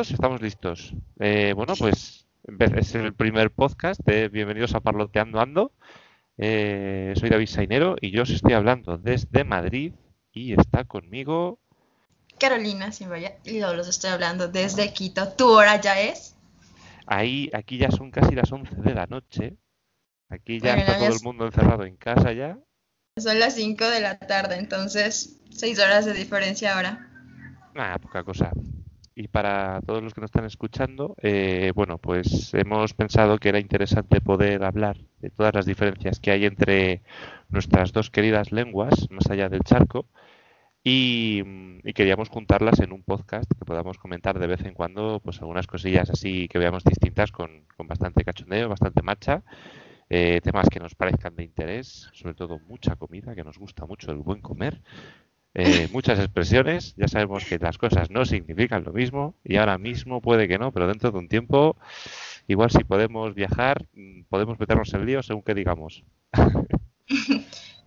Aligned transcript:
Estamos 0.00 0.40
listos. 0.40 0.94
Eh, 1.18 1.52
bueno, 1.54 1.74
pues 1.76 2.26
es 2.58 2.94
el 2.94 3.12
primer 3.12 3.50
podcast 3.50 4.00
de 4.00 4.30
Bienvenidos 4.30 4.74
a 4.74 4.80
Parloteando 4.80 5.40
Ando. 5.40 5.72
Eh, 6.38 7.12
soy 7.20 7.28
David 7.28 7.48
Sainero 7.48 7.96
y 8.00 8.10
yo 8.10 8.22
os 8.22 8.30
estoy 8.30 8.54
hablando 8.54 8.96
desde 8.96 9.44
Madrid 9.44 9.92
y 10.32 10.58
está 10.58 10.84
conmigo... 10.84 11.58
Carolina 12.38 12.92
Simboya 12.92 13.36
y 13.44 13.58
yo 13.58 13.74
los 13.74 13.88
estoy 13.88 14.08
hablando 14.08 14.48
desde 14.48 14.90
Quito. 14.94 15.34
¿Tu 15.34 15.46
hora 15.46 15.78
ya 15.78 16.00
es? 16.00 16.34
Ahí, 17.04 17.50
aquí 17.52 17.76
ya 17.76 17.90
son 17.90 18.10
casi 18.10 18.34
las 18.34 18.50
11 18.50 18.76
de 18.76 18.94
la 18.94 19.04
noche. 19.04 19.58
Aquí 20.30 20.60
ya 20.60 20.76
está 20.76 20.96
todo 20.96 21.14
el 21.14 21.22
mundo 21.22 21.44
encerrado 21.44 21.84
en 21.84 21.96
casa 21.96 22.32
ya. 22.32 22.58
Son 23.18 23.38
las 23.38 23.54
5 23.54 23.84
de 23.84 24.00
la 24.00 24.18
tarde, 24.18 24.56
entonces 24.56 25.42
6 25.50 25.78
horas 25.78 26.06
de 26.06 26.14
diferencia 26.14 26.74
ahora. 26.74 27.06
Nada, 27.74 27.98
poca 27.98 28.24
cosa. 28.24 28.50
Y 29.20 29.28
para 29.28 29.82
todos 29.82 30.02
los 30.02 30.14
que 30.14 30.22
nos 30.22 30.28
están 30.28 30.46
escuchando, 30.46 31.14
eh, 31.20 31.72
bueno, 31.74 31.98
pues 31.98 32.54
hemos 32.54 32.94
pensado 32.94 33.36
que 33.36 33.50
era 33.50 33.58
interesante 33.58 34.22
poder 34.22 34.64
hablar 34.64 34.96
de 35.18 35.28
todas 35.28 35.54
las 35.54 35.66
diferencias 35.66 36.20
que 36.20 36.30
hay 36.30 36.46
entre 36.46 37.02
nuestras 37.50 37.92
dos 37.92 38.08
queridas 38.08 38.50
lenguas, 38.50 39.10
más 39.10 39.28
allá 39.30 39.50
del 39.50 39.60
charco, 39.60 40.06
y, 40.82 41.42
queríamos 41.92 42.30
juntarlas 42.30 42.80
en 42.80 42.92
un 42.92 43.02
podcast 43.02 43.50
que 43.52 43.66
podamos 43.66 43.98
comentar 43.98 44.38
de 44.38 44.46
vez 44.46 44.64
en 44.64 44.72
cuando, 44.72 45.20
pues 45.22 45.38
algunas 45.42 45.66
cosillas 45.66 46.08
así 46.08 46.48
que 46.48 46.58
veamos 46.58 46.82
distintas 46.82 47.30
con, 47.30 47.66
con 47.76 47.86
bastante 47.88 48.24
cachondeo, 48.24 48.70
bastante 48.70 49.02
marcha, 49.02 49.42
eh, 50.08 50.40
temas 50.42 50.70
que 50.70 50.80
nos 50.80 50.94
parezcan 50.94 51.36
de 51.36 51.44
interés, 51.44 52.08
sobre 52.14 52.34
todo 52.34 52.58
mucha 52.58 52.96
comida, 52.96 53.34
que 53.34 53.44
nos 53.44 53.58
gusta 53.58 53.84
mucho 53.84 54.10
el 54.12 54.16
buen 54.16 54.40
comer, 54.40 54.80
eh, 55.54 55.88
muchas 55.92 56.18
expresiones. 56.18 56.94
Ya 56.96 57.08
sabemos 57.08 57.44
que 57.44 57.58
las 57.58 57.78
cosas 57.78 58.10
no 58.10 58.24
significan 58.24 58.84
lo 58.84 58.92
mismo 58.92 59.34
y 59.44 59.56
ahora 59.56 59.78
mismo 59.78 60.20
puede 60.20 60.48
que 60.48 60.58
no, 60.58 60.72
pero 60.72 60.86
dentro 60.86 61.10
de 61.10 61.18
un 61.18 61.28
tiempo, 61.28 61.76
igual 62.46 62.70
si 62.70 62.84
podemos 62.84 63.34
viajar, 63.34 63.86
mm, 63.94 64.22
podemos 64.28 64.58
meternos 64.58 64.92
en 64.94 65.06
lío 65.06 65.22
según 65.22 65.42
que 65.42 65.54
digamos. 65.54 66.04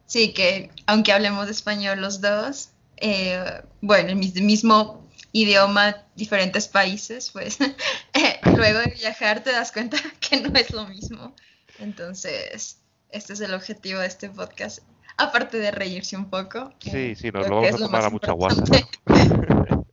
Sí, 0.06 0.34
que 0.34 0.70
aunque 0.86 1.12
hablemos 1.12 1.50
español 1.50 2.02
los 2.02 2.22
dos, 2.22 2.70
eh, 2.98 3.64
bueno, 3.82 4.10
el 4.10 4.16
mismo 4.16 5.10
idioma, 5.32 6.06
diferentes 6.16 6.68
países, 6.68 7.32
pues 7.32 7.58
eh, 8.14 8.40
luego 8.56 8.80
de 8.80 8.92
viajar 8.92 9.44
te 9.44 9.52
das 9.52 9.72
cuenta 9.72 9.98
que 10.20 10.40
no 10.42 10.58
es 10.58 10.72
lo 10.72 10.88
mismo. 10.88 11.36
Entonces, 11.80 12.80
este 13.10 13.34
es 13.34 13.42
el 13.42 13.54
objetivo 13.54 14.00
de 14.00 14.08
este 14.08 14.30
podcast, 14.30 14.80
aparte 15.18 15.58
de 15.58 15.72
reírse 15.72 16.18
un 16.18 16.30
poco. 16.30 16.72
Sí, 16.80 16.92
eh, 16.94 17.16
sí, 17.16 17.32
nos 17.32 17.48
lo 17.48 17.62
vamos 17.62 17.76
a 17.76 17.86
tomar 17.86 18.06
a 18.06 18.10
mucha 18.10 18.32
guasa. 18.32 18.64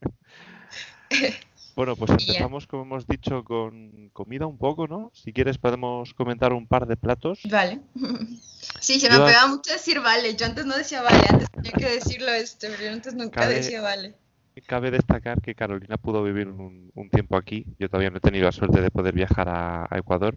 bueno, 1.76 1.96
pues 1.96 2.10
empezamos, 2.10 2.66
como 2.66 2.82
hemos 2.82 3.06
dicho, 3.06 3.44
con 3.44 4.10
comida 4.12 4.46
un 4.46 4.58
poco, 4.58 4.86
¿no? 4.86 5.10
Si 5.14 5.32
quieres 5.32 5.58
podemos 5.58 6.14
comentar 6.14 6.52
un 6.52 6.66
par 6.66 6.86
de 6.86 6.96
platos. 6.96 7.40
Vale. 7.50 7.80
Sí, 8.78 9.00
se 9.00 9.08
me 9.08 9.16
ha 9.16 9.24
pegado 9.24 9.48
mucho 9.48 9.72
decir 9.72 10.00
vale. 10.00 10.36
Yo 10.36 10.44
antes 10.46 10.66
no 10.66 10.76
decía 10.76 11.02
vale, 11.02 11.24
antes 11.28 11.50
tenía 11.50 11.72
que 11.72 11.94
decirlo 11.94 12.28
este, 12.28 12.68
pero 12.68 12.82
yo 12.82 12.92
antes 12.92 13.14
nunca 13.14 13.46
decía 13.46 13.80
vale. 13.80 14.14
Cabe 14.66 14.90
destacar 14.90 15.40
que 15.40 15.54
Carolina 15.54 15.96
pudo 15.96 16.22
vivir 16.22 16.48
un, 16.48 17.10
tiempo 17.10 17.36
aquí. 17.36 17.64
Yo 17.78 17.88
todavía 17.88 18.10
no 18.10 18.18
he 18.18 18.20
tenido 18.20 18.44
la 18.44 18.52
suerte 18.52 18.82
de 18.82 18.90
poder 18.90 19.14
viajar 19.14 19.48
a 19.48 19.88
Ecuador, 19.96 20.36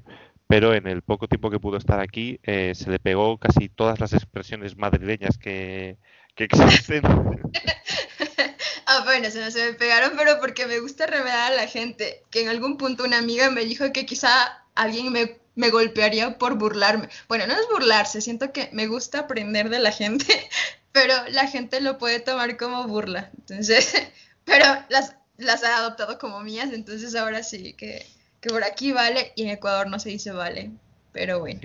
pero 0.53 0.75
en 0.75 0.85
el 0.85 1.01
poco 1.01 1.27
tiempo 1.27 1.49
que 1.49 1.59
pudo 1.59 1.77
estar 1.77 1.99
aquí 1.99 2.39
eh, 2.43 2.73
se 2.75 2.91
le 2.91 2.99
pegó 2.99 3.39
casi 3.39 3.69
todas 3.69 3.99
las 3.99 4.13
expresiones 4.13 4.77
madrileñas 4.77 5.39
que, 5.39 5.97
existen. 6.37 7.01
ah, 8.85 9.01
bueno, 9.03 9.31
se, 9.31 9.39
me 9.49 9.73
pegaron, 9.73 10.11
pero 10.15 10.39
porque 10.39 10.67
me 10.67 10.77
gusta 10.77 11.07
remedar 11.07 11.53
a 11.53 11.55
la 11.55 11.65
gente. 11.65 12.21
Que 12.29 12.43
en 12.43 12.49
algún 12.49 12.77
punto 12.77 13.03
una 13.03 13.17
amiga 13.17 13.49
me 13.49 13.65
dijo 13.65 13.91
que 13.91 14.05
quizá 14.05 14.63
alguien 14.75 15.11
me, 15.11 15.39
me 15.55 15.71
golpearía 15.71 16.37
por 16.37 16.55
burlarme. 16.55 17.09
Bueno, 17.27 17.47
no 17.47 17.53
es 17.53 17.67
burlarse, 17.71 18.21
siento 18.21 18.53
que 18.53 18.69
me 18.73 18.85
gusta 18.85 19.21
aprender 19.21 19.69
de 19.69 19.79
la 19.79 19.91
gente, 19.91 20.27
pero 20.91 21.15
la 21.29 21.47
gente 21.47 21.81
lo 21.81 21.97
puede 21.97 22.19
tomar 22.19 22.57
como 22.57 22.87
burla. 22.87 23.31
Entonces, 23.39 23.91
pero 24.45 24.65
las, 24.89 25.15
las 25.37 25.63
ha 25.63 25.77
adoptado 25.77 26.19
como 26.19 26.41
mías, 26.41 26.71
entonces 26.73 27.15
ahora 27.15 27.41
sí 27.41 27.73
que 27.73 28.05
que 28.43 28.49
por 28.49 28.63
aquí 28.65 28.91
vale 28.91 29.31
y 29.37 29.43
en 29.43 29.49
Ecuador 29.49 29.89
no 29.89 29.97
se 29.99 30.09
dice 30.09 30.33
vale, 30.33 30.71
pero 31.13 31.39
bueno. 31.39 31.61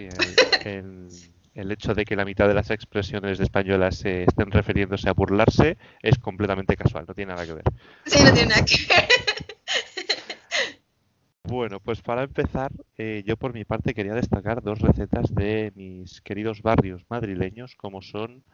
el, 0.65 1.73
hecho 1.73 1.93
de 1.93 2.05
que 2.05 2.15
la 2.15 2.25
mitad 2.25 2.47
de 2.47 2.55
las 2.55 2.71
expresiones 2.71 3.41
españolas 3.41 3.97
se 3.97 4.23
estén 4.23 4.53
refiriéndose 4.53 5.09
a 5.09 5.13
burlarse 5.13 5.77
es 6.01 6.19
completamente 6.19 6.77
casual, 6.77 7.05
no 7.09 7.15
tiene 7.15 7.33
nada 7.33 7.45
que 7.45 7.55
ver. 7.55 7.65
Sí, 8.07 8.23
no 8.23 8.33
tiene 8.33 8.51
nada 8.51 8.65
que 8.65 8.77
ver. 8.89 9.09
Bueno, 11.43 11.81
pues 11.81 12.03
para 12.03 12.23
empezar, 12.25 12.71
eh, 12.99 13.25
yo 13.27 13.39
por 13.39 13.55
mi 13.55 13.65
parte 13.65 13.95
quería 13.95 14.15
destacar 14.15 14.63
dos 14.63 14.81
recetas 14.81 15.35
de 15.35 15.73
mis 15.75 16.21
queridos 16.21 16.61
barrios 16.61 17.07
madrileños, 17.09 17.75
como 17.75 18.03
son 18.03 18.45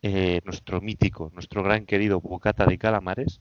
eh, 0.00 0.40
nuestro 0.44 0.80
mítico, 0.80 1.30
nuestro 1.34 1.64
gran 1.64 1.86
querido 1.86 2.20
bocata 2.20 2.64
de 2.64 2.78
calamares, 2.78 3.40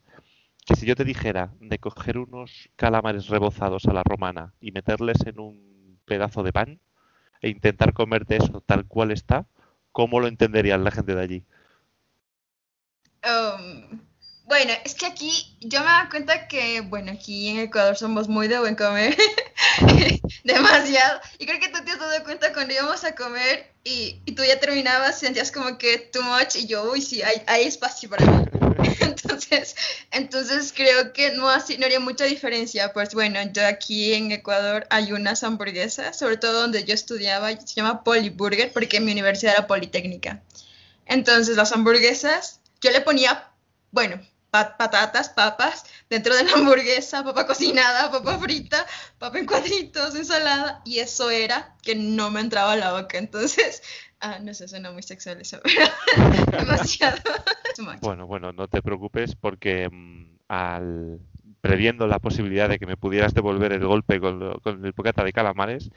que 0.66 0.76
si 0.76 0.86
yo 0.86 0.96
te 0.96 1.04
dijera 1.04 1.52
de 1.60 1.78
coger 1.78 2.18
unos 2.18 2.70
calamares 2.76 3.28
rebozados 3.28 3.86
a 3.86 3.94
la 3.94 4.04
romana 4.04 4.54
y 4.60 4.72
meterles 4.72 5.18
en 5.26 5.40
un 5.40 6.00
pedazo 6.06 6.42
de 6.44 6.52
pan 6.52 6.80
e 7.42 7.50
intentar 7.50 7.94
comerte 7.94 8.38
eso 8.38 8.62
tal 8.66 8.86
cual 8.86 9.12
está, 9.12 9.46
¿cómo 9.92 10.20
lo 10.20 10.28
entenderían 10.28 10.84
la 10.84 10.92
gente 10.92 11.14
de 11.14 11.22
allí? 11.22 11.46
Um, 13.24 14.02
bueno, 14.46 14.74
es 14.84 14.96
que 14.96 15.06
aquí 15.06 15.58
yo 15.62 15.82
me 15.82 15.92
doy 15.92 16.10
cuenta 16.10 16.48
que, 16.48 16.82
bueno, 16.82 17.12
aquí 17.12 17.50
en 17.50 17.60
Ecuador 17.60 17.96
somos 17.96 18.28
muy 18.28 18.48
de 18.48 18.60
buen 18.60 18.76
comer, 18.76 19.16
demasiado. 20.44 21.20
Y 21.40 21.46
creo 21.46 21.60
que 21.60 21.70
tú 21.70 21.84
te 21.84 21.92
has 21.92 22.00
dado 22.00 22.24
cuenta 22.24 22.54
cuando 22.54 22.74
íbamos 22.74 23.04
a 23.04 23.16
comer 23.16 23.72
y, 23.84 24.22
tú 24.36 24.44
ya 24.44 24.60
terminabas, 24.60 25.20
sentías 25.20 25.52
como 25.52 25.78
que 25.78 25.98
too 25.98 26.24
much 26.24 26.56
y 26.56 26.68
yo, 26.68 26.92
uy, 26.92 27.02
sí, 27.02 27.22
hay, 27.22 27.42
hay 27.48 27.64
espacio 27.66 28.10
para 28.10 28.26
mí. 28.26 28.55
entonces, 29.00 29.76
entonces 30.12 30.74
creo 30.76 31.14
que 31.14 31.32
no, 31.32 31.50
así, 31.50 31.78
no 31.78 31.86
haría 31.86 32.00
mucha 32.00 32.26
diferencia. 32.26 32.94
Pues 32.94 33.14
bueno, 33.14 33.40
yo 33.54 33.66
aquí 33.66 34.14
en 34.14 34.32
Ecuador 34.32 34.88
hay 34.90 35.12
unas 35.12 35.44
hamburguesas, 35.44 36.18
sobre 36.18 36.38
todo 36.38 36.62
donde 36.62 36.84
yo 36.84 36.94
estudiaba, 36.94 37.52
se 37.52 37.76
llama 37.76 38.04
Polyburger, 38.04 38.72
porque 38.72 39.00
mi 39.00 39.12
universidad 39.12 39.54
era 39.58 39.68
Politécnica. 39.68 40.42
Entonces 41.06 41.56
las 41.56 41.72
hamburguesas, 41.72 42.62
yo 42.82 42.92
le 42.92 43.02
ponía, 43.02 43.52
bueno, 43.92 44.20
patatas, 44.78 45.30
papas 45.30 45.84
dentro 46.10 46.36
de 46.36 46.44
la 46.44 46.54
hamburguesa, 46.54 47.24
papa 47.24 47.46
cocinada, 47.46 48.12
papa 48.12 48.40
frita, 48.40 48.86
papa 49.20 49.40
en 49.40 49.46
cuadritos, 49.46 50.16
ensalada, 50.16 50.82
y 50.86 51.00
eso 51.00 51.30
era 51.30 51.76
que 51.82 51.96
no 51.96 52.32
me 52.32 52.40
entraba 52.40 52.74
a 52.74 52.78
la 52.78 52.94
boca. 52.94 53.18
Entonces, 53.18 53.82
ah, 54.20 54.40
no 54.40 54.54
sé, 54.54 54.68
suena 54.68 54.92
muy 54.92 55.04
sexual 55.04 55.42
eso, 55.42 55.60
pero 55.64 56.58
demasiado. 56.58 57.22
Bueno, 58.02 58.28
bueno, 58.28 58.54
no 58.54 58.68
te 58.68 58.82
preocupes 58.82 59.36
porque 59.36 59.90
mm, 59.90 60.38
al 60.48 61.20
previendo 61.62 62.06
la 62.06 62.20
posibilidad 62.20 62.70
de 62.70 62.78
que 62.78 62.86
me 62.86 62.96
pudieras 62.96 63.34
devolver 63.34 63.72
el 63.72 63.84
golpe 63.84 64.20
con, 64.20 64.60
el 64.86 64.92
bocata 64.92 65.24
de 65.24 65.34
calamares, 65.34 65.90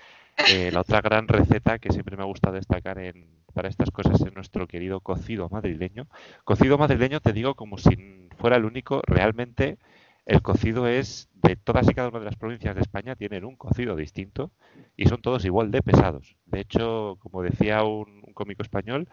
eh, 0.50 0.70
la 0.72 0.80
otra 0.80 1.02
gran 1.02 1.28
receta 1.28 1.78
que 1.78 1.92
siempre 1.92 2.16
me 2.16 2.22
ha 2.22 2.26
gustado 2.26 2.54
destacar 2.54 2.98
en, 2.98 3.26
para 3.52 3.68
estas 3.68 3.90
cosas 3.90 4.18
es 4.22 4.34
nuestro 4.34 4.66
querido 4.66 5.00
cocido 5.00 5.48
madrileño. 5.50 6.06
Cocido 6.44 6.78
madrileño 6.78 7.20
te 7.20 7.34
digo 7.34 7.54
como 7.54 7.76
si 7.76 8.28
fuera 8.38 8.56
el 8.56 8.64
único, 8.64 9.02
realmente 9.06 9.76
el 10.24 10.40
cocido 10.40 10.86
es 10.86 11.28
de 11.34 11.56
todas 11.56 11.86
y 11.86 11.94
cada 11.94 12.08
una 12.08 12.20
de 12.20 12.24
las 12.24 12.36
provincias 12.36 12.74
de 12.74 12.80
España 12.80 13.14
tienen 13.14 13.44
un 13.44 13.56
cocido 13.56 13.94
distinto 13.94 14.50
y 14.96 15.06
son 15.06 15.20
todos 15.20 15.44
igual 15.44 15.70
de 15.70 15.82
pesados. 15.82 16.36
De 16.46 16.60
hecho, 16.60 17.16
como 17.20 17.42
decía 17.42 17.82
un, 17.82 18.22
cómico 18.32 18.62
español, 18.62 19.08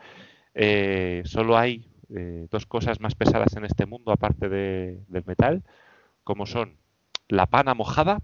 eh, 0.54 1.22
solo 1.26 1.58
hay 1.58 1.86
eh, 2.16 2.48
dos 2.52 2.66
cosas 2.66 3.00
más 3.00 3.16
pesadas 3.16 3.56
en 3.56 3.66
este 3.66 3.86
mundo 3.86 4.12
aparte 4.12 4.50
del 4.50 5.24
metal, 5.26 5.64
como 6.24 6.46
son 6.46 6.78
la 7.28 7.46
pana 7.46 7.74
mojada 7.74 8.20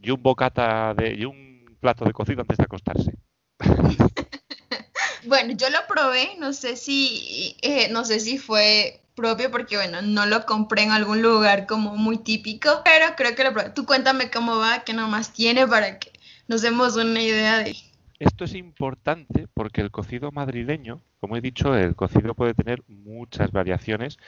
y 0.00 0.10
un 0.10 0.22
bocata 0.22 0.94
de, 0.94 1.14
y 1.14 1.24
un 1.24 1.76
plato 1.80 2.04
de 2.04 2.12
cocido 2.12 2.40
antes 2.40 2.58
de 2.58 2.64
acostarse. 2.64 3.12
bueno, 5.26 5.54
yo 5.56 5.70
lo 5.70 5.78
probé, 5.88 6.36
no 6.38 6.52
sé 6.52 6.76
si, 6.76 7.56
eh, 7.62 7.88
no 7.90 8.04
sé 8.04 8.20
si 8.20 8.38
fue 8.38 9.00
propio 9.14 9.50
porque 9.50 9.76
bueno, 9.76 10.02
no 10.02 10.26
lo 10.26 10.44
compré 10.44 10.82
en 10.82 10.90
algún 10.90 11.22
lugar 11.22 11.66
como 11.66 11.96
muy 11.96 12.18
típico, 12.18 12.82
pero 12.84 13.14
creo 13.16 13.34
que 13.34 13.44
lo 13.44 13.52
probé. 13.52 13.70
Tú 13.70 13.86
cuéntame 13.86 14.30
cómo 14.30 14.58
va, 14.58 14.84
qué 14.84 14.92
nomás 14.92 15.32
tiene 15.32 15.66
para 15.66 15.98
que 15.98 16.12
nos 16.48 16.62
demos 16.62 16.96
una 16.96 17.22
idea 17.22 17.58
de... 17.58 17.76
Esto 18.20 18.44
es 18.44 18.54
importante 18.54 19.48
porque 19.54 19.80
el 19.80 19.90
cocido 19.90 20.30
madrileño, 20.30 21.00
como 21.18 21.36
he 21.36 21.40
dicho, 21.40 21.76
el 21.76 21.96
cocido 21.96 22.34
puede 22.34 22.54
tener 22.54 22.82
muchas 22.86 23.50
variaciones, 23.50 24.18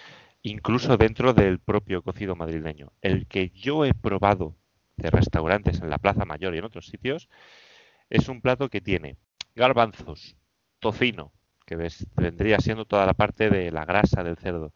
incluso 0.43 0.97
dentro 0.97 1.35
del 1.35 1.61
propio 1.61 2.03
cocido 2.03 2.35
madrileño. 2.35 2.93
El 3.01 3.27
que 3.27 3.51
yo 3.51 3.85
he 3.85 3.95
probado 3.95 4.57
de 4.97 5.11
restaurantes 5.11 5.81
en 5.81 5.91
la 5.91 5.99
Plaza 5.99 6.25
Mayor 6.25 6.55
y 6.55 6.59
en 6.59 6.65
otros 6.65 6.87
sitios 6.87 7.29
es 8.11 8.29
un 8.29 8.41
plato 8.41 8.69
que 8.69 8.81
tiene 8.81 9.19
garbanzos, 9.55 10.37
tocino, 10.81 11.33
que 11.65 11.77
vendría 12.17 12.59
siendo 12.59 12.87
toda 12.87 13.07
la 13.07 13.15
parte 13.15 13.51
de 13.51 13.71
la 13.71 13.85
grasa 13.85 14.25
del 14.25 14.37
cerdo, 14.37 14.73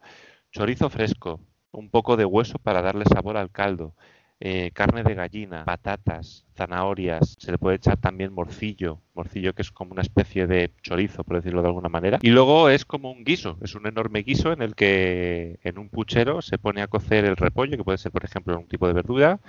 chorizo 0.51 0.89
fresco, 0.89 1.41
un 1.71 1.89
poco 1.89 2.17
de 2.17 2.25
hueso 2.25 2.59
para 2.59 2.81
darle 2.81 3.05
sabor 3.05 3.37
al 3.37 3.51
caldo, 3.51 3.95
eh, 4.43 4.71
carne 4.73 5.03
de 5.03 5.13
gallina, 5.13 5.65
patatas, 5.65 6.45
zanahorias, 6.57 7.35
se 7.37 7.51
le 7.51 7.59
puede 7.59 7.75
echar 7.75 7.97
también 7.97 8.33
morcillo, 8.33 8.99
morcillo 9.13 9.53
que 9.53 9.61
es 9.61 9.69
como 9.69 9.91
una 9.91 10.01
especie 10.01 10.47
de 10.47 10.71
chorizo, 10.81 11.23
por 11.23 11.35
decirlo 11.35 11.61
de 11.61 11.67
alguna 11.67 11.89
manera. 11.89 12.17
Y 12.23 12.31
luego 12.31 12.67
es 12.67 12.83
como 12.83 13.11
un 13.11 13.23
guiso, 13.23 13.59
es 13.61 13.75
un 13.75 13.85
enorme 13.85 14.23
guiso 14.23 14.51
en 14.51 14.63
el 14.63 14.73
que 14.73 15.59
en 15.63 15.77
un 15.77 15.89
puchero 15.89 16.41
se 16.41 16.57
pone 16.57 16.81
a 16.81 16.87
cocer 16.87 17.23
el 17.25 17.37
repollo, 17.37 17.77
que 17.77 17.83
puede 17.83 17.99
ser 17.99 18.11
por 18.11 18.25
ejemplo 18.25 18.57
un 18.57 18.67
tipo 18.67 18.87
de 18.87 18.93
verdura, 18.93 19.39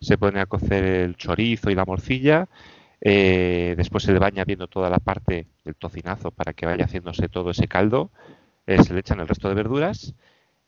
se 0.00 0.18
pone 0.18 0.40
a 0.40 0.46
cocer 0.46 0.84
el 0.84 1.16
chorizo 1.16 1.70
y 1.70 1.76
la 1.76 1.84
morcilla, 1.84 2.48
eh, 3.00 3.74
después 3.76 4.02
se 4.02 4.12
le 4.12 4.18
va 4.18 4.26
añadiendo 4.26 4.66
toda 4.66 4.90
la 4.90 4.98
parte 4.98 5.46
del 5.64 5.76
tocinazo 5.76 6.32
para 6.32 6.54
que 6.54 6.66
vaya 6.66 6.86
haciéndose 6.86 7.28
todo 7.28 7.50
ese 7.50 7.68
caldo, 7.68 8.10
eh, 8.66 8.82
se 8.82 8.94
le 8.94 9.00
echan 9.00 9.20
el 9.20 9.28
resto 9.28 9.48
de 9.48 9.54
verduras 9.54 10.12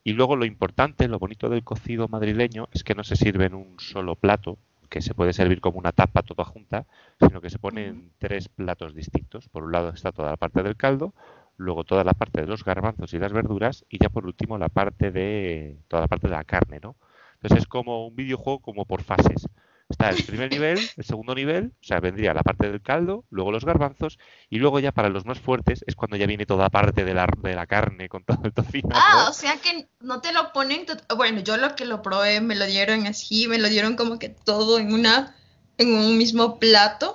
y 0.05 0.13
luego 0.13 0.37
lo 0.37 0.45
importante, 0.45 1.09
lo 1.09 1.19
bonito 1.19 1.49
del 1.49 1.65
cocido 1.65 2.09
madrileño 2.09 2.69
es 2.73 2.85
que 2.85 2.95
no 2.95 3.05
se 3.05 3.17
sirve 3.17 3.47
en 3.47 3.55
un 3.55 3.79
solo 3.79 4.17
plato, 4.17 4.59
que 4.89 5.01
se 5.01 5.15
puede 5.15 5.33
servir 5.33 5.61
como 5.61 5.79
una 5.79 5.93
tapa 5.93 6.23
toda 6.23 6.45
junta, 6.45 6.87
sino 7.19 7.41
que 7.41 7.51
se 7.51 7.59
pone 7.59 7.87
en 7.87 8.11
tres 8.19 8.49
platos 8.49 8.95
distintos. 8.95 9.49
Por 9.49 9.65
un 9.65 9.73
lado 9.73 9.91
está 9.91 10.13
toda 10.13 10.31
la 10.31 10.37
parte 10.37 10.63
del 10.63 10.77
caldo, 10.77 11.15
luego 11.57 11.85
toda 11.85 12.05
la 12.05 12.13
parte 12.13 12.41
de 12.43 12.47
los 12.47 12.65
garbanzos 12.65 13.15
y 13.15 13.19
las 13.19 13.33
verduras 13.33 13.85
y 13.89 13.99
ya 13.99 14.11
por 14.11 14.27
último 14.27 14.59
la 14.59 14.69
parte 14.69 15.11
de 15.11 15.79
toda 15.89 16.03
la 16.03 16.09
parte 16.09 16.29
de 16.29 16.35
la 16.35 16.45
carne, 16.45 16.79
¿no? 16.83 16.97
Entonces 17.35 17.61
es 17.61 17.67
como 17.67 18.07
un 18.07 18.17
videojuego 18.17 18.59
como 18.61 18.85
por 18.85 19.03
fases. 19.03 19.49
Está 19.93 20.09
el 20.09 20.25
primer 20.25 20.50
nivel, 20.50 20.79
el 20.97 21.05
segundo 21.05 21.35
nivel, 21.35 21.75
o 21.81 21.85
sea, 21.85 22.00
vendría 22.00 22.33
la 22.33 22.43
parte 22.43 22.71
del 22.71 22.81
caldo, 22.81 23.27
luego 23.29 23.53
los 23.53 23.67
garbanzos, 23.67 24.19
y 24.49 24.59
luego 24.59 24.81
ya 24.81 24.91
para 24.91 25.11
los 25.11 25.27
más 25.27 25.39
fuertes 25.39 25.85
es 25.87 25.94
cuando 25.94 26.17
ya 26.17 26.27
viene 26.27 26.47
toda 26.47 26.71
parte 26.71 27.05
de 27.05 27.12
la, 27.12 27.29
de 27.43 27.55
la 27.55 27.67
carne 27.67 28.09
con 28.09 28.25
todo 28.25 28.41
el 28.44 28.55
tocino. 28.55 28.89
Ah, 28.94 29.27
o 29.29 29.35
sea 29.35 29.59
que 29.59 29.87
no 30.00 30.23
te 30.23 30.33
lo 30.33 30.53
ponen, 30.55 30.87
bueno, 31.15 31.41
yo 31.41 31.59
lo 31.59 31.77
que 31.77 31.85
lo 31.85 32.00
probé, 32.00 32.41
me 32.41 32.55
lo 32.55 32.65
dieron 32.65 33.06
así, 33.06 33.47
me 33.49 33.59
lo 33.59 33.69
dieron 33.69 33.94
como 33.94 34.19
que 34.19 34.31
todo 34.31 34.79
en 34.79 34.94
una, 34.94 35.37
en 35.77 35.93
un 35.93 36.17
mismo 36.17 36.59
plato. 36.59 37.15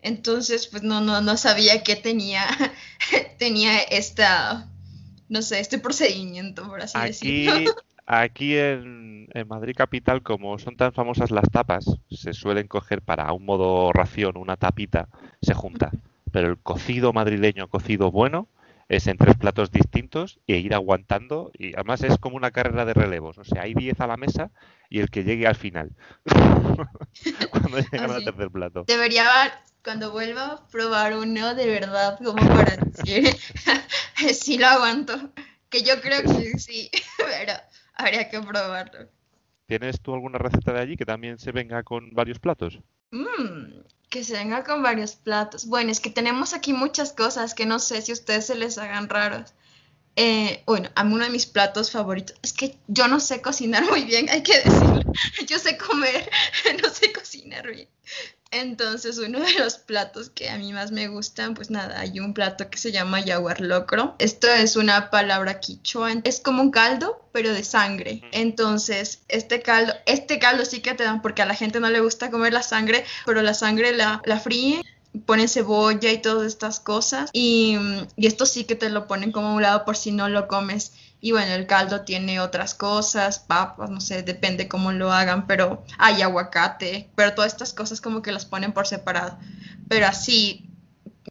Entonces, 0.00 0.66
pues 0.66 0.82
no, 0.82 1.02
no, 1.02 1.20
no 1.20 1.36
sabía 1.36 1.82
que 1.82 1.94
tenía, 1.94 2.46
tenía 3.38 3.80
esta, 3.80 4.66
no 5.28 5.42
sé, 5.42 5.60
este 5.60 5.78
procedimiento, 5.78 6.66
por 6.66 6.80
así 6.80 6.98
decirlo. 6.98 7.76
Aquí 8.10 8.56
en, 8.56 9.28
Madrid 9.48 9.74
Capital, 9.76 10.22
como 10.22 10.58
son 10.58 10.78
tan 10.78 10.94
famosas 10.94 11.30
las 11.30 11.50
tapas, 11.50 11.84
se 12.10 12.32
suelen 12.32 12.66
coger 12.66 13.02
para 13.02 13.30
un 13.34 13.44
modo 13.44 13.92
ración, 13.92 14.38
una 14.38 14.56
tapita, 14.56 15.08
se 15.42 15.52
junta. 15.52 15.90
Pero 16.32 16.48
el 16.48 16.56
cocido 16.56 17.12
madrileño, 17.12 17.68
cocido 17.68 18.10
bueno, 18.10 18.48
es 18.88 19.08
en 19.08 19.18
tres 19.18 19.36
platos 19.36 19.70
distintos 19.70 20.40
e 20.46 20.56
ir 20.56 20.72
aguantando. 20.72 21.50
Y 21.52 21.74
además 21.74 22.02
es 22.02 22.16
como 22.16 22.36
una 22.36 22.50
carrera 22.50 22.86
de 22.86 22.94
relevos. 22.94 23.36
O 23.36 23.44
sea, 23.44 23.64
hay 23.64 23.74
diez 23.74 24.00
a 24.00 24.06
la 24.06 24.16
mesa 24.16 24.50
y 24.88 25.00
el 25.00 25.10
que 25.10 25.24
llegue 25.24 25.46
al 25.46 25.56
final. 25.56 25.90
cuando 27.50 27.78
llegan 27.78 28.10
al 28.10 28.24
tercer 28.24 28.50
plato. 28.50 28.84
Debería, 28.86 29.26
cuando 29.84 30.12
vuelva, 30.12 30.66
probar 30.70 31.14
uno 31.14 31.54
de 31.54 31.66
verdad, 31.66 32.18
como 32.24 32.36
para 32.36 32.74
decir, 33.04 33.36
sí 34.32 34.56
lo 34.56 34.66
aguanto. 34.66 35.30
Que 35.68 35.82
yo 35.82 36.00
creo 36.00 36.22
que 36.22 36.58
sí, 36.58 36.90
pero 37.18 37.52
Habría 37.98 38.28
que 38.30 38.40
probarlo. 38.40 39.08
¿Tienes 39.66 40.00
tú 40.00 40.14
alguna 40.14 40.38
receta 40.38 40.72
de 40.72 40.80
allí 40.80 40.96
que 40.96 41.04
también 41.04 41.38
se 41.38 41.52
venga 41.52 41.82
con 41.82 42.10
varios 42.12 42.38
platos? 42.38 42.78
Mmm, 43.10 43.82
que 44.08 44.24
se 44.24 44.34
venga 44.34 44.64
con 44.64 44.82
varios 44.82 45.16
platos. 45.16 45.66
Bueno, 45.66 45.90
es 45.90 46.00
que 46.00 46.08
tenemos 46.08 46.54
aquí 46.54 46.72
muchas 46.72 47.12
cosas 47.12 47.54
que 47.54 47.66
no 47.66 47.78
sé 47.78 48.00
si 48.00 48.12
a 48.12 48.14
ustedes 48.14 48.46
se 48.46 48.54
les 48.54 48.78
hagan 48.78 49.08
raros. 49.08 49.52
Eh, 50.16 50.62
bueno, 50.66 50.88
a 50.94 51.04
mí 51.04 51.14
uno 51.14 51.24
de 51.24 51.30
mis 51.30 51.46
platos 51.46 51.90
favoritos 51.92 52.36
es 52.42 52.52
que 52.52 52.76
yo 52.86 53.08
no 53.08 53.20
sé 53.20 53.42
cocinar 53.42 53.84
muy 53.90 54.04
bien, 54.04 54.28
hay 54.30 54.42
que 54.42 54.56
decirlo. 54.58 55.02
Yo 55.46 55.58
sé 55.58 55.76
comer, 55.76 56.30
no 56.82 56.88
sé 56.90 57.12
cocinar 57.12 57.68
bien. 57.68 57.88
Entonces, 58.50 59.18
uno 59.18 59.40
de 59.40 59.52
los 59.58 59.76
platos 59.76 60.30
que 60.30 60.48
a 60.48 60.56
mí 60.56 60.72
más 60.72 60.90
me 60.90 61.08
gustan, 61.08 61.54
pues 61.54 61.70
nada, 61.70 62.00
hay 62.00 62.18
un 62.20 62.32
plato 62.32 62.70
que 62.70 62.78
se 62.78 62.92
llama 62.92 63.20
yaguar 63.20 63.60
locro. 63.60 64.14
Esto 64.18 64.48
es 64.48 64.76
una 64.76 65.10
palabra 65.10 65.60
quichua, 65.60 66.12
es 66.24 66.40
como 66.40 66.62
un 66.62 66.70
caldo, 66.70 67.22
pero 67.32 67.52
de 67.52 67.62
sangre. 67.62 68.22
Entonces, 68.32 69.20
este 69.28 69.60
caldo, 69.60 69.92
este 70.06 70.38
caldo 70.38 70.64
sí 70.64 70.80
que 70.80 70.94
te 70.94 71.04
dan, 71.04 71.20
porque 71.20 71.42
a 71.42 71.46
la 71.46 71.54
gente 71.54 71.80
no 71.80 71.90
le 71.90 72.00
gusta 72.00 72.30
comer 72.30 72.52
la 72.52 72.62
sangre, 72.62 73.04
pero 73.26 73.42
la 73.42 73.54
sangre 73.54 73.94
la, 73.94 74.22
la 74.24 74.40
fríen 74.40 74.82
ponen 75.26 75.48
cebolla 75.48 76.12
y 76.12 76.18
todas 76.18 76.46
estas 76.46 76.80
cosas 76.80 77.30
y, 77.32 77.76
y, 78.16 78.26
esto 78.26 78.46
sí 78.46 78.64
que 78.64 78.74
te 78.74 78.90
lo 78.90 79.06
ponen 79.06 79.32
como 79.32 79.54
un 79.54 79.62
lado 79.62 79.84
por 79.84 79.96
si 79.96 80.12
no 80.12 80.28
lo 80.28 80.48
comes 80.48 80.92
y 81.20 81.32
bueno, 81.32 81.52
el 81.52 81.66
caldo 81.66 82.02
tiene 82.02 82.40
otras 82.40 82.74
cosas, 82.74 83.40
papas, 83.40 83.90
no 83.90 84.00
sé, 84.00 84.22
depende 84.22 84.68
cómo 84.68 84.92
lo 84.92 85.12
hagan, 85.12 85.46
pero 85.46 85.84
hay 85.98 86.22
aguacate, 86.22 87.10
pero 87.16 87.34
todas 87.34 87.52
estas 87.52 87.72
cosas 87.72 88.00
como 88.00 88.22
que 88.22 88.30
las 88.30 88.46
ponen 88.46 88.72
por 88.72 88.86
separado. 88.86 89.36
Pero 89.88 90.06
así, 90.06 90.70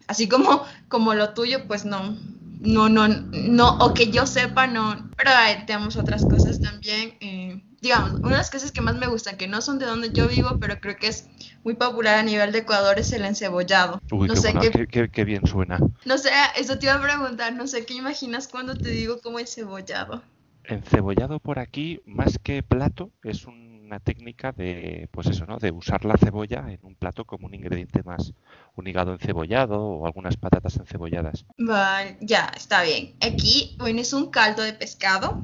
así 0.08 0.28
como, 0.28 0.64
como 0.90 1.14
lo 1.14 1.34
tuyo, 1.34 1.68
pues 1.68 1.86
no, 1.86 2.18
no, 2.60 2.90
no, 2.90 3.08
no, 3.08 3.78
o 3.80 3.94
que 3.94 4.12
yo 4.12 4.26
sepa, 4.26 4.68
no. 4.68 5.10
Pero 5.16 5.32
tenemos 5.66 5.96
otras 5.96 6.24
cosas 6.26 6.60
también. 6.60 7.14
Eh, 7.20 7.62
digamos, 7.82 8.20
una 8.22 8.32
de 8.32 8.38
las 8.38 8.50
cosas 8.50 8.72
que 8.72 8.82
más 8.82 8.96
me 8.96 9.08
gustan, 9.08 9.38
que 9.38 9.48
no 9.48 9.62
son 9.62 9.80
de 9.80 9.86
donde 9.86 10.12
yo 10.12 10.28
vivo, 10.28 10.58
pero 10.60 10.80
creo 10.80 10.98
que 10.98 11.08
es 11.08 11.30
muy 11.64 11.76
popular 11.76 12.16
a 12.16 12.24
nivel 12.24 12.52
de 12.52 12.60
Ecuador, 12.60 12.98
es 13.00 13.12
el 13.14 13.26
encebollado. 13.26 14.02
Uy, 14.12 14.28
no 14.28 14.34
qué, 14.34 14.40
sé 14.40 14.88
qué, 14.90 15.10
qué, 15.10 15.24
bien 15.24 15.46
suena. 15.46 15.80
No 16.06 16.18
sé, 16.18 16.30
eso 16.58 16.80
te 16.80 16.88
iba 16.88 16.96
a 16.96 17.02
preguntar, 17.02 17.54
no 17.54 17.68
sé 17.68 17.86
qué 17.86 17.94
imaginas 17.94 18.48
cuando 18.48 18.76
te 18.76 18.90
digo 18.90 19.20
como 19.22 19.40
encebollado. 19.40 20.24
Encebollado 20.64 21.40
por 21.40 21.60
aquí, 21.60 22.02
más 22.06 22.40
que 22.40 22.64
plato, 22.64 23.12
es 23.24 23.46
una 23.88 24.00
técnica 24.00 24.52
de, 24.52 25.10
pues 25.12 25.28
eso, 25.28 25.46
¿no? 25.46 25.58
De 25.58 25.72
usar 25.72 26.06
la 26.06 26.18
cebolla 26.18 26.66
en 26.70 26.80
un 26.84 26.96
plato 26.96 27.26
como 27.26 27.48
un 27.48 27.54
ingrediente 27.54 28.04
más, 28.04 28.34
un 28.76 28.88
hígado 28.88 29.14
encebollado 29.14 29.82
o 29.82 30.06
algunas 30.06 30.38
patatas 30.38 30.78
encebolladas. 30.78 31.46
Vale, 31.58 32.18
ya, 32.22 32.52
está 32.56 32.84
bien. 32.84 33.16
Aquí, 33.22 33.76
bueno, 33.80 34.02
es 34.02 34.14
un 34.14 34.30
caldo 34.30 34.62
de 34.62 34.74
pescado 34.74 35.44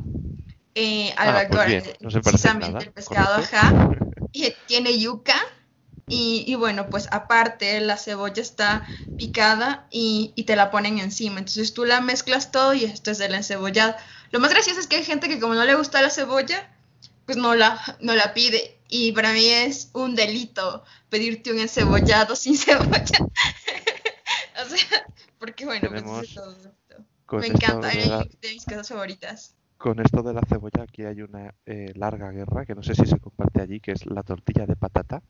eh, 0.76 1.14
ah, 1.18 1.46
pues 1.50 1.84
no 2.02 2.22
precisamente 2.22 2.86
el 2.86 2.92
pescado, 2.92 3.36
ajá, 3.36 3.92
y 4.32 4.52
tiene 4.66 4.98
yuca 4.98 5.36
y, 6.08 6.54
bueno, 6.56 6.90
pues 6.90 7.08
aparte 7.12 7.80
la 7.80 7.98
cebolla 7.98 8.42
está 8.42 8.86
picada 9.18 9.88
y, 9.90 10.34
te 10.46 10.56
la 10.56 10.70
ponen 10.70 11.00
encima, 11.00 11.40
entonces 11.40 11.74
tú 11.74 11.86
la 11.86 12.02
mezclas 12.02 12.52
todo 12.52 12.74
y 12.74 12.84
esto 12.84 13.12
es 13.12 13.20
el 13.20 13.34
encebollado. 13.34 13.96
Lo 14.32 14.40
más 14.40 14.52
gracioso 14.52 14.80
es 14.80 14.88
que 14.88 14.98
hay 14.98 15.04
gente 15.04 15.28
que 15.28 15.40
como 15.40 15.56
no 15.56 15.64
le 15.64 15.76
gusta 15.76 16.02
la 16.02 16.10
cebolla, 16.10 16.70
pues 17.26 17.38
no 17.38 17.56
la, 17.56 17.80
no 18.00 18.16
la 18.16 18.34
pide 18.34 18.80
y 18.90 19.12
para 19.12 19.34
mí 19.34 19.46
es 19.46 19.90
un 19.94 20.16
delito 20.16 20.84
pedirte 21.10 21.52
un 21.52 21.60
encebollado 21.60 22.36
sin 22.36 22.58
cebolla. 22.58 23.20
o 24.66 24.70
sea, 24.70 25.06
porque 25.40 25.66
bueno, 25.66 25.90
pues 25.90 26.34
todo 26.34 27.40
Me 27.40 27.48
encanta, 27.48 27.90
es 27.92 28.10
de 28.42 28.50
mis 28.54 28.66
cosas 28.66 28.88
favoritas 28.88 29.56
con 29.84 30.00
esto 30.00 30.24
de 30.24 30.34
la 30.34 30.42
cebolla 30.48 30.84
aquí 30.84 31.04
hay 31.04 31.22
una 31.22 31.54
eh, 31.66 31.92
larga 31.96 32.32
guerra 32.32 32.66
que 32.66 32.74
no 32.74 32.82
sé 32.84 32.96
si 32.96 33.06
se 33.06 33.20
comparte 33.20 33.62
allí, 33.62 33.82
que 33.82 33.92
es 33.92 34.06
la 34.06 34.24
tortilla 34.24 34.66
de 34.66 34.78
patata. 34.78 35.22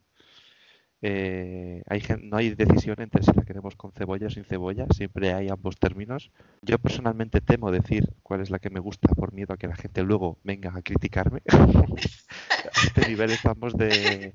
Eh, 1.05 1.83
hay, 1.89 2.01
no 2.21 2.37
hay 2.37 2.55
decisión 2.55 2.95
entre 3.01 3.23
si 3.23 3.31
la 3.35 3.43
queremos 3.43 3.75
con 3.75 3.91
cebolla 3.91 4.27
o 4.27 4.29
sin 4.29 4.45
cebolla, 4.45 4.85
siempre 4.95 5.33
hay 5.33 5.49
ambos 5.49 5.77
términos. 5.77 6.31
Yo 6.61 6.79
personalmente 6.79 7.41
temo 7.41 7.71
decir 7.71 8.13
cuál 8.23 8.39
es 8.39 8.49
la 8.49 8.59
que 8.59 8.69
me 8.69 8.79
gusta 8.79 9.09
por 9.09 9.33
miedo 9.33 9.53
a 9.53 9.57
que 9.57 9.67
la 9.67 9.75
gente 9.75 10.01
luego 10.01 10.39
venga 10.45 10.71
a 10.73 10.81
criticarme. 10.81 11.41
a 11.51 12.85
este 12.85 13.05
nivel 13.09 13.31
estamos 13.31 13.75
de, 13.75 14.33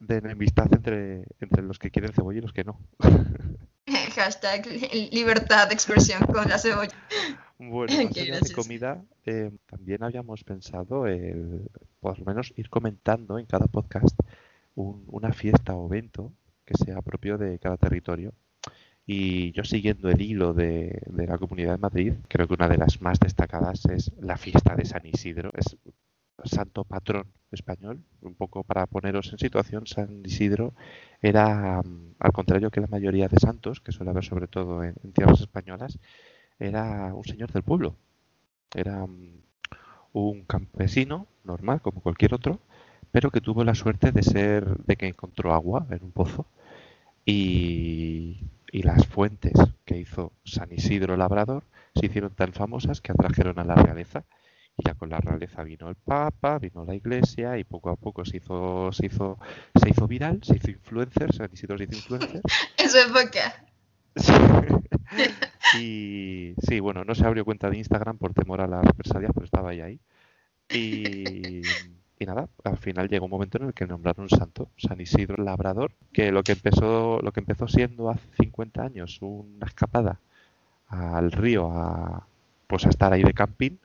de 0.00 0.16
enemistad 0.16 0.66
entre, 0.72 1.26
entre 1.38 1.62
los 1.62 1.78
que 1.78 1.92
quieren 1.92 2.12
cebolla 2.12 2.38
y 2.38 2.42
los 2.42 2.52
que 2.52 2.64
no. 2.64 2.80
Hashtag 4.16 4.66
libertad 5.12 5.68
de 5.68 5.74
expresión 5.74 6.22
con 6.26 6.48
la 6.48 6.58
cebolla. 6.58 6.96
Bueno, 7.56 7.92
de 8.10 8.52
comida, 8.52 9.00
eh, 9.26 9.52
también 9.66 10.02
habíamos 10.02 10.42
pensado, 10.42 11.06
el, 11.06 11.70
por 12.00 12.18
lo 12.18 12.24
menos 12.24 12.52
ir 12.56 12.68
comentando 12.68 13.38
en 13.38 13.46
cada 13.46 13.66
podcast 13.66 14.18
una 14.74 15.32
fiesta 15.32 15.74
o 15.76 15.86
evento 15.86 16.32
que 16.64 16.74
sea 16.74 17.02
propio 17.02 17.38
de 17.38 17.58
cada 17.58 17.76
territorio. 17.76 18.32
Y 19.06 19.52
yo 19.52 19.64
siguiendo 19.64 20.08
el 20.08 20.20
hilo 20.20 20.54
de, 20.54 21.02
la 21.06 21.38
Comunidad 21.38 21.72
de 21.72 21.78
Madrid, 21.78 22.14
creo 22.28 22.46
que 22.46 22.54
una 22.54 22.68
de 22.68 22.78
las 22.78 23.00
más 23.00 23.18
destacadas 23.18 23.84
es 23.86 24.12
la 24.20 24.36
fiesta 24.36 24.76
de 24.76 24.84
San 24.84 25.04
Isidro. 25.04 25.50
Es 25.54 25.76
santo 26.44 26.84
patrón 26.84 27.26
español. 27.50 28.04
Un 28.22 28.34
poco 28.34 28.62
para 28.62 28.86
poneros 28.86 29.32
en 29.32 29.38
situación, 29.38 29.86
San 29.86 30.22
Isidro 30.24 30.74
era, 31.20 31.82
mm, 31.82 32.14
al 32.20 32.32
contrario 32.32 32.70
que 32.70 32.80
la 32.80 32.86
mayoría 32.86 33.28
de 33.28 33.38
santos, 33.38 33.80
que 33.80 33.92
suele 33.92 34.10
haber 34.10 34.24
sobre 34.24 34.46
todo 34.46 34.84
en 34.84 34.94
tierras 35.12 35.40
españolas, 35.40 35.98
era 36.60 37.12
un 37.14 37.24
señor 37.24 37.52
del 37.52 37.62
pueblo. 37.64 37.96
Era 38.74 39.06
mm, 39.06 39.40
un 40.12 40.44
campesino 40.44 41.26
normal, 41.44 41.80
como 41.82 42.00
cualquier 42.00 42.34
otro, 42.34 42.60
pero 43.12 43.30
que 43.30 43.40
tuvo 43.40 43.64
la 43.64 43.74
suerte 43.74 44.12
de 44.12 44.22
ser, 44.22 44.76
de 44.78 44.96
que 44.96 45.06
encontró 45.06 45.52
agua 45.52 45.86
en 45.90 46.02
un 46.02 46.12
pozo 46.12 46.46
y, 47.24 48.38
y 48.72 48.82
las 48.82 49.06
fuentes 49.06 49.52
que 49.84 49.98
hizo 49.98 50.32
San 50.44 50.72
Isidro 50.72 51.16
Labrador 51.16 51.64
se 51.94 52.06
hicieron 52.06 52.34
tan 52.34 52.52
famosas 52.52 53.00
que 53.00 53.12
atrajeron 53.12 53.58
a 53.58 53.64
la 53.64 53.74
realeza 53.74 54.24
Y 54.76 54.86
ya 54.86 54.94
con 54.94 55.10
la 55.10 55.18
realeza 55.18 55.62
vino 55.62 55.88
el 55.88 55.96
Papa, 55.96 56.58
vino 56.58 56.84
la 56.84 56.94
Iglesia 56.94 57.58
y 57.58 57.64
poco 57.64 57.90
a 57.90 57.96
poco 57.96 58.24
se 58.24 58.38
hizo, 58.38 58.92
se 58.92 59.06
hizo, 59.06 59.38
se 59.74 59.90
hizo 59.90 60.06
viral, 60.06 60.40
se 60.42 60.56
hizo 60.56 60.70
influencer, 60.70 61.34
San 61.34 61.50
Isidro 61.52 61.76
se 61.78 61.84
hizo 61.84 61.96
influencer. 61.96 62.42
Es 62.76 62.94
época. 62.94 63.64
y 65.78 66.54
sí, 66.66 66.80
bueno, 66.80 67.04
no 67.04 67.14
se 67.14 67.24
abrió 67.24 67.44
cuenta 67.44 67.70
de 67.70 67.78
Instagram 67.78 68.18
por 68.18 68.34
temor 68.34 68.60
a 68.60 68.66
las 68.66 68.84
represalias, 68.84 69.30
pero 69.34 69.44
estaba 69.44 69.70
ahí. 69.70 69.80
ahí. 69.80 70.00
Y, 70.72 71.62
y 72.20 72.26
nada, 72.26 72.48
al 72.64 72.76
final 72.76 73.08
llegó 73.08 73.24
un 73.24 73.30
momento 73.30 73.56
en 73.56 73.68
el 73.68 73.74
que 73.74 73.86
nombraron 73.86 74.24
un 74.24 74.28
santo, 74.28 74.68
San 74.76 75.00
Isidro 75.00 75.42
Labrador, 75.42 75.92
que 76.12 76.30
lo 76.30 76.42
que 76.42 76.52
empezó, 76.52 77.18
lo 77.22 77.32
que 77.32 77.40
empezó 77.40 77.66
siendo 77.66 78.10
hace 78.10 78.28
50 78.38 78.82
años 78.82 79.18
una 79.22 79.66
escapada 79.66 80.20
al 80.88 81.32
río 81.32 81.70
a 81.72 82.26
pues 82.66 82.86
a 82.86 82.90
estar 82.90 83.12
ahí 83.12 83.22
de 83.22 83.32
camping, 83.32 83.78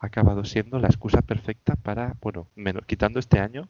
ha 0.00 0.06
acabado 0.06 0.44
siendo 0.44 0.80
la 0.80 0.88
excusa 0.88 1.22
perfecta 1.22 1.76
para, 1.76 2.16
bueno, 2.20 2.48
menos, 2.56 2.84
quitando 2.86 3.20
este 3.20 3.38
año, 3.38 3.68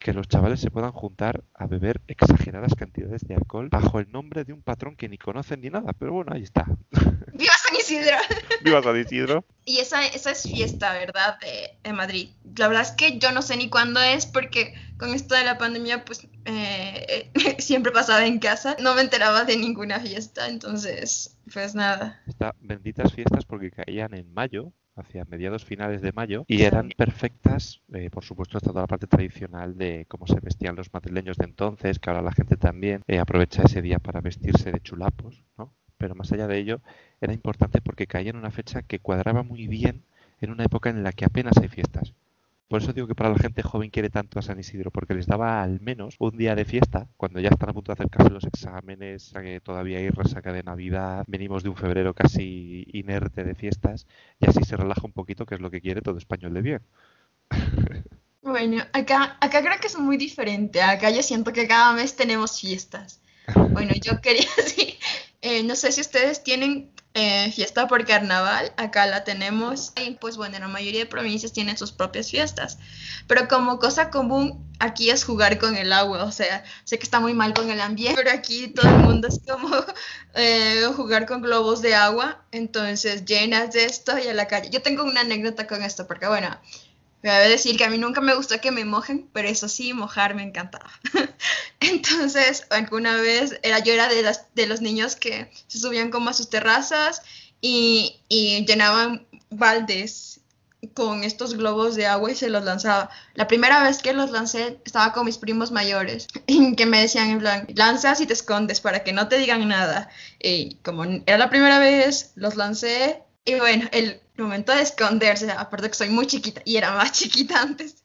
que 0.00 0.12
los 0.12 0.28
chavales 0.28 0.60
se 0.60 0.70
puedan 0.70 0.92
juntar 0.92 1.44
a 1.54 1.66
beber 1.66 2.00
exageradas 2.08 2.74
cantidades 2.74 3.26
de 3.26 3.34
alcohol 3.34 3.68
bajo 3.70 4.00
el 4.00 4.10
nombre 4.10 4.44
de 4.44 4.52
un 4.52 4.62
patrón 4.62 4.96
que 4.96 5.08
ni 5.08 5.16
conocen 5.16 5.60
ni 5.60 5.70
nada, 5.70 5.92
pero 5.92 6.12
bueno, 6.12 6.32
ahí 6.34 6.42
está. 6.42 6.66
¡Viva 7.32 7.52
San 7.70 7.80
Isidro! 7.80 8.16
¡Viva 8.62 8.82
San 8.82 9.00
Isidro! 9.00 9.44
Y 9.64 9.78
esa, 9.78 10.04
esa 10.06 10.32
es 10.32 10.42
fiesta, 10.42 10.92
¿verdad? 10.92 11.38
De, 11.40 11.78
de, 11.82 11.92
Madrid. 11.92 12.30
La 12.56 12.68
verdad 12.68 12.82
es 12.82 12.92
que 12.92 13.18
yo 13.18 13.30
no 13.32 13.42
sé 13.42 13.56
ni 13.56 13.68
cuándo 13.68 14.00
es 14.00 14.26
porque 14.26 14.74
con 14.98 15.14
esto 15.14 15.34
de 15.34 15.44
la 15.44 15.58
pandemia, 15.58 16.04
pues 16.04 16.26
eh, 16.44 17.30
siempre 17.58 17.92
pasaba 17.92 18.26
en 18.26 18.38
casa. 18.38 18.76
No 18.80 18.94
me 18.94 19.02
enteraba 19.02 19.44
de 19.44 19.56
ninguna 19.56 20.00
fiesta, 20.00 20.48
entonces, 20.48 21.36
pues 21.52 21.74
nada. 21.74 22.20
Estas 22.26 22.52
benditas 22.60 23.12
fiestas 23.12 23.44
porque 23.44 23.70
caían 23.70 24.14
en 24.14 24.32
mayo, 24.32 24.72
hacia 24.96 25.24
mediados 25.24 25.64
finales 25.64 26.02
de 26.02 26.12
mayo 26.12 26.44
y 26.46 26.62
eran 26.62 26.90
perfectas, 26.96 27.80
eh, 27.94 28.10
por 28.10 28.24
supuesto, 28.24 28.60
toda 28.60 28.82
la 28.82 28.86
parte 28.86 29.06
tradicional 29.06 29.76
de 29.78 30.04
cómo 30.08 30.26
se 30.26 30.40
vestían 30.40 30.76
los 30.76 30.92
madrileños 30.92 31.36
de 31.36 31.46
entonces, 31.46 31.98
que 31.98 32.10
ahora 32.10 32.22
la 32.22 32.32
gente 32.32 32.56
también 32.56 33.02
eh, 33.06 33.18
aprovecha 33.18 33.62
ese 33.62 33.82
día 33.82 33.98
para 33.98 34.20
vestirse 34.20 34.70
de 34.72 34.80
chulapos, 34.80 35.44
¿no? 35.56 35.74
Pero 36.00 36.14
más 36.14 36.32
allá 36.32 36.46
de 36.46 36.58
ello, 36.58 36.80
era 37.20 37.34
importante 37.34 37.82
porque 37.82 38.06
caía 38.06 38.30
en 38.30 38.36
una 38.36 38.50
fecha 38.50 38.80
que 38.80 39.00
cuadraba 39.00 39.42
muy 39.42 39.68
bien 39.68 40.02
en 40.40 40.50
una 40.50 40.64
época 40.64 40.88
en 40.88 41.02
la 41.02 41.12
que 41.12 41.26
apenas 41.26 41.58
hay 41.58 41.68
fiestas. 41.68 42.14
Por 42.68 42.80
eso 42.80 42.94
digo 42.94 43.06
que 43.06 43.14
para 43.14 43.28
la 43.28 43.38
gente 43.38 43.62
joven 43.62 43.90
quiere 43.90 44.08
tanto 44.08 44.38
a 44.38 44.42
San 44.42 44.58
Isidro, 44.58 44.90
porque 44.90 45.12
les 45.12 45.26
daba 45.26 45.62
al 45.62 45.80
menos 45.80 46.14
un 46.18 46.38
día 46.38 46.54
de 46.54 46.64
fiesta, 46.64 47.06
cuando 47.18 47.38
ya 47.38 47.50
están 47.50 47.68
a 47.68 47.72
punto 47.74 47.92
de 47.92 47.94
acercarse 47.94 48.30
los 48.30 48.44
exámenes, 48.44 49.30
que 49.34 49.60
todavía 49.60 49.98
hay 49.98 50.08
resaca 50.08 50.52
de 50.52 50.62
Navidad, 50.62 51.24
venimos 51.26 51.62
de 51.62 51.68
un 51.68 51.76
febrero 51.76 52.14
casi 52.14 52.86
inerte 52.92 53.44
de 53.44 53.54
fiestas, 53.54 54.06
y 54.38 54.48
así 54.48 54.62
se 54.62 54.76
relaja 54.76 55.02
un 55.04 55.12
poquito, 55.12 55.44
que 55.44 55.56
es 55.56 55.60
lo 55.60 55.70
que 55.70 55.82
quiere 55.82 56.00
todo 56.00 56.16
español 56.16 56.54
de 56.54 56.62
bien. 56.62 56.80
Bueno, 58.40 58.82
acá, 58.94 59.36
acá 59.40 59.60
creo 59.60 59.78
que 59.80 59.88
es 59.88 59.98
muy 59.98 60.16
diferente. 60.16 60.80
Acá 60.80 61.10
yo 61.10 61.22
siento 61.22 61.52
que 61.52 61.68
cada 61.68 61.92
mes 61.92 62.16
tenemos 62.16 62.58
fiestas. 62.58 63.20
Bueno, 63.70 63.92
yo 64.00 64.20
quería 64.20 64.46
decir, 64.56 64.94
eh, 65.42 65.62
no 65.62 65.74
sé 65.74 65.92
si 65.92 66.00
ustedes 66.00 66.42
tienen 66.42 66.92
eh, 67.14 67.50
fiesta 67.50 67.88
por 67.88 68.04
carnaval, 68.04 68.72
acá 68.76 69.06
la 69.06 69.24
tenemos. 69.24 69.92
Y 69.96 70.12
pues 70.12 70.36
bueno, 70.36 70.58
la 70.58 70.68
mayoría 70.68 71.00
de 71.00 71.06
provincias 71.06 71.52
tienen 71.52 71.76
sus 71.76 71.92
propias 71.92 72.30
fiestas. 72.30 72.78
Pero 73.26 73.48
como 73.48 73.78
cosa 73.78 74.10
común, 74.10 74.70
aquí 74.78 75.10
es 75.10 75.24
jugar 75.24 75.58
con 75.58 75.76
el 75.76 75.92
agua. 75.92 76.24
O 76.24 76.32
sea, 76.32 76.62
sé 76.84 76.98
que 76.98 77.04
está 77.04 77.18
muy 77.18 77.34
mal 77.34 77.54
con 77.54 77.70
el 77.70 77.80
ambiente, 77.80 78.22
pero 78.22 78.36
aquí 78.36 78.68
todo 78.68 78.88
el 78.88 78.98
mundo 78.98 79.28
es 79.28 79.40
como 79.48 79.70
eh, 80.34 80.84
jugar 80.94 81.26
con 81.26 81.42
globos 81.42 81.82
de 81.82 81.94
agua. 81.94 82.44
Entonces 82.52 83.24
llenas 83.24 83.72
de 83.72 83.86
esto 83.86 84.18
y 84.18 84.28
a 84.28 84.34
la 84.34 84.46
calle. 84.46 84.70
Yo 84.70 84.82
tengo 84.82 85.02
una 85.04 85.22
anécdota 85.22 85.66
con 85.66 85.82
esto, 85.82 86.06
porque 86.06 86.28
bueno, 86.28 86.48
me 87.22 87.30
voy 87.30 87.38
a 87.38 87.48
decir 87.48 87.76
que 87.76 87.84
a 87.84 87.90
mí 87.90 87.98
nunca 87.98 88.20
me 88.20 88.34
gustó 88.34 88.60
que 88.60 88.70
me 88.70 88.84
mojen, 88.84 89.28
pero 89.32 89.48
eso 89.48 89.68
sí, 89.68 89.92
mojar 89.92 90.34
me 90.34 90.42
encantaba. 90.42 90.90
Entonces, 91.80 92.66
alguna 92.70 93.16
vez 93.16 93.58
era, 93.62 93.78
yo 93.80 93.92
era 93.92 94.08
de, 94.08 94.66
los 94.66 94.80
niños 94.80 95.16
que 95.16 95.50
se 95.66 95.78
subían 95.78 96.10
como 96.10 96.30
a 96.30 96.34
sus 96.34 96.48
terrazas 96.48 97.22
y, 97.60 98.20
y 98.28 98.64
llenaban 98.64 99.26
baldes 99.50 100.40
con 100.94 101.24
estos 101.24 101.54
globos 101.54 101.94
de 101.94 102.06
agua 102.06 102.30
y 102.30 102.34
se 102.34 102.48
los 102.48 102.64
lanzaba. 102.64 103.10
La 103.34 103.46
primera 103.46 103.82
vez 103.82 103.98
que 103.98 104.12
los 104.12 104.30
lancé 104.30 104.80
estaba 104.84 105.12
con 105.12 105.26
mis 105.26 105.36
primos 105.36 105.70
mayores, 105.70 106.26
que 106.76 106.86
me 106.86 107.02
decían 107.02 107.30
en 107.30 107.38
plan, 107.38 107.66
lanzas 107.74 108.20
y 108.20 108.26
te 108.26 108.32
escondes 108.32 108.80
para 108.80 109.04
que 109.04 109.12
no 109.12 109.28
te 109.28 109.38
digan 109.38 109.68
nada. 109.68 110.08
Y 110.38 110.76
como 110.76 111.04
era 111.04 111.38
la 111.38 111.50
primera 111.50 111.78
vez, 111.78 112.32
los 112.34 112.56
lancé 112.56 113.22
y 113.44 113.54
bueno, 113.56 113.88
el 113.92 114.20
momento 114.40 114.74
de 114.74 114.82
esconderse, 114.82 115.50
aparte 115.50 115.88
que 115.88 115.94
soy 115.94 116.08
muy 116.08 116.26
chiquita 116.26 116.62
y 116.64 116.76
era 116.76 116.92
más 116.92 117.12
chiquita 117.18 117.60
antes, 117.60 117.96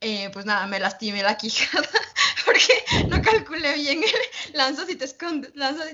eh, 0.00 0.30
pues 0.32 0.46
nada, 0.46 0.66
me 0.66 0.78
lastimé 0.78 1.22
la 1.22 1.36
quijada 1.36 1.88
porque 2.44 3.06
no 3.08 3.20
calculé 3.20 3.74
bien 3.74 4.02
el 4.02 4.54
lanzas 4.54 4.88
y 4.88 4.96
te 4.96 5.04
escondes, 5.04 5.52
lanzas. 5.54 5.88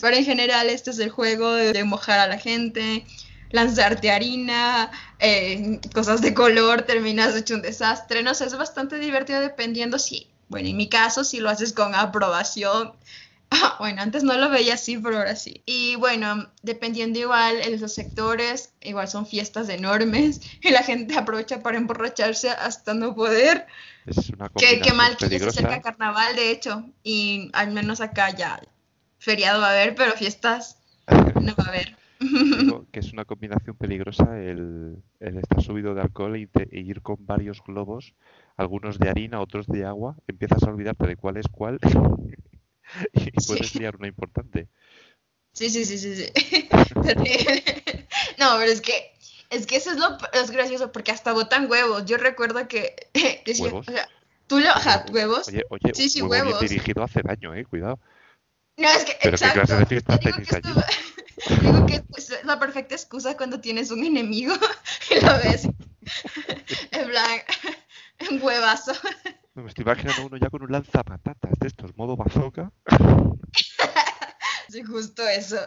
Pero 0.00 0.16
en 0.16 0.24
general 0.24 0.68
este 0.68 0.90
es 0.90 0.98
el 0.98 1.10
juego 1.10 1.52
de, 1.52 1.82
mojar 1.84 2.20
a 2.20 2.28
la 2.28 2.38
gente, 2.38 3.04
lanzarte 3.50 4.10
harina, 4.10 4.90
eh, 5.18 5.80
cosas 5.92 6.20
de 6.20 6.32
color, 6.32 6.82
terminas 6.82 7.34
hecho 7.34 7.54
un 7.54 7.62
desastre, 7.62 8.22
no 8.22 8.34
sé, 8.34 8.44
es 8.44 8.56
bastante 8.56 8.98
divertido 8.98 9.40
dependiendo 9.40 9.98
si, 9.98 10.28
bueno, 10.48 10.68
en 10.68 10.76
mi 10.76 10.88
caso, 10.88 11.24
si 11.24 11.40
lo 11.40 11.50
haces 11.50 11.72
con 11.72 11.94
aprobación 11.94 12.92
bueno, 13.78 14.02
antes 14.02 14.24
no 14.24 14.36
lo 14.36 14.50
veía 14.50 14.74
así, 14.74 14.96
pero 14.98 15.18
ahora 15.18 15.36
sí. 15.36 15.62
Y 15.66 15.96
bueno, 15.96 16.50
dependiendo 16.62 17.18
igual 17.18 17.56
en 17.62 17.80
los 17.80 17.94
sectores, 17.94 18.74
igual 18.80 19.08
son 19.08 19.26
fiestas 19.26 19.68
enormes 19.68 20.40
y 20.62 20.70
la 20.70 20.82
gente 20.82 21.16
aprovecha 21.16 21.62
para 21.62 21.78
emborracharse 21.78 22.50
hasta 22.50 22.94
no 22.94 23.14
poder. 23.14 23.66
Es 24.06 24.30
una 24.30 24.48
qué, 24.56 24.80
qué 24.80 24.92
mal 24.92 25.16
que 25.16 25.28
se 25.28 25.46
acerca 25.46 25.82
carnaval, 25.82 26.34
de 26.36 26.50
hecho, 26.50 26.84
y 27.02 27.50
al 27.52 27.72
menos 27.72 28.00
acá 28.00 28.30
ya 28.30 28.60
feriado 29.18 29.60
va 29.60 29.68
a 29.68 29.72
haber, 29.72 29.94
pero 29.94 30.12
fiestas 30.12 30.78
no 31.40 31.54
va 31.54 31.64
a 31.64 31.68
haber. 31.68 31.96
Digo 32.20 32.86
que 32.92 33.00
es 33.00 33.14
una 33.14 33.24
combinación 33.24 33.76
peligrosa 33.76 34.38
el, 34.38 35.02
el 35.20 35.38
estar 35.38 35.62
subido 35.62 35.94
de 35.94 36.02
alcohol 36.02 36.36
te, 36.52 36.68
e 36.70 36.80
ir 36.80 37.00
con 37.00 37.16
varios 37.20 37.62
globos, 37.64 38.14
algunos 38.58 38.98
de 38.98 39.08
harina, 39.08 39.40
otros 39.40 39.66
de 39.66 39.86
agua, 39.86 40.16
empiezas 40.26 40.62
a 40.62 40.70
olvidarte 40.70 41.06
de 41.06 41.16
cuál 41.16 41.38
es 41.38 41.48
cuál 41.48 41.78
y 43.12 43.30
puedes 43.46 43.70
Sí. 43.70 43.78
liar 43.78 43.96
una 43.96 44.08
importante. 44.08 44.68
Sí, 45.52 45.68
sí, 45.70 45.84
sí, 45.84 45.98
sí, 45.98 46.16
sí. 46.16 46.32
No, 48.38 48.56
pero 48.58 48.70
es 48.72 48.80
que, 48.80 49.12
es 49.50 49.66
que 49.66 49.76
eso 49.76 49.90
es 49.90 49.96
lo 49.98 50.16
es 50.32 50.50
gracioso, 50.50 50.92
porque 50.92 51.12
hasta 51.12 51.32
botan 51.32 51.70
huevos. 51.70 52.04
Yo 52.06 52.16
recuerdo 52.16 52.66
que, 52.68 52.94
¿Huevos? 53.58 53.88
o 53.88 53.92
sea, 53.92 54.08
tú 54.46 54.60
lo, 54.60 54.70
huevos. 55.12 55.48
Oye, 55.48 55.64
oye, 55.70 55.92
Sí, 55.94 56.08
sí, 56.08 56.22
huevo 56.22 56.46
huevos. 56.46 56.60
dirigido 56.60 57.02
hace 57.02 57.20
daño, 57.22 57.54
eh, 57.54 57.64
cuidado. 57.64 57.98
No, 58.76 58.88
es 58.88 59.04
que, 59.04 59.12
Pero 59.22 59.36
qué 59.36 59.44
exacto. 59.44 59.60
clase 59.60 59.76
de 59.76 59.86
fiesta 59.86 60.14
Yo 60.14 60.18
digo 60.20 60.30
tenéis 60.30 60.48
que 60.48 60.56
allí. 60.56 60.80
esto- 60.80 61.60
digo 61.60 61.86
que 61.86 62.02
es 62.16 62.44
la 62.44 62.58
perfecta 62.58 62.94
excusa 62.94 63.36
cuando 63.36 63.60
tienes 63.60 63.90
un 63.90 64.04
enemigo 64.04 64.54
y 65.10 65.20
lo 65.24 65.38
ves 65.38 65.68
en 68.18 68.42
huevazo. 68.42 68.92
Me 69.54 69.66
estoy 69.66 69.82
imaginando 69.82 70.26
uno 70.26 70.36
ya 70.36 70.48
con 70.48 70.62
un 70.62 70.70
lanzapatatas 70.70 71.58
de 71.58 71.66
estos, 71.66 71.96
modo 71.96 72.16
bazooka. 72.16 72.72
Sí, 74.70 74.84
justo 74.84 75.26
eso. 75.26 75.58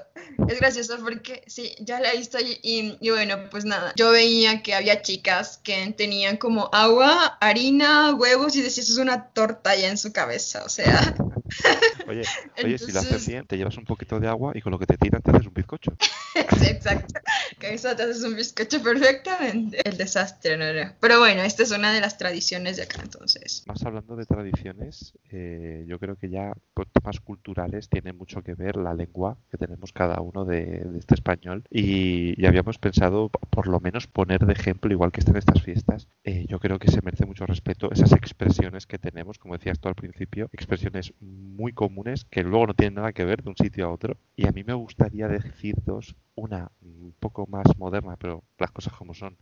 Es 0.47 0.61
gracioso 0.61 0.97
porque 1.03 1.43
sí, 1.47 1.75
ya 1.81 1.99
la 1.99 2.13
he 2.13 2.17
visto 2.17 2.39
y, 2.39 2.57
y, 2.63 2.97
y 3.01 3.09
bueno, 3.09 3.49
pues 3.51 3.65
nada. 3.65 3.91
Yo 3.97 4.11
veía 4.11 4.63
que 4.63 4.73
había 4.73 5.01
chicas 5.01 5.59
que 5.61 5.93
tenían 5.97 6.37
como 6.37 6.69
agua, 6.71 7.37
harina, 7.41 8.15
huevos 8.15 8.55
y 8.55 8.61
decías, 8.61 8.85
eso 8.85 8.93
es 8.93 8.99
una 8.99 9.27
torta 9.31 9.75
ya 9.75 9.89
en 9.89 9.97
su 9.97 10.13
cabeza. 10.13 10.63
O 10.63 10.69
sea, 10.69 11.15
Oye, 12.07 12.23
oye, 12.63 12.77
si 12.77 12.91
lo 12.91 12.99
haces 12.99 13.11
Entonces- 13.11 13.27
bien, 13.27 13.45
te 13.47 13.57
llevas 13.57 13.77
un 13.77 13.85
poquito 13.85 14.19
de 14.19 14.27
agua 14.27 14.51
y 14.55 14.61
con 14.61 14.71
lo 14.71 14.79
que 14.79 14.85
te 14.85 14.97
tiran 14.97 15.21
te 15.21 15.31
haces 15.31 15.47
un 15.47 15.53
bizcocho. 15.53 15.93
exacto. 16.35 17.19
Que 17.59 17.73
eso 17.73 17.95
te 17.95 18.03
haces 18.03 18.23
un 18.23 18.35
bizcocho 18.35 18.81
perfectamente. 18.83 19.77
El 19.87 19.97
desastre, 19.97 20.57
no, 20.57 20.73
no. 20.73 20.91
Pero 20.99 21.19
bueno, 21.19 21.41
esta 21.41 21.63
es 21.63 21.71
una 21.71 21.93
de 21.93 22.01
las 22.01 22.17
tradiciones 22.17 22.77
de 22.77 22.83
acá, 22.83 23.01
entonces. 23.03 23.63
Más 23.67 23.83
hablando 23.83 24.15
de 24.15 24.25
tradiciones, 24.25 25.13
eh, 25.31 25.85
yo 25.87 25.99
creo 25.99 26.15
que 26.17 26.29
ya 26.29 26.53
por 26.73 26.87
temas 26.87 27.19
culturales 27.19 27.89
tiene 27.89 28.13
mucho 28.13 28.41
que 28.41 28.53
ver 28.55 28.75
la 28.75 28.93
lengua 28.93 29.37
que 29.49 29.57
tenemos 29.57 29.91
cada 29.93 30.19
uno 30.21 30.45
de, 30.45 30.61
de 30.83 30.99
este 30.99 31.15
español 31.15 31.63
y, 31.69 32.39
y 32.41 32.45
habíamos 32.45 32.77
pensado 32.77 33.29
por 33.29 33.67
lo 33.67 33.79
menos 33.79 34.07
poner 34.07 34.45
de 34.45 34.53
ejemplo, 34.53 34.91
igual 34.91 35.11
que 35.11 35.19
están 35.19 35.37
estas 35.37 35.61
fiestas, 35.61 36.07
eh, 36.23 36.45
yo 36.49 36.59
creo 36.59 36.79
que 36.79 36.89
se 36.91 37.01
merece 37.01 37.25
mucho 37.25 37.45
respeto 37.45 37.91
esas 37.91 38.11
expresiones 38.13 38.87
que 38.87 38.97
tenemos, 38.97 39.37
como 39.37 39.55
decías 39.57 39.79
tú 39.79 39.87
al 39.89 39.95
principio, 39.95 40.49
expresiones 40.51 41.13
muy 41.19 41.42
comunes 41.73 42.25
que 42.25 42.43
luego 42.43 42.67
no 42.67 42.73
tienen 42.73 42.95
nada 42.95 43.13
que 43.13 43.25
ver 43.25 43.43
de 43.43 43.49
un 43.49 43.57
sitio 43.57 43.85
a 43.85 43.91
otro 43.91 44.17
y 44.35 44.47
a 44.47 44.51
mí 44.51 44.63
me 44.63 44.73
gustaría 44.73 45.27
decir 45.27 45.75
dos, 45.85 46.15
una 46.35 46.71
un 46.81 47.13
poco 47.19 47.47
más 47.47 47.65
moderna, 47.77 48.15
pero 48.17 48.43
las 48.57 48.71
cosas 48.71 48.93
como 48.93 49.13
son. 49.13 49.37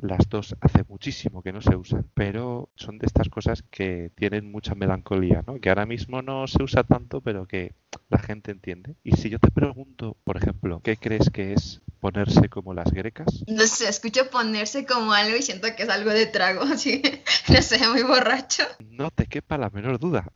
Las 0.00 0.28
dos 0.28 0.54
hace 0.60 0.84
muchísimo 0.88 1.42
que 1.42 1.52
no 1.52 1.60
se 1.60 1.74
usan, 1.74 2.06
pero 2.14 2.68
son 2.76 2.98
de 2.98 3.06
estas 3.06 3.28
cosas 3.28 3.64
que 3.68 4.12
tienen 4.14 4.48
mucha 4.48 4.76
melancolía, 4.76 5.42
¿no? 5.44 5.60
Que 5.60 5.70
ahora 5.70 5.86
mismo 5.86 6.22
no 6.22 6.46
se 6.46 6.62
usa 6.62 6.84
tanto, 6.84 7.20
pero 7.20 7.46
que 7.46 7.72
la 8.08 8.20
gente 8.20 8.52
entiende. 8.52 8.94
Y 9.02 9.16
si 9.16 9.28
yo 9.28 9.40
te 9.40 9.50
pregunto, 9.50 10.16
por 10.22 10.36
ejemplo, 10.36 10.80
¿qué 10.84 10.96
crees 10.96 11.30
que 11.30 11.52
es 11.52 11.82
ponerse 11.98 12.48
como 12.48 12.74
las 12.74 12.90
grecas. 12.90 13.26
No 13.46 13.66
sé, 13.66 13.88
escucho 13.88 14.30
ponerse 14.30 14.86
como 14.86 15.12
algo 15.12 15.36
y 15.36 15.42
siento 15.42 15.68
que 15.76 15.82
es 15.82 15.88
algo 15.88 16.10
de 16.10 16.26
trago, 16.26 16.62
así, 16.72 17.02
no 17.48 17.62
sé, 17.62 17.86
muy 17.88 18.02
borracho. 18.02 18.64
No 18.90 19.10
te 19.10 19.26
quepa 19.26 19.58
la 19.58 19.70
menor 19.70 19.98
duda. 19.98 20.30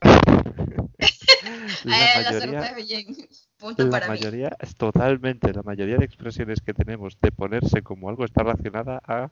la 1.99 2.09
mayoría, 2.09 2.61
la 2.61 2.73
bien. 2.73 3.07
Punto 3.59 3.87
la 3.87 3.91
para 3.91 4.07
mayoría 4.07 4.51
mí. 4.51 4.57
es 4.61 4.75
totalmente, 4.77 5.53
la 5.53 5.63
mayoría 5.63 5.97
de 5.97 6.05
expresiones 6.05 6.61
que 6.61 6.75
tenemos 6.75 7.19
de 7.21 7.31
ponerse 7.33 7.83
como 7.83 8.09
algo 8.09 8.25
está 8.25 8.43
relacionada 8.43 9.01
a 9.07 9.31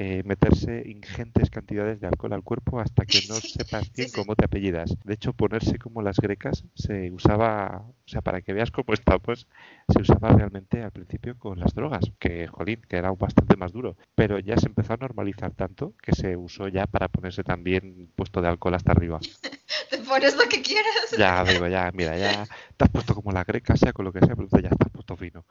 eh, 0.00 0.22
meterse 0.24 0.84
ingentes 0.86 1.50
cantidades 1.50 2.00
de 2.00 2.06
alcohol 2.06 2.32
al 2.32 2.44
cuerpo 2.44 2.78
hasta 2.78 3.04
que 3.04 3.18
no 3.28 3.34
sepas 3.34 3.92
bien 3.92 4.10
cómo 4.14 4.36
te 4.36 4.44
apellidas. 4.44 4.94
De 5.02 5.14
hecho, 5.14 5.32
ponerse 5.32 5.76
como 5.80 6.02
las 6.02 6.18
grecas 6.18 6.62
se 6.76 7.10
usaba, 7.10 7.82
o 7.84 8.08
sea, 8.08 8.20
para 8.20 8.40
que 8.40 8.52
veas 8.52 8.70
cómo 8.70 8.92
está, 8.94 9.18
pues 9.18 9.48
se 9.88 10.00
usaba 10.00 10.28
realmente 10.28 10.84
al 10.84 10.92
principio 10.92 11.36
con 11.36 11.58
las 11.58 11.74
drogas, 11.74 12.12
que, 12.20 12.46
jolín, 12.46 12.80
que 12.88 12.96
era 12.96 13.10
bastante 13.10 13.56
más 13.56 13.72
duro. 13.72 13.96
Pero 14.14 14.38
ya 14.38 14.56
se 14.56 14.68
empezó 14.68 14.92
a 14.92 14.98
normalizar 14.98 15.50
tanto 15.50 15.94
que 16.00 16.14
se 16.14 16.36
usó 16.36 16.68
ya 16.68 16.86
para 16.86 17.08
ponerse 17.08 17.42
también 17.42 18.08
puesto 18.14 18.40
de 18.40 18.46
alcohol 18.46 18.74
hasta 18.74 18.92
arriba. 18.92 19.18
Te 19.90 19.98
pones 19.98 20.36
lo 20.36 20.48
que 20.48 20.62
quieras. 20.62 21.10
Ya, 21.18 21.42
digo, 21.42 21.66
ya, 21.66 21.90
mira, 21.92 22.16
ya 22.16 22.46
te 22.76 22.84
has 22.84 22.90
puesto 22.90 23.14
como 23.14 23.32
la 23.32 23.42
greca, 23.42 23.76
sea 23.76 23.92
con 23.92 24.04
lo 24.04 24.12
que 24.12 24.20
sea, 24.20 24.36
pero 24.36 24.48
ya 24.60 24.68
estás 24.68 24.90
puesto 24.90 25.16
fino. 25.16 25.44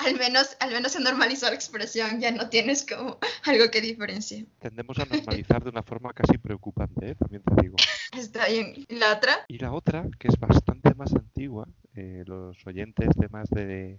Al 0.00 0.18
menos, 0.18 0.56
al 0.60 0.72
menos 0.72 0.92
se 0.92 1.00
normalizó 1.00 1.46
la 1.46 1.54
expresión, 1.54 2.20
ya 2.20 2.30
no 2.30 2.48
tienes 2.48 2.86
como 2.86 3.18
algo 3.44 3.70
que 3.70 3.80
diferencie. 3.80 4.46
Tendemos 4.58 4.98
a 4.98 5.04
normalizar 5.04 5.62
de 5.62 5.70
una 5.70 5.82
forma 5.82 6.12
casi 6.12 6.38
preocupante, 6.38 7.10
¿eh? 7.10 7.14
también 7.14 7.42
te 7.42 7.62
digo. 7.62 7.76
Está 8.16 8.48
bien. 8.48 8.74
¿Y 8.88 8.96
la 8.96 9.12
otra? 9.14 9.44
Y 9.48 9.58
la 9.58 9.72
otra, 9.72 10.06
que 10.18 10.28
es 10.28 10.38
bastante 10.38 10.94
más 10.94 11.14
antigua, 11.14 11.68
eh, 11.94 12.24
los 12.26 12.56
oyentes 12.66 13.08
de 13.16 13.28
más 13.28 13.48
de 13.50 13.98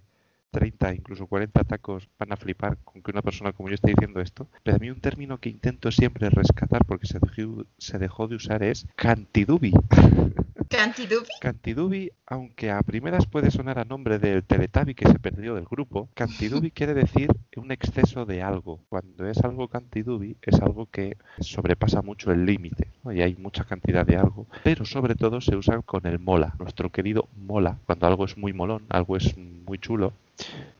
30, 0.52 0.94
incluso 0.94 1.26
40 1.26 1.64
tacos 1.64 2.08
van 2.18 2.32
a 2.32 2.36
flipar 2.36 2.78
con 2.84 3.02
que 3.02 3.10
una 3.10 3.22
persona 3.22 3.52
como 3.52 3.70
yo 3.70 3.74
esté 3.74 3.88
diciendo 3.90 4.20
esto. 4.20 4.46
Pero 4.62 4.76
a 4.76 4.78
mí 4.78 4.90
un 4.90 5.00
término 5.00 5.38
que 5.38 5.48
intento 5.48 5.90
siempre 5.90 6.30
rescatar 6.30 6.84
porque 6.84 7.06
se 7.06 7.18
dejó, 7.18 7.64
se 7.78 7.98
dejó 7.98 8.28
de 8.28 8.36
usar 8.36 8.62
es 8.62 8.86
cantidubi. 8.94 9.72
¿Cantidubi? 10.68 11.28
Cantidubi, 11.40 12.12
aunque 12.26 12.70
a 12.70 12.82
primeras 12.82 13.26
puede 13.26 13.50
sonar 13.50 13.78
a 13.78 13.84
nombre 13.84 14.18
del 14.18 14.42
teletabi 14.42 14.94
que 14.94 15.06
se 15.06 15.18
perdió 15.18 15.54
del 15.54 15.66
grupo, 15.66 16.08
cantidubi 16.14 16.70
quiere 16.70 16.94
decir 16.94 17.28
un 17.56 17.72
exceso 17.72 18.24
de 18.24 18.42
algo. 18.42 18.80
Cuando 18.88 19.26
es 19.26 19.38
algo 19.44 19.68
cantidubi 19.68 20.36
es 20.42 20.60
algo 20.60 20.86
que 20.86 21.16
sobrepasa 21.40 22.00
mucho 22.00 22.32
el 22.32 22.46
límite 22.46 22.88
¿no? 23.04 23.12
y 23.12 23.20
hay 23.22 23.36
mucha 23.36 23.64
cantidad 23.64 24.06
de 24.06 24.16
algo. 24.16 24.46
Pero 24.64 24.84
sobre 24.84 25.14
todo 25.14 25.40
se 25.40 25.56
usa 25.56 25.80
con 25.82 26.06
el 26.06 26.18
mola, 26.18 26.54
nuestro 26.58 26.90
querido 26.90 27.28
mola, 27.36 27.78
cuando 27.86 28.06
algo 28.06 28.24
es 28.24 28.38
muy 28.38 28.52
molón, 28.52 28.84
algo 28.88 29.16
es 29.16 29.36
muy 29.36 29.78
chulo 29.78 30.12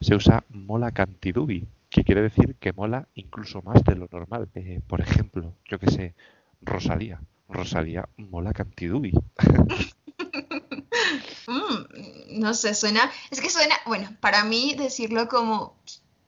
se 0.01 0.15
usa 0.15 0.45
mola 0.49 0.93
cantidubi, 0.93 1.67
que 1.91 2.05
quiere 2.05 2.23
decir 2.23 2.57
que 2.57 2.73
mola 2.73 3.09
incluso 3.15 3.63
más 3.63 3.83
de 3.85 3.97
lo 3.97 4.09
normal. 4.11 4.49
Eh, 4.55 4.81
por 4.87 5.01
ejemplo, 5.01 5.55
yo 5.69 5.79
que 5.79 5.91
sé, 5.91 6.15
Rosalía. 6.61 7.21
Rosalía 7.49 8.09
mola 8.17 8.53
cantidubi. 8.53 9.13
mm, 11.47 12.41
no 12.41 12.55
sé, 12.55 12.75
suena. 12.75 13.11
Es 13.31 13.41
que 13.41 13.51
suena. 13.51 13.75
Bueno, 13.87 14.09
para 14.21 14.45
mí 14.45 14.75
decirlo 14.77 15.29
como. 15.29 15.77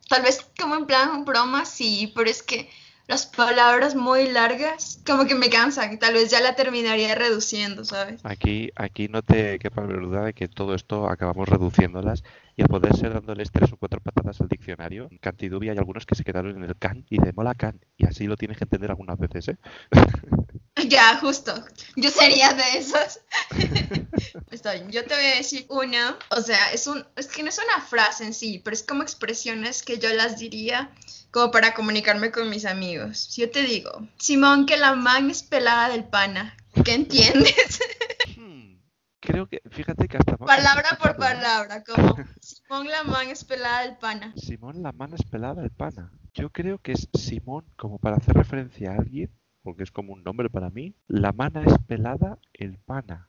Tal 0.09 0.23
vez 0.23 0.51
como 0.61 0.75
en 0.75 0.85
plan 0.85 1.25
broma, 1.25 1.65
sí, 1.65 2.13
pero 2.15 2.29
es 2.29 2.43
que 2.43 2.69
las 3.07 3.27
palabras 3.27 3.95
muy 3.95 4.31
largas 4.31 5.01
como 5.07 5.27
que 5.27 5.35
me 5.35 5.51
cansan, 5.51 5.99
tal 5.99 6.15
vez 6.15 6.31
ya 6.31 6.41
la 6.41 6.55
terminaría 6.55 7.15
reduciendo, 7.15 7.85
¿sabes? 7.85 8.21
Aquí, 8.25 8.71
aquí 8.77 9.09
no 9.09 9.23
te 9.23 9.59
quepa 9.59 9.83
la 9.83 9.99
duda 9.99 10.25
de 10.25 10.33
que 10.33 10.49
todo 10.49 10.75
esto 10.75 11.09
acabamos 11.09 11.49
reduciéndolas 11.49 12.25
y 12.57 12.63
al 12.63 12.69
poder 12.69 12.97
ser 12.97 13.13
dándoles 13.13 13.51
tres 13.51 13.73
o 13.73 13.77
cuatro 13.77 14.01
patadas 14.01 14.41
al 14.41 14.49
diccionario, 14.49 15.09
en 15.11 15.19
Cantidubia 15.19 15.73
hay 15.73 15.79
algunos 15.79 16.07
que 16.07 16.15
se 16.15 16.25
quedaron 16.25 16.57
en 16.57 16.65
el 16.65 16.77
can 16.77 17.05
y 17.11 17.21
de 17.21 17.33
mola 17.33 17.55
can, 17.55 17.81
y 17.97 18.07
así 18.07 18.27
lo 18.27 18.37
tienes 18.37 18.57
que 18.57 18.65
entender 18.65 18.91
algunas 18.91 19.19
veces, 19.19 19.49
¿eh? 19.49 19.57
Ya, 20.89 21.19
justo. 21.19 21.53
Yo 21.97 22.11
sería 22.11 22.53
de 22.53 22.79
esos. 22.79 23.21
Está 24.51 24.75
bien. 24.75 24.91
Yo 24.91 25.05
te 25.05 25.15
voy 25.15 25.25
a 25.25 25.37
decir 25.37 25.67
una. 25.69 26.19
O 26.31 26.41
sea, 26.41 26.73
es 26.73 26.87
un. 26.87 27.05
Es 27.17 27.27
que 27.27 27.43
no 27.43 27.49
es 27.49 27.59
una 27.59 27.85
frase 27.85 28.25
en 28.25 28.35
sí, 28.35 28.61
pero 28.65 28.75
es 28.75 28.83
como 28.83 29.03
expresiones 29.03 29.83
que 29.83 29.99
yo 29.99 30.13
las 30.15 30.39
diría 30.39 30.91
como 31.31 31.51
para 31.51 31.75
comunicarme 31.75 32.31
con 32.31 32.49
mis 32.49 32.65
amigos. 32.65 33.19
Si 33.19 33.41
yo 33.41 33.51
te 33.51 33.63
digo, 33.63 33.91
Simón, 34.19 34.67
que 34.67 34.77
la 34.77 34.95
man 34.95 35.31
es 35.31 35.43
pelada 35.43 35.89
del 35.89 36.05
pana, 36.05 36.57
¿qué 36.85 36.95
entiendes? 36.95 37.81
Hmm, 38.37 38.79
creo 39.21 39.49
que, 39.49 39.61
fíjate 39.71 40.09
que 40.09 40.17
hasta... 40.17 40.37
Palabra 40.37 40.99
por 41.01 41.17
palabra, 41.17 41.85
como 41.85 42.17
Simón 42.41 42.89
la 42.89 43.05
man 43.05 43.29
es 43.29 43.45
pelada 43.45 43.83
del 43.83 43.97
pana. 43.97 44.33
Simón 44.37 44.83
la 44.83 44.93
man 44.93 45.13
es 45.15 45.23
pelada 45.25 45.63
del 45.63 45.71
pana. 45.71 46.13
Yo 46.33 46.51
creo 46.51 46.79
que 46.79 46.93
es 46.93 47.09
Simón 47.15 47.65
como 47.77 47.99
para 47.99 48.17
hacer 48.17 48.35
referencia 48.35 48.93
a 48.93 48.97
alguien, 48.97 49.31
porque 49.65 49.83
es 49.83 49.91
como 49.91 50.13
un 50.13 50.23
nombre 50.23 50.49
para 50.51 50.71
mí. 50.71 50.95
La 51.09 51.33
mana 51.33 51.65
es 51.65 51.75
pelada 51.89 52.39
el 52.53 52.79
pana. 52.79 53.27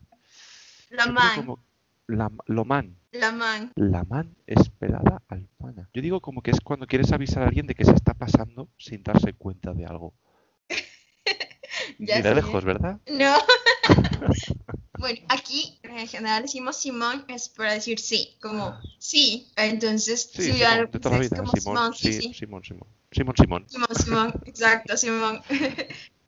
La 0.89 1.07
man. 1.07 1.55
La, 2.07 2.31
lo 2.45 2.65
man. 2.65 2.95
La 3.11 3.31
man. 3.31 3.71
La 3.75 4.03
man 4.03 4.35
es 4.45 4.69
pelada 4.69 5.23
al 5.29 5.47
pana. 5.57 5.89
Yo 5.93 6.03
digo 6.03 6.21
como 6.21 6.43
que 6.43 6.51
es 6.51 6.59
cuando 6.59 6.85
quieres 6.85 7.11
avisar 7.11 7.41
a 7.41 7.47
alguien 7.47 7.65
de 7.65 7.73
que 7.73 7.85
se 7.85 7.93
está 7.93 8.13
pasando 8.13 8.69
sin 8.77 9.01
darse 9.01 9.33
cuenta 9.33 9.73
de 9.73 9.85
algo. 9.85 10.13
ya 11.97 12.17
Mira 12.17 12.35
lejos, 12.35 12.63
¿verdad? 12.63 12.99
No. 13.07 13.35
bueno, 14.99 15.19
aquí 15.29 15.79
en 15.83 16.07
general 16.07 16.43
decimos 16.43 16.77
Simón 16.77 17.25
es 17.27 17.49
para 17.49 17.73
decir 17.73 17.99
sí, 17.99 18.35
como 18.41 18.77
sí. 18.99 19.47
Entonces, 19.55 20.29
Sí, 20.33 20.43
si 20.43 20.53
Simón, 20.53 20.89
de 20.91 20.99
toda 20.99 21.15
la 21.15 21.21
vida. 21.21 21.43
Simón, 21.59 21.93
sí, 21.93 22.13
sí. 22.13 22.33
Simón, 22.33 22.63
Simón. 22.63 22.87
Simón, 23.11 23.35
Simón. 23.37 23.65
Simón, 23.69 23.95
Simón, 23.95 24.41
exacto, 24.45 24.97
Simón. 24.97 25.41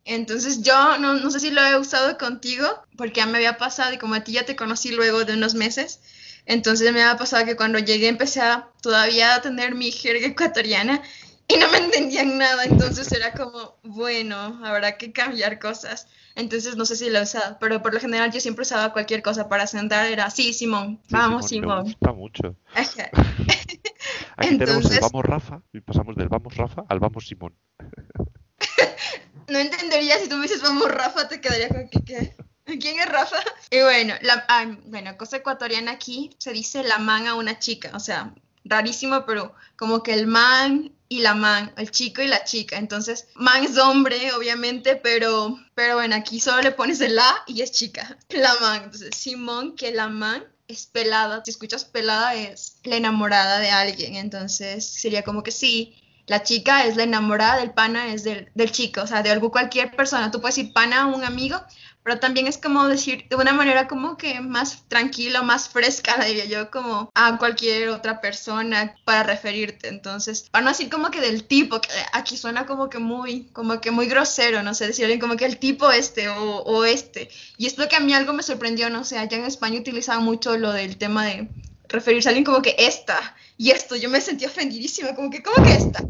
Entonces 0.07 0.63
yo 0.63 0.97
no, 0.97 1.15
no 1.15 1.29
sé 1.31 1.39
si 1.39 1.51
lo 1.51 1.61
he 1.61 1.77
usado 1.77 2.17
contigo, 2.17 2.65
porque 2.95 3.19
ya 3.19 3.25
me 3.25 3.37
había 3.37 3.57
pasado 3.57 3.93
y 3.93 3.97
como 3.97 4.15
a 4.15 4.21
ti 4.23 4.31
ya 4.31 4.45
te 4.45 4.55
conocí 4.55 4.91
luego 4.91 5.25
de 5.25 5.33
unos 5.33 5.53
meses, 5.53 5.99
entonces 6.45 6.91
me 6.93 7.01
había 7.03 7.17
pasado 7.17 7.45
que 7.45 7.57
cuando 7.57 7.77
llegué 7.79 8.07
empecé 8.07 8.39
a 8.41 8.69
todavía 8.81 9.35
a 9.35 9.41
tener 9.41 9.75
mi 9.75 9.91
jerga 9.91 10.27
ecuatoriana 10.27 11.01
y 11.49 11.57
no 11.57 11.69
me 11.71 11.77
entendían 11.79 12.37
nada, 12.37 12.63
entonces 12.65 13.11
era 13.11 13.33
como, 13.33 13.75
bueno, 13.83 14.59
habrá 14.65 14.97
que 14.97 15.11
cambiar 15.11 15.59
cosas. 15.59 16.07
Entonces 16.35 16.75
no 16.77 16.85
sé 16.85 16.95
si 16.95 17.09
lo 17.09 17.19
he 17.19 17.23
usado, 17.23 17.57
pero 17.59 17.81
por 17.81 17.93
lo 17.93 17.99
general 17.99 18.31
yo 18.31 18.39
siempre 18.39 18.61
usaba 18.61 18.93
cualquier 18.93 19.21
cosa 19.21 19.49
para 19.49 19.65
sentar, 19.67 20.05
era, 20.07 20.29
sí, 20.29 20.53
Simón, 20.53 20.99
Sí, 21.07 21.07
vamos, 21.15 21.47
Simón, 21.47 21.67
Me 21.67 21.83
Simón. 21.83 21.83
gusta 21.83 22.13
mucho. 22.13 22.55
Aquí 22.75 24.57
tenemos 24.57 24.59
el 24.59 24.61
Entonces- 24.61 24.99
vamos 25.01 25.25
Rafa 25.25 25.61
y 25.73 25.81
pasamos 25.81 26.15
del 26.15 26.29
vamos 26.29 26.55
Rafa 26.55 26.85
al 26.87 26.99
vamos 26.99 27.27
Simón. 27.27 27.53
No 29.47 29.59
entendería 29.59 30.19
si 30.19 30.27
tú 30.27 30.35
me 30.35 30.43
dices 30.43 30.61
vamos 30.61 30.89
Rafa, 30.89 31.27
te 31.27 31.41
quedaría 31.41 31.69
con 31.69 31.89
que 31.89 32.03
qué. 32.03 32.35
¿Quién 32.65 32.99
es 32.99 33.05
Rafa? 33.07 33.37
Y 33.71 33.81
bueno, 33.81 34.13
la, 34.21 34.45
ah, 34.49 34.65
bueno, 34.85 35.17
cosa 35.17 35.37
ecuatoriana 35.37 35.91
aquí 35.91 36.35
se 36.37 36.51
dice 36.51 36.83
la 36.83 36.97
man 36.97 37.27
a 37.27 37.35
una 37.35 37.59
chica, 37.59 37.91
o 37.93 37.99
sea, 37.99 38.33
rarísimo, 38.65 39.25
pero 39.25 39.55
como 39.77 40.03
que 40.03 40.13
el 40.13 40.27
man 40.27 40.91
y 41.09 41.19
la 41.19 41.33
man, 41.33 41.73
el 41.77 41.91
chico 41.91 42.21
y 42.21 42.27
la 42.27 42.43
chica. 42.43 42.77
Entonces, 42.77 43.27
man 43.35 43.63
es 43.63 43.77
hombre, 43.77 44.33
obviamente, 44.33 44.95
pero, 44.95 45.57
pero 45.75 45.95
bueno, 45.95 46.15
aquí 46.15 46.39
solo 46.39 46.61
le 46.61 46.71
pones 46.71 46.99
el 47.01 47.15
la 47.15 47.43
y 47.47 47.61
es 47.61 47.71
chica. 47.71 48.17
La 48.29 48.55
man. 48.59 48.83
Entonces, 48.83 49.15
Simón, 49.15 49.75
que 49.75 49.91
la 49.91 50.09
man 50.09 50.43
es 50.67 50.87
pelada. 50.87 51.41
Si 51.45 51.51
escuchas 51.51 51.85
pelada, 51.85 52.35
es 52.35 52.77
la 52.83 52.97
enamorada 52.97 53.59
de 53.59 53.69
alguien. 53.69 54.15
Entonces, 54.15 54.85
sería 54.85 55.23
como 55.23 55.43
que 55.43 55.51
sí, 55.51 55.95
la 56.27 56.43
chica 56.43 56.85
es 56.85 56.97
la 56.97 57.03
enamorada 57.03 57.57
del 57.57 57.71
pana, 57.71 58.13
es 58.13 58.23
del, 58.23 58.51
del 58.53 58.71
chico, 58.71 59.01
o 59.01 59.07
sea, 59.07 59.23
de 59.23 59.31
algo, 59.31 59.49
cualquier 59.49 59.95
persona. 59.95 60.29
Tú 60.29 60.41
puedes 60.41 60.57
decir 60.57 60.73
pana 60.73 61.03
a 61.03 61.05
un 61.05 61.23
amigo, 61.23 61.61
pero 62.03 62.19
también 62.19 62.47
es 62.47 62.57
como 62.57 62.85
decir 62.87 63.25
de 63.29 63.37
una 63.37 63.53
manera 63.53 63.87
como 63.87 64.17
que 64.17 64.41
más 64.41 64.83
tranquila, 64.89 65.41
más 65.41 65.69
fresca, 65.69 66.23
diría 66.25 66.45
yo, 66.45 66.69
como 66.69 67.09
a 67.15 67.37
cualquier 67.37 67.89
otra 67.89 68.19
persona 68.19 68.95
para 69.05 69.23
referirte. 69.23 69.87
Entonces, 69.87 70.49
para 70.51 70.65
no 70.65 70.71
decir 70.71 70.89
como 70.89 71.11
que 71.11 71.21
del 71.21 71.45
tipo, 71.45 71.79
que 71.79 71.89
aquí 72.11 72.35
suena 72.35 72.65
como 72.65 72.89
que 72.89 72.99
muy, 72.99 73.47
como 73.53 73.79
que 73.79 73.91
muy 73.91 74.07
grosero, 74.07 74.63
no 74.63 74.73
sé, 74.73 74.87
decir 74.87 75.19
como 75.19 75.37
que 75.37 75.45
el 75.45 75.57
tipo 75.59 75.91
este 75.91 76.27
o, 76.27 76.57
o 76.63 76.83
este. 76.83 77.29
Y 77.57 77.67
es 77.67 77.77
lo 77.77 77.87
que 77.87 77.95
a 77.95 78.01
mí 78.01 78.13
algo 78.13 78.33
me 78.33 78.43
sorprendió, 78.43 78.89
no 78.89 79.05
sé, 79.05 79.17
allá 79.17 79.37
en 79.37 79.45
España 79.45 79.79
utilizaban 79.79 80.23
mucho 80.23 80.57
lo 80.57 80.73
del 80.73 80.97
tema 80.97 81.25
de 81.25 81.49
referirse 81.89 82.27
a 82.27 82.31
alguien 82.31 82.43
como 82.43 82.61
que 82.61 82.75
esta 82.77 83.17
y 83.57 83.71
esto. 83.71 83.95
Yo 83.95 84.09
me 84.09 84.21
sentí 84.21 84.45
ofendidísima, 84.45 85.15
como 85.15 85.29
que, 85.29 85.41
¿cómo 85.43 85.63
que 85.65 85.73
esta? 85.73 86.03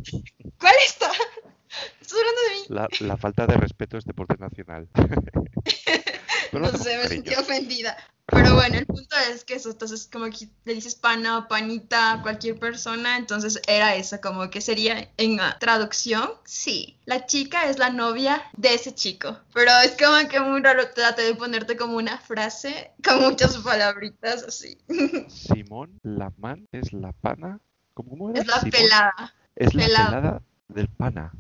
¿Cuál 0.60 0.76
esta? 0.86 1.10
¿Estás 2.02 2.18
hablando 2.20 2.42
de 2.42 2.56
mí? 2.56 2.66
La, 2.70 3.08
la 3.08 3.18
falta 3.18 3.46
de 3.46 3.58
respeto 3.58 3.98
es 3.98 4.06
deporte 4.06 4.36
nacional. 4.38 4.88
no 6.52 6.72
sé, 6.78 6.98
me 6.98 7.08
sentí 7.08 7.34
ofendida. 7.36 7.98
Pero 8.30 8.56
bueno, 8.56 8.78
el 8.78 8.86
punto 8.86 9.16
es 9.32 9.46
que 9.46 9.56
eso, 9.56 9.72
entonces 9.72 10.10
como 10.12 10.26
que 10.26 10.50
le 10.66 10.74
dices 10.74 10.96
pana 10.96 11.38
o 11.38 11.48
panita 11.48 12.12
a 12.12 12.22
cualquier 12.22 12.60
persona, 12.60 13.16
entonces 13.16 13.62
era 13.68 13.96
eso, 13.96 14.20
como 14.20 14.50
que 14.50 14.60
sería 14.60 15.10
en 15.16 15.40
traducción, 15.60 16.30
sí, 16.44 17.00
la 17.06 17.26
chica 17.26 17.70
es 17.70 17.80
la 17.80 17.90
novia 17.90 18.44
de 18.58 18.74
ese 18.74 18.94
chico, 18.94 19.38
pero 19.54 19.72
es 19.82 19.96
como 19.98 20.28
que 20.28 20.42
muy 20.42 20.62
raro 20.62 20.90
trate 20.94 21.22
de 21.22 21.36
ponerte 21.36 21.78
como 21.78 21.96
una 21.96 22.18
frase 22.18 22.92
con 23.02 23.22
muchas 23.22 23.58
palabritas 23.60 24.44
así. 24.44 24.78
Simón, 25.30 25.98
la 26.04 26.34
man 26.38 26.68
es 26.74 26.92
la 26.92 27.14
pana, 27.14 27.62
¿cómo, 27.94 28.30
era? 28.30 28.42
Es 28.42 28.48
la 28.48 28.60
pelada. 28.60 29.36
Es 29.56 29.74
la 29.74 29.86
pelada 29.86 30.42
del 30.68 30.90
pana, 30.90 31.32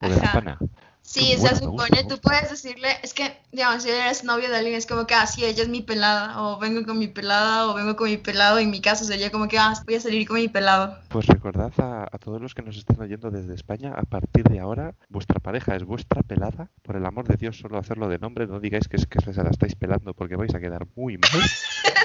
o 0.00 0.08
de 0.08 0.16
la 0.16 0.32
pana. 0.32 0.58
Sí, 1.06 1.36
se 1.38 1.54
supone, 1.54 2.02
tú 2.08 2.18
puedes 2.20 2.50
decirle, 2.50 2.88
es 3.02 3.14
que, 3.14 3.38
digamos, 3.52 3.84
si 3.84 3.90
eres 3.90 4.24
novio 4.24 4.50
de 4.50 4.56
alguien, 4.56 4.74
es 4.74 4.86
como 4.86 5.06
que, 5.06 5.14
ah, 5.14 5.26
sí, 5.26 5.44
ella 5.44 5.62
es 5.62 5.68
mi 5.68 5.80
pelada, 5.80 6.42
o 6.42 6.58
vengo 6.58 6.84
con 6.84 6.98
mi 6.98 7.06
pelada, 7.06 7.68
o 7.68 7.74
vengo 7.74 7.94
con 7.94 8.10
mi 8.10 8.16
pelado, 8.16 8.58
en 8.58 8.70
mi 8.70 8.80
caso 8.80 9.04
sería 9.04 9.30
como 9.30 9.46
que, 9.46 9.56
ah, 9.56 9.72
voy 9.86 9.94
a 9.94 10.00
salir 10.00 10.26
con 10.26 10.36
mi 10.36 10.48
pelado. 10.48 10.98
Pues 11.08 11.26
recordad 11.26 11.72
a, 11.78 12.18
todos 12.18 12.42
los 12.42 12.54
que 12.54 12.62
nos 12.62 12.76
estén 12.76 13.00
oyendo 13.00 13.30
desde 13.30 13.54
España, 13.54 13.94
a 13.96 14.02
partir 14.02 14.44
de 14.44 14.58
ahora, 14.58 14.94
vuestra 15.08 15.38
pareja 15.38 15.76
es 15.76 15.84
vuestra 15.84 16.22
pelada, 16.22 16.70
por 16.82 16.96
el 16.96 17.06
amor 17.06 17.28
de 17.28 17.36
Dios, 17.36 17.56
solo 17.56 17.78
hacerlo 17.78 18.08
de 18.08 18.18
nombre, 18.18 18.48
no 18.48 18.58
digáis 18.58 18.88
que 18.88 18.96
es 18.96 19.06
que 19.06 19.20
se 19.20 19.44
la 19.44 19.50
estáis 19.50 19.76
pelando, 19.76 20.12
porque 20.12 20.34
vais 20.34 20.54
a 20.56 20.60
quedar 20.60 20.88
muy 20.96 21.18
mal. 21.18 21.40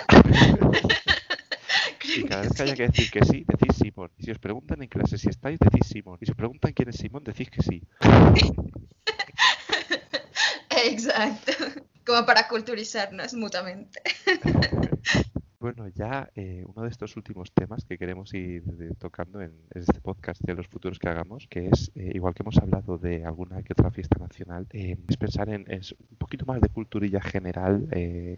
Y 2.18 2.24
cada 2.30 2.42
vez 2.44 2.54
que 2.54 2.64
haya 2.64 2.76
que 2.76 2.88
decir 2.88 3.12
que 3.12 3.24
sí, 3.26 3.46
decís 3.48 3.76
Simón. 3.78 4.12
Y 4.18 4.24
si 4.24 4.32
os 4.32 4.40
preguntan 4.40 4.82
en 4.82 4.90
clase 4.90 5.18
si 5.18 5.30
estáis, 5.30 5.60
decís 5.60 5.88
Simón. 5.88 6.18
Y 6.22 6.26
si 6.26 6.32
os 6.32 6.38
preguntan 6.38 6.74
quién 6.74 6.90
es 6.90 6.98
Simón, 6.98 7.24
decís 7.24 7.50
que 7.50 7.62
sí. 7.62 7.84
Exacto. 10.86 11.52
Como 12.06 12.26
para 12.26 12.48
culturizarnos 12.48 13.34
mutuamente. 13.34 14.02
Bueno, 15.62 15.88
ya 15.90 16.28
eh, 16.34 16.66
uno 16.66 16.82
de 16.82 16.90
estos 16.90 17.16
últimos 17.16 17.52
temas 17.52 17.86
que 17.86 18.00
queremos 18.00 18.34
ir 18.34 18.64
tocando 18.98 19.40
en, 19.42 19.54
este 19.76 20.02
podcast 20.02 20.42
de 20.42 20.56
los 20.56 20.68
futuros 20.68 20.98
que 20.98 21.08
hagamos, 21.08 21.46
que 21.48 21.68
es, 21.68 21.92
eh, 21.94 22.14
igual 22.16 22.34
que 22.34 22.42
hemos 22.42 22.58
hablado 22.58 22.98
de 22.98 23.24
alguna 23.24 23.62
que 23.62 23.74
otra 23.74 23.92
fiesta 23.92 24.18
nacional, 24.18 24.66
eh, 24.72 24.98
es 25.08 25.18
pensar 25.18 25.50
en, 25.50 25.70
en, 25.72 25.82
un 26.10 26.18
poquito 26.18 26.48
más 26.48 26.62
de 26.62 26.70
culturilla 26.70 27.22
general, 27.22 27.88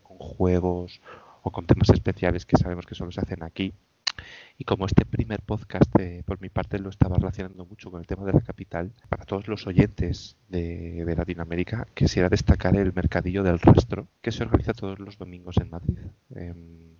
con 0.04 0.18
juegos 0.18 1.00
o 1.44 1.52
con 1.52 1.66
temas 1.68 1.90
especiales 1.90 2.46
que 2.46 2.58
sabemos 2.58 2.86
que 2.86 2.96
solo 2.96 3.12
se 3.12 3.22
hacen 3.22 3.44
aquí. 3.44 3.74
Y 4.58 4.64
como 4.64 4.86
este 4.86 5.06
primer 5.06 5.42
podcast, 5.42 5.92
eh, 6.00 6.24
por 6.26 6.40
mi 6.40 6.50
parte, 6.50 6.80
lo 6.80 6.90
estaba 6.90 7.18
relacionando 7.18 7.66
mucho 7.66 7.92
con 7.92 8.00
el 8.00 8.08
tema 8.08 8.24
de 8.26 8.34
la 8.34 8.42
capital, 8.42 8.92
para 9.10 9.26
todos 9.26 9.48
los 9.48 9.66
oyentes 9.68 10.38
de, 10.50 11.04
Latinoamérica, 11.18 11.88
quisiera 11.94 12.30
destacar 12.30 12.76
el 12.76 12.94
Mercadillo 12.94 13.44
del 13.44 13.60
Rastro, 13.60 14.08
que 14.22 14.32
se 14.32 14.44
organiza 14.44 14.74
todos 14.74 15.00
los 15.00 15.18
domingos 15.18 15.58
en 15.58 15.70
Madrid. 15.70 15.98
Em, 16.36 16.96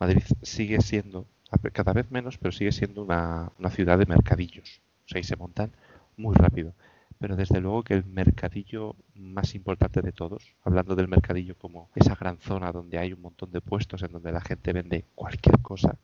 Madrid 0.00 0.22
sigue 0.42 0.80
siendo, 0.80 1.26
cada 1.72 1.92
vez 1.92 2.10
menos, 2.10 2.38
pero 2.38 2.52
sigue 2.52 2.72
siendo 2.72 3.02
una, 3.02 3.52
una 3.58 3.70
ciudad 3.70 3.98
de 3.98 4.06
mercadillos. 4.06 4.80
O 5.04 5.08
sea, 5.08 5.20
y 5.20 5.24
se 5.24 5.36
montan 5.36 5.70
muy 6.16 6.34
rápido 6.34 6.74
pero 7.18 7.36
desde 7.36 7.60
luego 7.60 7.82
que 7.82 7.94
el 7.94 8.04
mercadillo 8.04 8.96
más 9.14 9.54
importante 9.54 10.02
de 10.02 10.12
todos, 10.12 10.54
hablando 10.64 10.94
del 10.94 11.08
mercadillo 11.08 11.56
como 11.56 11.90
esa 11.94 12.14
gran 12.14 12.38
zona 12.38 12.72
donde 12.72 12.98
hay 12.98 13.12
un 13.12 13.22
montón 13.22 13.52
de 13.52 13.60
puestos 13.60 14.02
en 14.02 14.12
donde 14.12 14.32
la 14.32 14.40
gente 14.40 14.72
vende 14.72 15.04
cualquier 15.14 15.60
cosa, 15.60 15.98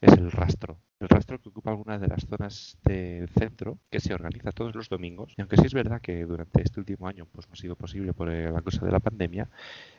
es 0.00 0.12
el 0.12 0.30
rastro. 0.30 0.80
El 0.98 1.08
rastro 1.08 1.40
que 1.40 1.48
ocupa 1.48 1.70
alguna 1.70 1.98
de 1.98 2.08
las 2.08 2.26
zonas 2.26 2.78
del 2.84 3.28
centro, 3.30 3.78
que 3.90 4.00
se 4.00 4.14
organiza 4.14 4.52
todos 4.52 4.74
los 4.74 4.88
domingos. 4.88 5.34
Y 5.36 5.40
aunque 5.40 5.56
sí 5.56 5.66
es 5.66 5.74
verdad 5.74 6.00
que 6.00 6.24
durante 6.24 6.62
este 6.62 6.80
último 6.80 7.06
año 7.06 7.26
pues, 7.32 7.48
no 7.48 7.54
ha 7.54 7.56
sido 7.56 7.76
posible 7.76 8.12
por 8.12 8.28
la 8.28 8.60
cosa 8.62 8.84
de 8.84 8.92
la 8.92 9.00
pandemia, 9.00 9.48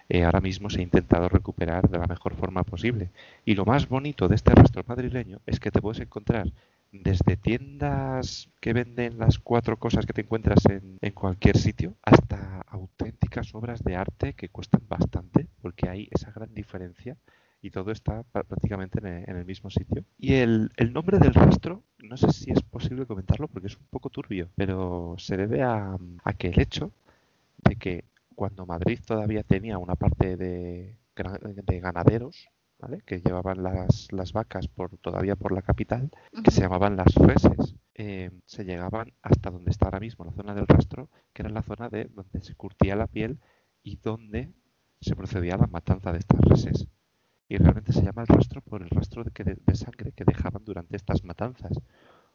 eh, 0.10 0.24
ahora 0.24 0.42
mismo 0.42 0.70
se 0.70 0.80
ha 0.80 0.84
intentado 0.84 1.30
recuperar 1.30 1.90
de 1.90 1.98
la 1.98 2.08
mejor 2.08 2.36
forma 2.36 2.64
posible. 2.64 3.12
Y 3.46 3.56
lo 3.56 3.66
más 3.66 3.88
bonito 3.88 4.28
de 4.28 4.36
este 4.36 4.54
rastro 4.54 4.84
madrileño 4.88 5.42
es 5.46 5.60
que 5.60 5.72
te 5.72 5.82
puedes 5.82 6.00
encontrar 6.00 6.52
desde 6.92 7.38
tiendas 7.38 8.50
que 8.60 8.74
venden 8.74 9.18
las 9.18 9.40
cuatro 9.40 9.78
cosas 9.78 10.06
que 10.06 10.14
te 10.14 10.22
encuentras 10.22 10.60
en, 10.66 11.12
cualquier 11.14 11.58
sitio 11.58 11.96
hasta 12.02 12.62
auténticas 12.68 13.56
obras 13.56 13.82
de 13.84 13.96
arte 13.96 14.34
que 14.34 14.50
cuestan 14.50 14.82
bastante 14.88 15.48
porque 15.62 15.88
hay 15.90 16.10
esa 16.12 16.32
gran 16.32 16.54
diferencia 16.54 17.18
y 17.62 17.70
todo 17.72 17.92
está 17.92 18.24
prácticamente 18.24 19.00
en 19.00 19.36
el, 19.36 19.46
mismo 19.46 19.70
sitio. 19.70 20.04
Y 20.18 20.34
el, 20.34 20.72
nombre 20.92 21.20
del 21.20 21.34
rastro, 21.34 21.84
no 22.00 22.18
sé 22.18 22.32
si 22.32 22.52
es 22.52 22.62
posible 22.64 23.06
comentarlo 23.06 23.48
porque 23.48 23.68
es 23.68 23.78
un 23.78 23.86
poco 23.90 24.10
turbio, 24.10 24.50
pero 24.56 25.16
se 25.18 25.38
debe 25.38 25.62
a, 25.62 25.96
a 26.24 26.34
que 26.34 26.48
el 26.48 26.60
hecho 26.60 26.92
de 27.64 27.76
que 27.76 28.06
cuando 28.36 28.66
Madrid 28.66 29.00
todavía 29.06 29.44
tenía 29.44 29.78
una 29.78 29.96
parte 29.96 30.38
de, 30.38 30.96
de 31.16 31.80
ganaderos, 31.80 32.50
que 33.06 33.22
llevaban 33.22 33.62
las, 33.62 34.12
las, 34.12 34.34
vacas 34.34 34.68
por 34.68 34.98
todavía 34.98 35.36
por 35.36 35.52
la 35.52 35.62
capital, 35.62 36.10
que 36.44 36.52
se 36.52 36.62
llamaban 36.62 36.96
las 36.96 37.14
reses. 37.16 37.76
Eh, 37.94 38.32
se 38.46 38.64
llegaban 38.64 39.14
hasta 39.22 39.52
donde 39.52 39.70
está 39.70 39.86
ahora 39.86 40.00
mismo 40.00 40.26
la 40.26 40.32
zona 40.32 40.56
del 40.56 40.68
rastro, 40.68 41.10
que 41.34 41.44
era 41.44 41.52
la 41.52 41.62
zona 41.62 41.90
de 41.90 42.06
donde 42.06 42.42
se 42.42 42.56
curtía 42.56 42.96
la 42.96 43.08
piel 43.08 43.40
y 43.84 43.98
donde 43.98 44.52
se 45.00 45.16
procedía 45.16 45.56
a 45.56 45.58
la 45.60 45.68
matanza 45.68 46.12
de 46.12 46.20
estas 46.20 46.40
reses. 46.42 46.88
Y 47.52 47.58
realmente 47.58 47.92
se 47.92 48.02
llama 48.02 48.22
el 48.22 48.30
rastro 48.30 48.62
por 48.62 48.82
el 48.82 48.90
rastro 48.90 49.26
de, 49.26 49.58
de 49.66 49.76
sangre 49.76 50.14
que 50.14 50.24
dejaban 50.24 50.64
durante 50.64 50.96
estas 50.96 51.22
matanzas. 51.26 51.74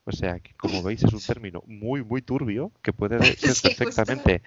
O 0.04 0.12
sea 0.12 0.38
que, 0.40 0.52
como 0.56 0.82
veis, 0.82 1.02
es 1.04 1.12
un 1.14 1.20
término 1.26 1.62
muy, 1.66 2.04
muy 2.04 2.20
turbio 2.20 2.70
que 2.82 2.92
puede 2.92 3.18
ser 3.38 3.54
perfectamente, 3.62 4.42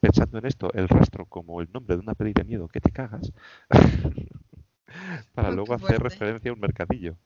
pensando 0.00 0.38
en 0.38 0.46
esto, 0.46 0.72
el 0.72 0.88
rastro 0.88 1.26
como 1.26 1.60
el 1.60 1.68
nombre 1.70 1.96
de 1.96 2.00
una 2.00 2.14
peli 2.14 2.32
de 2.32 2.42
miedo 2.42 2.68
que 2.68 2.80
te 2.80 2.90
cagas. 2.90 3.34
para 5.34 5.50
luego 5.50 5.74
hacer 5.74 6.00
referencia 6.00 6.50
a 6.50 6.54
un 6.54 6.60
mercadillo. 6.60 7.18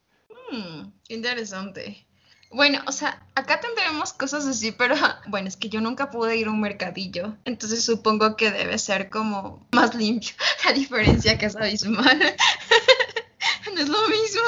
Hmm, 0.51 0.89
interesante. 1.09 2.05
Bueno, 2.51 2.81
o 2.87 2.93
sea, 2.93 3.23
acá 3.35 3.61
tendremos 3.61 4.15
cosas 4.15 4.47
así, 4.47 4.73
pero 4.73 4.95
bueno, 5.29 5.49
es 5.49 5.57
que 5.57 5.69
yo 5.69 5.81
nunca 5.81 6.11
pude 6.11 6.37
ir 6.37 6.47
a 6.47 6.51
un 6.51 6.61
mercadillo, 6.61 7.37
entonces 7.45 7.85
supongo 7.85 8.37
que 8.37 8.51
debe 8.51 8.79
ser 8.79 9.11
como 9.11 9.67
más 9.73 9.95
limpio, 9.95 10.35
la 10.65 10.73
diferencia 10.73 11.37
que 11.37 11.47
es 11.47 11.57
abismal. 11.57 12.19
no 13.75 13.81
es 13.81 13.89
lo 13.89 14.09
mismo, 14.09 14.43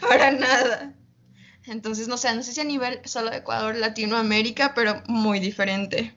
para 0.00 0.30
nada. 0.30 0.92
Entonces, 1.66 2.08
no 2.08 2.16
sé, 2.16 2.34
no 2.34 2.42
sé 2.42 2.52
si 2.52 2.60
a 2.60 2.64
nivel 2.64 3.00
solo 3.04 3.30
de 3.30 3.36
Ecuador, 3.38 3.76
Latinoamérica, 3.76 4.74
pero 4.74 5.02
muy 5.06 5.38
diferente. 5.38 6.14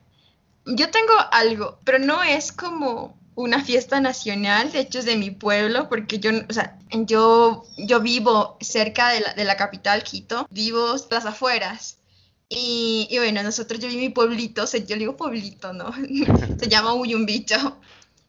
Yo 0.64 0.90
tengo 0.90 1.12
algo, 1.30 1.78
pero 1.84 2.00
no 2.00 2.24
es 2.24 2.50
como 2.50 3.16
una 3.36 3.62
fiesta 3.62 4.00
nacional, 4.00 4.72
de 4.72 4.80
hecho 4.80 4.98
es 4.98 5.04
de 5.04 5.16
mi 5.16 5.30
pueblo, 5.30 5.88
porque 5.88 6.18
yo, 6.18 6.30
o 6.48 6.52
sea, 6.52 6.78
yo, 6.90 7.64
yo 7.76 8.00
vivo 8.00 8.56
cerca 8.60 9.10
de 9.10 9.20
la, 9.20 9.34
de 9.34 9.44
la 9.44 9.56
capital, 9.56 10.02
Quito, 10.02 10.48
vivo 10.50 10.96
las 11.10 11.26
afueras. 11.26 11.98
Y, 12.48 13.06
y, 13.10 13.18
bueno, 13.18 13.42
nosotros, 13.42 13.78
yo 13.78 13.88
vi 13.88 13.96
mi 13.96 14.08
pueblito, 14.08 14.62
o 14.62 14.66
sea, 14.66 14.80
yo 14.80 14.96
digo 14.96 15.16
pueblito, 15.16 15.72
¿no? 15.72 15.92
Se 16.58 16.68
llama 16.68 16.94
Uyumbicho. 16.94 17.78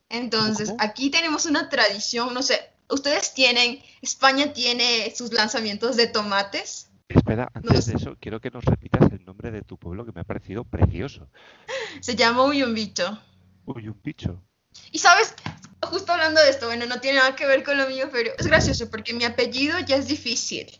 Entonces, 0.09 0.73
aquí 0.79 1.09
tenemos 1.09 1.45
una 1.45 1.69
tradición, 1.69 2.33
no 2.33 2.41
sé, 2.41 2.59
ustedes 2.89 3.33
tienen, 3.33 3.79
España 4.01 4.53
tiene 4.53 5.13
sus 5.15 5.31
lanzamientos 5.31 5.95
de 5.95 6.07
tomates. 6.07 6.89
Espera, 7.07 7.49
antes 7.53 7.85
de 7.85 7.93
eso, 7.93 8.17
quiero 8.19 8.41
que 8.41 8.51
nos 8.51 8.65
repitas 8.65 9.09
el 9.11 9.23
nombre 9.23 9.51
de 9.51 9.61
tu 9.61 9.77
pueblo 9.77 10.05
que 10.05 10.11
me 10.11 10.21
ha 10.21 10.25
parecido 10.25 10.65
precioso. 10.65 11.29
Se 12.01 12.15
llama 12.15 12.43
Uyumbicho. 12.43 13.19
Uyumbicho. 13.65 14.41
Y 14.91 14.99
sabes, 14.99 15.33
justo 15.81 16.11
hablando 16.11 16.41
de 16.41 16.49
esto, 16.49 16.67
bueno, 16.67 16.85
no 16.85 16.99
tiene 16.99 17.19
nada 17.19 17.35
que 17.35 17.45
ver 17.45 17.63
con 17.63 17.77
lo 17.77 17.87
mío, 17.87 18.09
pero 18.11 18.31
es 18.37 18.47
gracioso 18.47 18.89
porque 18.89 19.13
mi 19.13 19.25
apellido 19.25 19.79
ya 19.79 19.95
es 19.95 20.07
difícil. 20.07 20.79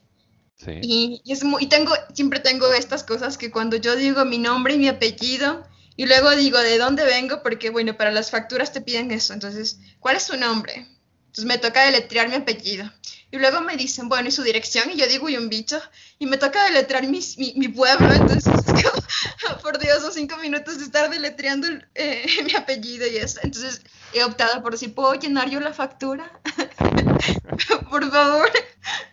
Sí. 0.58 0.80
Y, 0.82 1.22
es 1.32 1.44
muy, 1.44 1.64
y 1.64 1.68
tengo, 1.68 1.94
siempre 2.14 2.40
tengo 2.40 2.72
estas 2.74 3.04
cosas 3.04 3.38
que 3.38 3.52
cuando 3.52 3.78
yo 3.78 3.96
digo 3.96 4.26
mi 4.26 4.40
nombre 4.40 4.74
y 4.74 4.80
mi 4.80 4.88
apellido, 4.88 5.66
y 5.96 6.06
luego 6.06 6.36
digo 6.36 6.60
de 6.60 6.78
dónde 6.78 7.04
vengo, 7.06 7.42
porque 7.42 7.70
bueno, 7.70 7.98
para 7.98 8.12
las 8.12 8.32
facturas 8.32 8.72
te 8.72 8.82
piden 8.82 9.12
eso. 9.12 9.34
Entonces, 9.34 9.80
¿cuál 10.00 10.16
es 10.16 10.24
su 10.24 10.38
nombre? 10.38 10.88
Entonces 11.28 11.46
me 11.46 11.58
toca 11.58 11.86
deletrear 11.86 12.30
mi 12.30 12.36
apellido. 12.36 12.92
Y 13.30 13.38
luego 13.38 13.62
me 13.62 13.76
dicen, 13.76 14.08
bueno, 14.08 14.30
¿y 14.30 14.32
su 14.32 14.42
dirección? 14.42 14.90
Y 14.90 14.96
yo 14.96 15.06
digo, 15.08 15.28
y 15.28 15.36
un 15.36 15.50
bicho. 15.50 15.82
Y 16.18 16.26
me 16.28 16.38
toca 16.38 16.64
deletrear 16.64 17.06
mi, 17.08 17.20
mi, 17.56 17.68
pueblo. 17.68 18.12
Entonces, 18.14 18.48
es 18.48 18.64
como, 18.64 19.58
por 19.62 19.80
Dios, 19.80 20.02
son 20.02 20.14
cinco 20.14 20.38
minutos 20.38 20.78
de 20.78 20.86
estar 20.86 21.10
deletreando 21.10 21.68
eh, 21.96 22.26
mi 22.46 22.56
apellido 22.56 23.06
y 23.06 23.18
eso. 23.18 23.40
Entonces, 23.44 23.82
he 24.14 24.24
optado 24.24 24.64
por 24.64 24.78
si 24.78 24.88
puedo 24.88 25.14
llenar 25.16 25.50
yo 25.50 25.60
la 25.60 25.74
factura. 25.74 26.32
por 27.90 28.10
favor. 28.10 28.50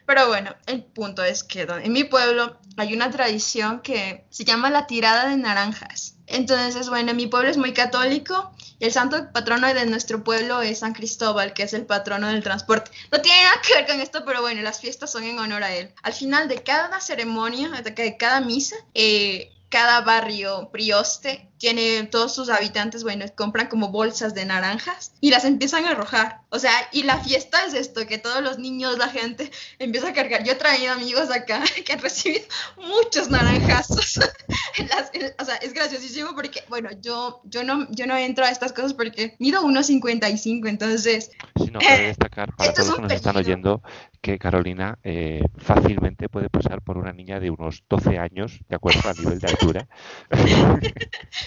Pero 0.06 0.28
bueno, 0.28 0.54
el 0.66 0.84
punto 0.84 1.24
es 1.24 1.42
que 1.42 1.62
en 1.62 1.92
mi 1.92 2.04
pueblo 2.04 2.58
hay 2.76 2.94
una 2.94 3.10
tradición 3.10 3.80
que 3.80 4.24
se 4.30 4.44
llama 4.44 4.70
la 4.70 4.86
tirada 4.86 5.28
de 5.28 5.36
naranjas. 5.36 6.13
Entonces, 6.26 6.88
bueno, 6.88 7.14
mi 7.14 7.26
pueblo 7.26 7.50
es 7.50 7.56
muy 7.56 7.72
católico 7.72 8.52
y 8.78 8.86
el 8.86 8.92
santo 8.92 9.30
patrono 9.32 9.72
de 9.72 9.86
nuestro 9.86 10.24
pueblo 10.24 10.62
es 10.62 10.80
San 10.80 10.94
Cristóbal, 10.94 11.52
que 11.52 11.64
es 11.64 11.74
el 11.74 11.86
patrono 11.86 12.28
del 12.28 12.42
transporte. 12.42 12.90
No 13.12 13.20
tiene 13.20 13.42
nada 13.42 13.60
que 13.66 13.74
ver 13.74 13.86
con 13.86 14.00
esto, 14.00 14.24
pero 14.24 14.40
bueno, 14.40 14.62
las 14.62 14.80
fiestas 14.80 15.12
son 15.12 15.24
en 15.24 15.38
honor 15.38 15.62
a 15.62 15.74
él. 15.74 15.92
Al 16.02 16.12
final 16.12 16.48
de 16.48 16.62
cada 16.62 17.00
ceremonia, 17.00 17.70
de 17.70 18.16
cada 18.16 18.40
misa, 18.40 18.76
eh, 18.94 19.53
cada 19.74 20.02
barrio 20.02 20.70
prioste 20.70 21.48
tiene 21.58 22.04
todos 22.04 22.32
sus 22.32 22.48
habitantes, 22.48 23.02
bueno, 23.02 23.24
compran 23.34 23.66
como 23.66 23.88
bolsas 23.88 24.32
de 24.32 24.44
naranjas 24.44 25.14
y 25.20 25.30
las 25.30 25.44
empiezan 25.44 25.84
a 25.84 25.90
arrojar. 25.90 26.42
O 26.50 26.60
sea, 26.60 26.70
y 26.92 27.02
la 27.02 27.18
fiesta 27.18 27.66
es 27.66 27.74
esto, 27.74 28.06
que 28.06 28.18
todos 28.18 28.40
los 28.40 28.60
niños, 28.60 28.98
la 28.98 29.08
gente 29.08 29.50
empieza 29.80 30.10
a 30.10 30.12
cargar. 30.12 30.44
Yo 30.44 30.52
he 30.52 30.54
traído 30.54 30.92
amigos 30.92 31.28
acá 31.28 31.60
que 31.84 31.92
han 31.92 31.98
recibido 31.98 32.44
muchos 32.76 33.30
naranjazos. 33.30 34.20
o 35.38 35.44
sea, 35.44 35.56
es 35.56 35.72
graciosísimo 35.72 36.36
porque, 36.36 36.62
bueno, 36.68 36.90
yo, 37.00 37.40
yo, 37.42 37.64
no, 37.64 37.90
yo 37.90 38.06
no 38.06 38.16
entro 38.16 38.44
a 38.44 38.50
estas 38.50 38.72
cosas 38.72 38.94
porque 38.94 39.34
mido 39.40 39.60
1,55, 39.62 40.68
entonces... 40.68 41.32
Sí, 41.56 41.70
no, 41.72 41.80
cabe 41.80 42.06
destacar 42.06 42.54
para 42.54 42.72
todos 42.72 42.90
los 42.90 42.96
que 42.96 43.02
nos 43.02 43.12
están 43.12 43.36
oyendo 43.36 43.82
que 44.24 44.38
Carolina 44.38 44.98
eh, 45.04 45.42
fácilmente 45.58 46.30
puede 46.30 46.48
pasar 46.48 46.80
por 46.80 46.96
una 46.96 47.12
niña 47.12 47.40
de 47.40 47.50
unos 47.50 47.84
12 47.90 48.16
años, 48.16 48.58
de 48.70 48.76
acuerdo 48.76 49.10
a 49.10 49.12
nivel 49.12 49.38
de 49.38 49.48
altura. 49.48 49.86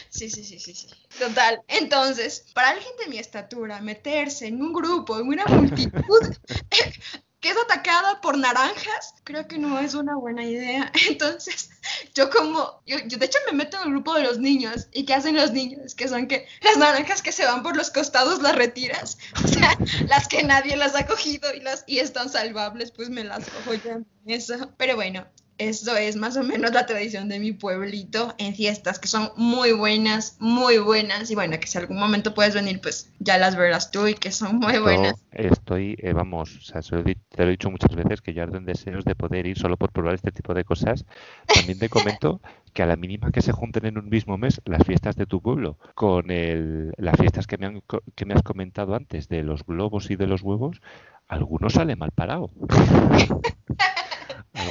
Sí, 0.09 0.29
sí, 0.29 0.43
sí, 0.43 0.59
sí, 0.59 0.73
sí. 0.73 0.87
Total. 1.19 1.61
Entonces, 1.67 2.51
para 2.53 2.69
alguien 2.69 2.91
de 3.03 3.09
mi 3.09 3.17
estatura, 3.19 3.79
meterse 3.81 4.47
en 4.47 4.61
un 4.61 4.73
grupo, 4.73 5.19
en 5.19 5.27
una 5.27 5.45
multitud 5.45 5.91
que 7.39 7.49
es 7.49 7.57
atacada 7.57 8.19
por 8.21 8.37
naranjas, 8.37 9.13
creo 9.23 9.47
que 9.47 9.57
no 9.57 9.79
es 9.79 9.93
una 9.93 10.15
buena 10.15 10.43
idea. 10.43 10.91
Entonces, 11.09 11.69
yo 12.15 12.29
como, 12.29 12.81
yo, 12.85 12.97
de 12.97 13.25
hecho 13.25 13.39
me 13.45 13.57
meto 13.57 13.77
en 13.77 13.83
el 13.83 13.89
grupo 13.91 14.13
de 14.15 14.23
los 14.23 14.39
niños. 14.39 14.87
¿Y 14.91 15.05
qué 15.05 15.13
hacen 15.13 15.35
los 15.35 15.51
niños? 15.51 15.93
Que 15.93 16.07
son 16.07 16.27
que 16.27 16.47
las 16.61 16.77
naranjas 16.77 17.21
que 17.21 17.31
se 17.31 17.45
van 17.45 17.63
por 17.63 17.77
los 17.77 17.91
costados 17.91 18.41
las 18.41 18.55
retiras. 18.55 19.17
O 19.43 19.47
sea, 19.47 19.77
las 20.07 20.27
que 20.27 20.43
nadie 20.43 20.75
las 20.75 20.95
ha 20.95 21.05
cogido 21.05 21.53
y, 21.53 21.61
las, 21.61 21.83
y 21.87 21.99
están 21.99 22.29
salvables, 22.29 22.91
pues 22.91 23.09
me 23.09 23.23
las 23.23 23.49
cojo 23.49 23.75
yo. 23.75 23.99
Eso. 24.25 24.73
Pero 24.77 24.95
bueno, 24.95 25.25
eso 25.57 25.95
es 25.95 26.15
más 26.15 26.37
o 26.37 26.43
menos 26.43 26.71
la 26.73 26.85
tradición 26.85 27.29
de 27.29 27.39
mi 27.39 27.51
pueblito 27.51 28.33
en 28.37 28.55
fiestas, 28.55 28.99
que 28.99 29.07
son 29.07 29.29
muy 29.35 29.71
buenas, 29.71 30.37
muy 30.39 30.77
buenas. 30.77 31.31
Y 31.31 31.35
bueno, 31.35 31.59
que 31.59 31.67
si 31.67 31.77
algún 31.77 31.99
momento 31.99 32.33
puedes 32.33 32.53
venir, 32.53 32.79
pues 32.81 33.11
ya 33.19 33.37
las 33.37 33.55
verás 33.55 33.91
tú 33.91 34.07
y 34.07 34.13
que 34.13 34.31
son 34.31 34.57
muy 34.57 34.77
buenas. 34.77 35.23
estoy, 35.31 35.95
eh, 35.99 36.13
vamos, 36.13 36.55
o 36.57 36.61
sea, 36.61 36.81
te 36.81 37.43
lo 37.43 37.47
he 37.47 37.51
dicho 37.51 37.71
muchas 37.71 37.95
veces 37.95 38.21
que 38.21 38.33
yo 38.33 38.43
ardo 38.43 38.57
en 38.57 38.65
deseos 38.65 39.03
de 39.05 39.15
poder 39.15 39.47
ir 39.47 39.57
solo 39.57 39.77
por 39.77 39.91
probar 39.91 40.15
este 40.15 40.31
tipo 40.31 40.53
de 40.53 40.63
cosas. 40.63 41.05
También 41.53 41.79
te 41.79 41.89
comento 41.89 42.41
que 42.73 42.83
a 42.83 42.85
la 42.85 42.95
mínima 42.95 43.31
que 43.31 43.41
se 43.41 43.51
junten 43.51 43.85
en 43.85 43.97
un 43.97 44.09
mismo 44.09 44.37
mes 44.37 44.61
las 44.65 44.85
fiestas 44.85 45.15
de 45.15 45.25
tu 45.25 45.41
pueblo 45.41 45.77
con 45.95 46.29
el, 46.29 46.93
las 46.97 47.17
fiestas 47.17 47.47
que 47.47 47.57
me, 47.57 47.65
han, 47.65 47.81
que 48.15 48.25
me 48.25 48.33
has 48.33 48.43
comentado 48.43 48.95
antes 48.95 49.27
de 49.27 49.43
los 49.43 49.65
globos 49.65 50.11
y 50.11 50.15
de 50.15 50.27
los 50.27 50.41
huevos, 50.41 50.81
algunos 51.27 51.73
sale 51.73 51.95
mal 51.95 52.11
parado. 52.11 52.51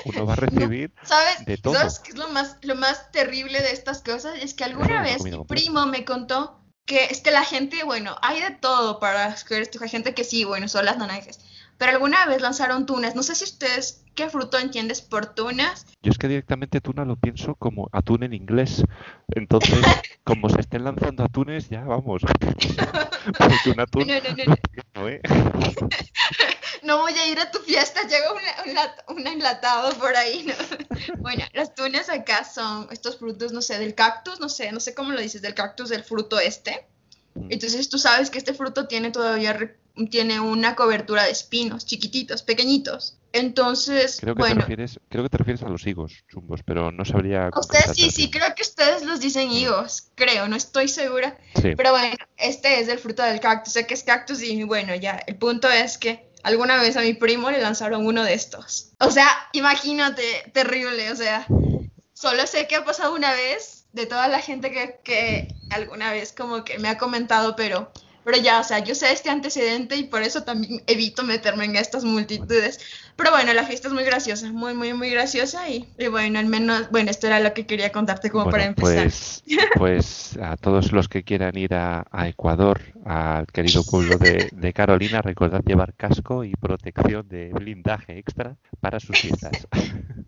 uno 0.05 0.27
va 0.27 0.35
a 0.35 0.37
recibir 0.37 0.93
¿sabes? 1.03 1.45
de 1.45 1.57
todo. 1.57 1.75
¿Sabes 1.75 1.99
qué 2.01 2.11
es 2.11 2.19
lo 2.19 2.29
más, 2.29 2.59
lo 2.63 2.75
más 2.75 3.11
terrible 3.13 3.61
de 3.61 3.73
estas 3.73 4.03
cosas? 4.03 4.35
Es 4.41 4.55
que 4.55 4.65
alguna 4.65 5.03
vez 5.03 5.23
mi 5.23 5.33
primo 5.45 5.87
me 5.87 6.05
contó 6.05 6.61
que 6.87 7.07
es 7.07 7.21
que 7.21 7.33
la 7.33 7.45
gente, 7.45 7.85
bueno, 7.85 8.17
hay 8.23 8.41
de 8.41 8.53
todo 8.53 9.01
para 9.01 9.29
escoger 9.29 9.63
esto. 9.63 9.79
Hay 9.83 9.89
gente 9.89 10.15
que 10.15 10.25
sí, 10.25 10.45
bueno, 10.45 10.69
son 10.69 10.85
las 10.85 10.99
naranjas. 10.99 11.41
Pero 11.79 11.93
alguna 11.93 12.25
vez 12.27 12.41
lanzaron 12.41 12.87
tunas. 12.87 13.15
No 13.15 13.23
sé 13.23 13.35
si 13.35 13.45
ustedes 13.45 14.05
qué 14.15 14.31
fruto 14.31 14.59
entiendes 14.59 15.03
por 15.03 15.27
tunas. 15.35 15.87
Yo 16.03 16.11
es 16.11 16.17
que 16.17 16.29
directamente 16.29 16.81
tuna 16.81 17.05
lo 17.05 17.17
pienso 17.17 17.55
como 17.55 17.91
atún 17.93 18.23
en 18.23 18.33
inglés. 18.33 18.83
Entonces, 19.35 19.79
como 20.25 20.49
se 20.49 20.61
estén 20.61 20.85
lanzando 20.85 21.25
atunes, 21.25 21.69
ya 21.69 21.85
vamos. 21.85 22.23
Porque 23.39 23.71
un 23.71 23.81
atún. 23.81 24.07
No, 24.07 24.15
no, 24.15 24.55
no. 24.95 25.06
No. 26.87 26.99
voy 26.99 27.13
a 27.13 27.29
ir 27.29 27.39
a 27.39 27.51
tu 27.51 27.59
fiesta, 27.59 28.03
llega 28.03 28.33
un 29.09 29.27
enlatado 29.27 29.93
por 29.99 30.17
ahí, 30.17 30.45
¿no? 30.45 30.55
Bueno, 31.19 31.45
las 31.53 31.75
tunas 31.75 32.09
acá 32.09 32.45
son 32.45 32.89
estos 32.91 33.19
frutos, 33.19 33.53
no 33.53 33.63
sé, 33.63 33.79
del 33.79 33.95
cactus, 33.95 34.41
no 34.41 34.49
sé, 34.49 34.73
no 34.73 34.81
sé 34.81 34.95
cómo 34.95 35.13
lo 35.13 35.21
dices, 35.21 35.43
del 35.43 35.55
cactus, 35.55 35.89
del 35.89 36.05
fruto 36.05 36.39
este. 36.39 36.87
Mm. 37.35 37.49
Entonces 37.51 37.89
tú 37.89 37.99
sabes 37.99 38.31
que 38.31 38.39
este 38.39 38.55
fruto 38.55 38.87
tiene 38.87 39.11
todavía 39.11 39.77
tiene 40.11 40.41
una 40.41 40.77
cobertura 40.77 41.25
de 41.25 41.31
espinos 41.31 41.87
chiquititos, 41.87 42.43
pequeñitos. 42.43 43.19
Entonces, 43.33 44.19
creo 44.21 44.35
que 44.35 44.41
bueno. 44.41 44.57
Te 44.57 44.61
refieres, 44.61 45.01
creo 45.09 45.25
que 45.25 45.31
te 45.31 45.39
refieres 45.39 45.63
a 45.63 45.69
los 45.69 45.87
higos 45.87 46.25
chumbos, 46.29 46.63
pero 46.65 46.91
no 46.91 47.05
sabría. 47.05 47.51
Ustedes 47.55 47.95
sí, 47.95 48.11
sí, 48.11 48.31
creo 48.31 48.55
que 48.55 48.63
ustedes 48.63 49.05
los 49.05 49.21
dicen 49.21 49.49
mm. 49.49 49.53
higos, 49.53 50.11
creo, 50.15 50.49
no 50.49 50.57
estoy 50.57 50.89
segura. 50.89 51.39
Pero 51.55 51.91
bueno, 51.91 52.17
este 52.37 52.81
es 52.81 52.89
el 52.89 52.99
fruto 52.99 53.23
del 53.23 53.41
cactus, 53.41 53.73
sé 53.73 53.87
que 53.87 53.95
es 53.95 54.03
cactus 54.03 54.43
y 54.43 54.63
bueno, 54.65 54.95
ya, 54.95 55.23
el 55.27 55.37
punto 55.37 55.69
es 55.69 55.99
que 55.99 56.31
alguna 56.47 56.81
vez 56.81 56.97
a 56.97 57.01
mi 57.01 57.13
primo 57.13 57.51
le 57.51 57.61
lanzaron 57.61 58.07
uno 58.07 58.23
de 58.23 58.35
estos. 58.35 58.93
O 59.01 59.11
sea, 59.11 59.29
imagínate, 59.53 60.49
terrible, 60.55 61.11
o 61.11 61.17
sea, 61.17 61.45
solo 62.15 62.47
sé 62.47 62.69
que 62.69 62.77
ha 62.77 62.85
pasado 62.85 63.15
una 63.17 63.33
vez 63.33 63.87
de 63.93 64.07
toda 64.07 64.29
la 64.29 64.41
gente 64.41 64.71
que, 64.71 65.01
que 65.03 65.49
alguna 65.71 66.13
vez 66.13 66.33
como 66.33 66.63
que 66.63 66.79
me 66.79 66.89
ha 66.89 66.99
comentado, 66.99 67.57
pero 67.57 67.91
pero 68.23 68.39
ya, 68.39 68.59
o 68.59 68.65
sea, 68.65 68.81
yo 68.81 68.97
sé 68.97 69.13
este 69.13 69.31
antecedente 69.31 69.95
y 69.95 70.05
por 70.05 70.23
eso 70.23 70.43
también 70.43 70.83
evito 70.89 71.23
meterme 71.23 71.65
en 71.65 71.77
estas 71.77 72.03
multitudes. 72.03 72.81
Pero 73.17 73.31
bueno, 73.31 73.55
la 73.55 73.65
fiesta 73.65 73.89
es 73.89 73.95
muy 73.95 74.05
graciosa, 74.05 74.53
muy, 74.53 74.75
muy, 74.75 74.93
muy 74.93 75.11
graciosa 75.11 75.69
y, 75.71 75.89
bueno, 76.11 76.39
al 76.39 76.47
menos, 76.47 76.91
bueno, 76.91 77.11
esto 77.11 77.27
era 77.27 77.41
lo 77.41 77.55
que 77.55 77.67
quería 77.67 77.91
contarte 77.91 78.31
como 78.31 78.51
para 78.51 78.65
empezar. 78.65 79.05
Pues, 79.05 79.43
pues 79.75 80.39
a 80.41 80.57
todos 80.57 80.93
los 80.93 81.09
que 81.09 81.25
quieran 81.25 81.57
ir 81.57 81.75
a, 81.75 82.05
Ecuador, 82.27 82.81
al 83.07 83.47
querido 83.47 83.85
pueblo 83.85 84.19
de, 84.19 84.51
de, 84.53 84.73
Carolina, 84.75 85.23
recordad 85.23 85.63
llevar 85.65 85.95
casco 85.95 86.45
y 86.45 86.53
protección 86.53 87.27
de 87.29 87.49
blindaje 87.55 88.19
extra 88.19 88.57
para 88.81 89.01
sus 89.01 89.19
fiestas. 89.19 89.67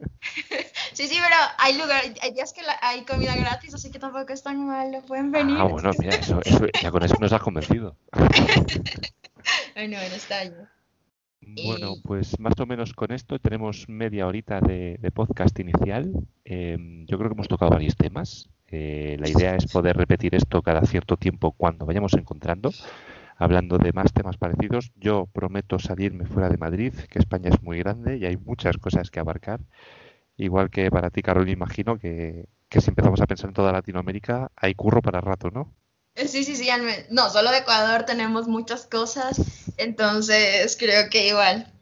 Sí, 0.99 1.07
sí, 1.07 1.17
pero 1.23 1.37
hay 1.59 1.79
lugar, 1.79 2.03
hay 2.21 2.33
días 2.33 2.53
que 2.53 2.61
hay 2.83 3.05
comida 3.05 3.37
gratis, 3.37 3.73
así 3.73 3.89
que 3.89 4.01
tampoco 4.01 4.33
es 4.33 4.43
tan 4.43 4.67
malo, 4.67 5.01
pueden 5.03 5.31
venir. 5.31 5.57
Ah, 5.57 5.63
bueno, 5.63 5.93
mira, 5.97 6.17
eso, 6.17 6.41
eso, 6.45 6.67
ya 6.83 6.91
con 6.91 7.05
eso 7.05 7.15
nos 7.21 7.33
has 7.33 7.41
convencido. 7.41 7.95
bueno, 9.77 9.97
bueno, 9.97 10.15
está 10.17 10.43
bien. 10.43 10.69
Bueno, 11.41 11.95
pues 12.03 12.39
más 12.39 12.55
o 12.61 12.67
menos 12.67 12.93
con 12.93 13.13
esto 13.13 13.39
tenemos 13.39 13.89
media 13.89 14.27
horita 14.27 14.61
de, 14.61 14.99
podcast 15.15 15.59
inicial. 15.59 16.13
Em, 16.45 17.07
yo 17.07 17.19
creo 17.19 17.31
que 17.31 17.35
hemos 17.35 17.49
tocado 17.49 17.71
varios 17.71 17.97
temas. 17.97 18.49
Eh, 18.67 19.17
la 19.19 19.29
idea 19.29 19.57
es 19.57 19.67
poder 19.67 19.97
repetir 19.97 20.35
esto 20.35 20.63
cada 20.63 20.83
cierto 20.83 21.17
tiempo 21.17 21.53
cuando 21.53 21.87
vayamos 21.87 22.13
encontrando, 22.15 22.71
hablando 23.37 23.79
de 23.79 23.93
más 23.93 24.13
temas 24.13 24.37
parecidos. 24.37 24.93
Yo 24.97 25.27
prometo 25.27 25.79
salirme 25.79 26.27
fuera 26.27 26.49
de 26.49 26.59
Madrid, 26.59 26.93
que 27.11 27.19
España 27.19 27.51
es 27.51 27.63
muy 27.63 27.79
grande 27.79 28.19
y 28.19 28.27
hay 28.27 28.37
muchas 28.37 28.77
cosas 28.79 29.11
que 29.11 29.21
abarcar. 29.21 29.61
Igual 30.37 30.71
que 30.71 30.91
para 30.91 31.11
ti, 31.11 31.23
Carol, 31.23 31.49
imagino 31.49 31.99
que, 31.99 32.49
si 32.71 32.91
empezamos 32.91 33.21
a 33.21 33.27
pensar 33.27 33.51
en 33.51 33.55
toda 33.55 33.73
Latinoamérica, 33.73 34.51
hay 34.57 34.75
curro 34.75 35.03
para 35.03 35.21
rato, 35.21 35.51
¿no? 35.51 35.75
Eh, 36.19 36.27
sí, 36.27 36.43
sí, 36.43 36.57
sí. 36.57 36.69
No, 37.11 37.31
solo 37.31 37.53
de 37.53 37.59
Ecuador 37.59 38.03
tenemos 38.05 38.49
muchas 38.49 38.87
cosas, 38.87 39.41
entonces 39.77 40.77
creo 40.77 41.09
que 41.11 41.29
igual. 41.29 41.73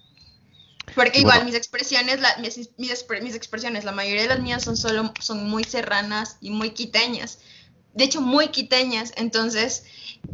Porque 0.94 1.20
igual 1.20 1.46
mis 1.46 1.54
expresiones, 1.54 2.20
la, 2.20 2.36
mis, 2.36 2.70
mis, 2.76 3.34
expresiones, 3.34 3.84
la 3.84 3.92
mayoría 3.92 4.22
de 4.22 4.28
las 4.28 4.40
mías 4.40 4.62
son 4.62 4.76
solo, 4.76 5.12
son 5.20 5.48
muy 5.48 5.64
serranas 5.64 6.36
y 6.42 6.50
muy 6.50 6.70
quiteñas. 6.70 7.38
De 7.94 8.04
hecho, 8.04 8.20
muy 8.20 8.48
quiteñas, 8.48 9.14
entonces 9.16 9.84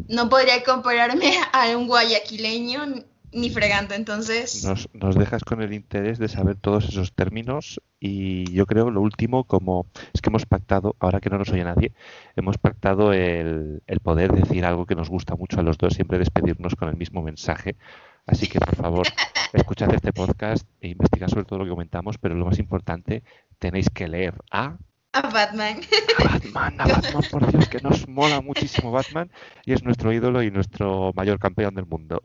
no 0.09 0.29
podría 0.29 0.65
compararme 0.65 1.39
a 1.53 1.69
un 1.77 1.87
guayaquileño 1.87 3.05
ni 3.33 3.51
fregando, 3.51 3.95
entonces... 3.95 4.65
Nos, 4.65 4.89
nos, 4.93 5.15
dejas 5.17 5.45
con 5.45 5.63
el 5.63 5.73
interés 5.73 6.19
de 6.19 6.29
saber 6.29 6.57
todos 6.57 6.89
esos 6.89 7.13
términos 7.13 7.81
y 8.01 8.51
yo 8.53 8.67
creo 8.67 8.91
lo 8.91 9.01
último 9.01 9.45
como 9.45 9.87
es 10.13 10.21
que 10.21 10.31
hemos 10.31 10.47
pactado, 10.47 10.97
ahora 11.01 11.21
que 11.21 11.31
no 11.31 11.39
nos 11.39 11.51
oye 11.51 11.65
nadie, 11.65 11.93
hemos 12.37 12.59
pactado 12.59 13.13
el, 13.13 13.83
el 13.87 14.01
poder 14.01 14.33
decir 14.33 14.65
algo 14.65 14.87
que 14.87 14.95
nos 14.95 15.09
gusta 15.09 15.35
mucho 15.37 15.61
a 15.61 15.63
los 15.63 15.79
dos, 15.79 15.95
siempre 15.95 16.19
despedirnos 16.19 16.75
con 16.75 16.89
el 16.89 16.97
mismo 16.97 17.23
mensaje. 17.23 17.77
Así 18.27 18.47
que 18.49 18.61
por 18.61 18.77
favor, 18.77 19.07
escuchad 19.53 19.93
este 19.95 20.13
podcast 20.13 20.67
e 20.81 20.89
investigad 20.89 21.29
sobre 21.29 21.45
todo 21.45 21.61
lo 21.61 21.65
que 21.65 21.71
comentamos, 21.71 22.19
pero 22.19 22.35
lo 22.35 22.47
más 22.47 22.59
importante, 22.59 23.23
tenéis 23.59 23.91
que 23.91 24.09
leer 24.09 24.35
a 24.51 24.77
a 25.15 25.29
Batman. 25.29 25.79
A 26.19 26.25
Batman, 26.25 26.81
a 26.81 26.87
Batman, 26.87 27.23
por 27.31 27.53
Dios, 27.53 27.69
que 27.69 27.81
nos 27.81 28.09
mola 28.09 28.41
muchísimo 28.41 28.91
Batman 28.91 29.31
y 29.67 29.75
es 29.75 29.83
nuestro 29.83 30.11
ídolo 30.11 30.43
y 30.43 30.51
nuestro 30.51 31.13
mayor 31.15 31.39
campeón 31.39 31.75
del 31.75 31.85
mundo. 31.85 32.19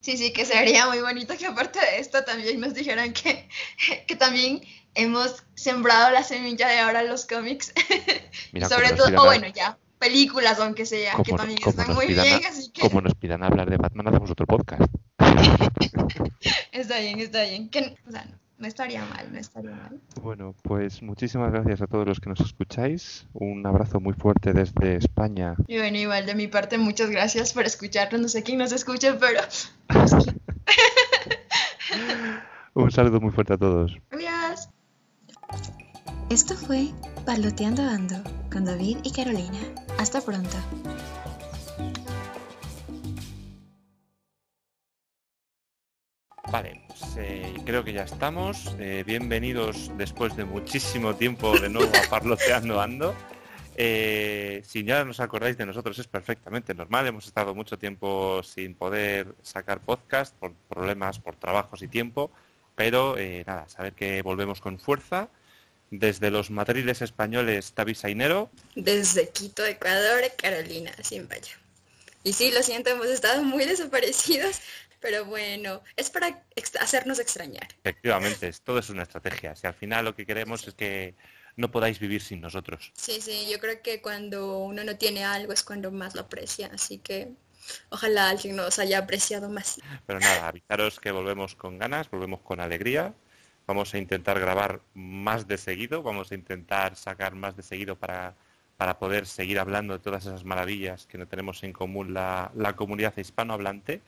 Sí, 0.00 0.16
sí, 0.16 0.32
que 0.32 0.44
sería 0.44 0.86
muy 0.86 1.00
bonito 1.00 1.36
que 1.36 1.46
aparte 1.46 1.78
de 1.78 1.98
esto 1.98 2.24
también 2.24 2.58
nos 2.60 2.74
dijeran 2.74 3.12
que, 3.12 3.48
que 4.06 4.16
también 4.16 4.62
hemos 4.94 5.44
sembrado 5.54 6.10
la 6.10 6.22
semilla 6.22 6.68
de 6.68 6.78
ahora 6.78 7.02
los 7.02 7.26
cómics. 7.26 7.72
sobre 8.68 8.92
todo, 8.92 9.22
o 9.22 9.24
bueno, 9.26 9.46
ya, 9.48 9.78
películas, 9.98 10.58
aunque 10.58 10.86
sea, 10.86 11.16
que 11.22 11.32
también 11.32 11.58
están 11.64 11.94
muy 11.94 12.06
bien. 12.06 12.40
Así 12.48 12.70
que... 12.70 12.80
Como 12.80 13.00
nos 13.02 13.14
pidan 13.14 13.42
hablar 13.42 13.68
de 13.70 13.76
Batman, 13.76 14.08
hacemos 14.08 14.30
otro 14.30 14.46
podcast. 14.46 14.82
está 16.72 16.98
bien, 16.98 17.20
está 17.20 17.42
bien. 17.44 17.68
Que, 17.68 17.94
o 18.08 18.10
sea, 18.10 18.24
no 18.24 18.38
no 18.60 18.68
estaría 18.68 19.04
mal, 19.06 19.32
no 19.32 19.38
estaría 19.38 19.70
mal. 19.70 20.00
Bueno, 20.22 20.54
pues 20.62 21.02
muchísimas 21.02 21.50
gracias 21.50 21.80
a 21.80 21.86
todos 21.86 22.06
los 22.06 22.20
que 22.20 22.28
nos 22.28 22.40
escucháis. 22.40 23.26
Un 23.32 23.66
abrazo 23.66 24.00
muy 24.00 24.12
fuerte 24.12 24.52
desde 24.52 24.96
España. 24.96 25.56
Y 25.66 25.78
bueno, 25.78 25.96
igual 25.96 26.26
de 26.26 26.34
mi 26.34 26.46
parte, 26.46 26.76
muchas 26.76 27.08
gracias 27.10 27.54
por 27.54 27.64
escucharnos. 27.64 28.20
No 28.20 28.28
sé 28.28 28.42
quién 28.42 28.58
nos 28.58 28.72
escucha, 28.72 29.18
pero... 29.18 29.40
Un 32.74 32.90
saludo 32.92 33.20
muy 33.20 33.30
fuerte 33.32 33.54
a 33.54 33.58
todos. 33.58 33.96
Adiós. 34.10 34.68
Esto 36.28 36.54
fue 36.54 36.90
Parloteando 37.24 37.82
Ando 37.82 38.22
con 38.52 38.64
David 38.64 38.98
y 39.02 39.12
Carolina. 39.12 39.58
Hasta 39.98 40.20
pronto. 40.20 40.56
Vale, 46.48 46.82
pues 46.88 47.16
eh, 47.18 47.54
creo 47.64 47.84
que 47.84 47.92
ya 47.92 48.02
estamos. 48.02 48.74
Eh, 48.78 49.04
bienvenidos 49.06 49.90
después 49.96 50.36
de 50.36 50.44
muchísimo 50.44 51.14
tiempo 51.14 51.58
de 51.58 51.68
nuevo 51.68 51.92
a 51.96 52.08
Parloteando 52.08 52.80
Ando. 52.80 53.14
Eh, 53.76 54.62
si 54.66 54.84
ya 54.84 55.04
nos 55.04 55.20
acordáis 55.20 55.56
de 55.56 55.66
nosotros 55.66 55.98
es 55.98 56.06
perfectamente 56.06 56.74
normal. 56.74 57.06
Hemos 57.06 57.26
estado 57.26 57.54
mucho 57.54 57.78
tiempo 57.78 58.42
sin 58.42 58.74
poder 58.74 59.34
sacar 59.42 59.80
podcast 59.80 60.34
por 60.36 60.52
problemas, 60.68 61.18
por 61.18 61.36
trabajos 61.36 61.82
y 61.82 61.88
tiempo. 61.88 62.30
Pero 62.74 63.16
nada, 63.46 63.68
saber 63.68 63.92
que 63.92 64.22
volvemos 64.22 64.60
con 64.60 64.78
fuerza 64.78 65.28
desde 65.90 66.30
los 66.30 66.50
madriles 66.50 67.02
españoles, 67.02 67.72
David 67.74 67.96
Sainero. 67.96 68.50
Desde 68.74 69.28
Quito, 69.28 69.66
Ecuador, 69.66 70.22
Carolina 70.36 70.92
vaya. 71.28 71.52
Y 72.22 72.32
sí, 72.32 72.50
lo 72.52 72.62
siento, 72.62 72.90
hemos 72.90 73.06
estado 73.06 73.42
muy 73.42 73.64
desaparecidos, 73.64 74.60
pero 75.00 75.24
bueno, 75.24 75.82
es 75.96 76.10
para 76.10 76.44
hacernos 76.80 77.18
extrañar. 77.18 77.68
Efectivamente, 77.84 78.52
todo 78.64 78.78
es 78.78 78.90
una 78.90 79.02
estrategia. 79.02 79.56
Si 79.56 79.66
al 79.66 79.74
final 79.74 80.04
lo 80.04 80.14
que 80.14 80.26
queremos 80.26 80.66
es 80.68 80.74
que 80.74 81.14
no 81.56 81.70
podáis 81.70 81.98
vivir 81.98 82.22
sin 82.22 82.40
nosotros. 82.40 82.92
Sí, 82.94 83.20
sí, 83.20 83.48
yo 83.50 83.58
creo 83.58 83.82
que 83.82 84.00
cuando 84.00 84.58
uno 84.58 84.84
no 84.84 84.96
tiene 84.96 85.24
algo 85.24 85.52
es 85.52 85.62
cuando 85.62 85.90
más 85.90 86.14
lo 86.14 86.22
aprecia, 86.22 86.70
así 86.72 86.98
que 86.98 87.32
ojalá 87.90 88.30
alguien 88.30 88.56
nos 88.56 88.78
haya 88.78 88.98
apreciado 88.98 89.48
más. 89.48 89.80
Pero 90.06 90.20
nada, 90.20 90.48
avisaros 90.48 91.00
que 91.00 91.10
volvemos 91.10 91.54
con 91.54 91.78
ganas, 91.78 92.10
volvemos 92.10 92.40
con 92.40 92.60
alegría 92.60 93.14
Vamos 93.70 93.94
a 93.94 93.98
intentar 93.98 94.40
grabar 94.40 94.80
más 94.94 95.46
de 95.46 95.56
seguido, 95.56 96.02
vamos 96.02 96.32
a 96.32 96.34
intentar 96.34 96.96
sacar 96.96 97.36
más 97.36 97.56
de 97.56 97.62
seguido 97.62 97.94
para, 97.94 98.34
para 98.76 98.98
poder 98.98 99.28
seguir 99.28 99.60
hablando 99.60 99.92
de 99.92 100.00
todas 100.00 100.26
esas 100.26 100.44
maravillas 100.44 101.06
que 101.06 101.18
no 101.18 101.28
tenemos 101.28 101.62
en 101.62 101.72
común 101.72 102.12
la, 102.12 102.50
comunidad 102.74 103.16
hispanohablante. 103.16 104.02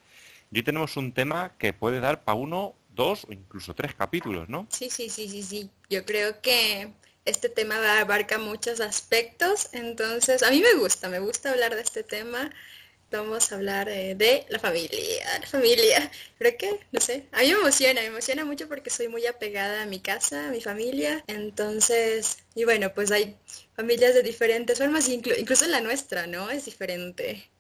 Hoy 0.55 0.63
tenemos 0.63 0.97
un 0.97 1.13
tema 1.13 1.57
que 1.59 1.73
puede 1.73 2.01
dar 2.01 2.25
para 2.25 2.37
uno, 2.37 2.75
dos 2.91 3.25
o 3.25 3.33
incluso 3.33 3.75
tres 3.75 3.95
capítulos, 3.95 4.49
¿no? 4.49 4.67
Sí, 4.71 4.91
sí, 4.91 5.09
sí, 5.09 5.29
sí, 5.29 5.43
sí. 5.43 5.71
Yo 5.89 6.05
creo 6.05 6.41
que 6.43 6.93
este 7.25 7.49
tema 7.49 8.01
abarca 8.01 8.39
muchos 8.39 8.81
aspectos, 8.81 9.71
entonces 9.73 10.43
a 10.43 10.51
mí 10.51 10.61
me 10.61 10.75
gusta, 10.75 11.09
me 11.09 11.21
gusta 11.21 11.51
hablar 11.51 11.75
de 11.75 11.81
este 11.81 12.03
tema 12.03 12.51
vamos 13.13 13.53
a 13.53 13.57
hablar 13.57 13.89
eh, 13.89 14.15
de 14.15 14.47
la 14.49 14.59
familia, 14.59 15.39
la 15.41 15.47
familia. 15.47 16.11
Creo 16.39 16.57
que, 16.59 16.81
no 16.91 17.01
sé, 17.01 17.27
a 17.33 17.41
mí 17.41 17.53
me 17.53 17.61
emociona, 17.61 18.01
me 18.01 18.07
emociona 18.09 18.45
mucho 18.45 18.69
porque 18.69 18.91
soy 18.91 19.09
muy 19.09 19.27
apegada 19.27 19.83
a 19.83 19.87
mi 19.87 20.01
casa, 20.01 20.49
a 20.49 20.51
mi 20.51 20.61
familia. 20.61 21.23
Entonces, 21.27 22.39
y 22.55 22.65
bueno, 22.65 22.93
pues 22.95 23.11
hay 23.13 23.37
familias 23.77 24.15
de 24.15 24.23
diferentes 24.23 24.79
formas, 24.79 25.09
incluso 25.09 25.67
la 25.67 25.81
nuestra, 25.81 26.27
¿no? 26.27 26.51
Es 26.51 26.65
diferente. 26.65 27.52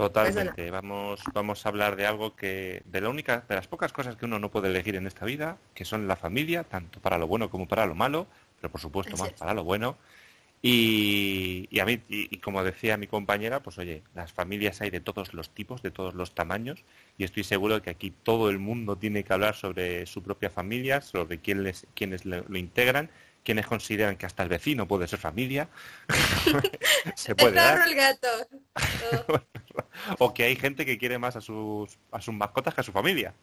Totalmente. 0.00 0.70
Vamos, 0.70 1.20
vamos 1.34 1.64
a 1.64 1.68
hablar 1.68 1.96
de 1.96 2.06
algo 2.06 2.34
que, 2.34 2.82
de 2.86 3.00
la 3.00 3.10
única, 3.10 3.44
de 3.48 3.54
las 3.54 3.66
pocas 3.66 3.92
cosas 3.92 4.16
que 4.16 4.24
uno 4.24 4.38
no 4.38 4.50
puede 4.50 4.68
elegir 4.68 4.96
en 4.96 5.06
esta 5.06 5.26
vida, 5.26 5.58
que 5.74 5.84
son 5.84 6.08
la 6.08 6.16
familia, 6.16 6.64
tanto 6.64 7.00
para 7.00 7.18
lo 7.18 7.26
bueno 7.26 7.50
como 7.50 7.68
para 7.68 7.84
lo 7.86 7.94
malo, 7.94 8.26
pero 8.60 8.70
por 8.72 8.80
supuesto 8.80 9.16
más 9.16 9.32
para 9.32 9.52
lo 9.52 9.62
bueno. 9.62 9.98
Y, 10.62 11.78
a 11.80 11.86
mí, 11.86 12.00
y, 12.08 12.36
como 12.38 12.62
decía 12.62 12.98
mi 12.98 13.06
compañera, 13.06 13.62
pues 13.62 13.78
oye, 13.78 14.02
las 14.14 14.32
familias 14.32 14.80
hay 14.82 14.90
de 14.90 15.00
todos 15.00 15.32
los 15.32 15.50
tipos, 15.50 15.82
de 15.82 15.90
todos 15.90 16.14
los 16.14 16.34
tamaños, 16.34 16.84
y 17.16 17.24
estoy 17.24 17.44
seguro 17.44 17.76
de 17.76 17.82
que 17.82 17.90
aquí 17.90 18.10
todo 18.10 18.50
el 18.50 18.58
mundo 18.58 18.96
tiene 18.96 19.24
que 19.24 19.32
hablar 19.32 19.54
sobre 19.54 20.04
su 20.04 20.22
propia 20.22 20.50
familia, 20.50 21.00
sobre 21.00 21.38
quiénes, 21.38 21.86
quiénes 21.94 22.26
lo, 22.26 22.44
integran, 22.58 23.10
quienes 23.44 23.66
consideran 23.66 24.16
que 24.16 24.26
hasta 24.26 24.42
el 24.42 24.48
vecino 24.48 24.86
puede 24.86 25.08
ser 25.08 25.18
familia. 25.18 25.68
Se 27.16 27.34
puede 27.34 27.54
dar. 27.54 27.88
el 27.88 27.94
gato. 27.94 28.28
o 30.18 30.34
que 30.34 30.44
hay 30.44 30.56
gente 30.56 30.84
que 30.84 30.98
quiere 30.98 31.18
más 31.18 31.36
a 31.36 31.40
sus, 31.40 31.98
a 32.10 32.20
sus 32.20 32.34
mascotas 32.34 32.74
que 32.74 32.80
a 32.80 32.84
su 32.84 32.92
familia. 32.92 33.34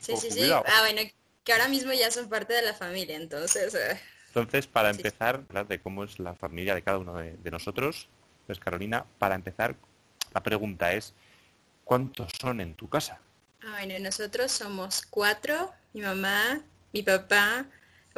Sí, 0.00 0.16
sí, 0.16 0.30
sí. 0.30 0.50
Ah, 0.52 0.80
bueno, 0.80 1.02
que 1.44 1.52
ahora 1.52 1.68
mismo 1.68 1.92
ya 1.92 2.10
son 2.10 2.28
parte 2.28 2.52
de 2.52 2.62
la 2.62 2.74
familia, 2.74 3.16
entonces... 3.16 3.74
Eh, 3.74 3.98
entonces, 4.28 4.66
para 4.66 4.90
empezar, 4.90 5.42
hablar 5.48 5.66
de 5.66 5.80
cómo 5.80 6.04
es 6.04 6.18
la 6.18 6.34
familia 6.34 6.74
de 6.74 6.82
cada 6.82 6.98
uno 6.98 7.16
de, 7.16 7.50
nosotros, 7.50 8.08
pues 8.46 8.60
Carolina, 8.60 9.06
para 9.18 9.34
empezar, 9.34 9.74
la 10.34 10.42
pregunta 10.42 10.92
es, 10.92 11.14
¿cuántos 11.84 12.30
son 12.38 12.60
en 12.60 12.74
tu 12.74 12.88
casa? 12.88 13.18
Ah, 13.62 13.78
bueno, 13.78 13.94
nosotros 13.98 14.52
somos 14.52 15.02
cuatro, 15.08 15.72
mi 15.94 16.02
mamá, 16.02 16.60
mi 16.92 17.02
papá, 17.02 17.66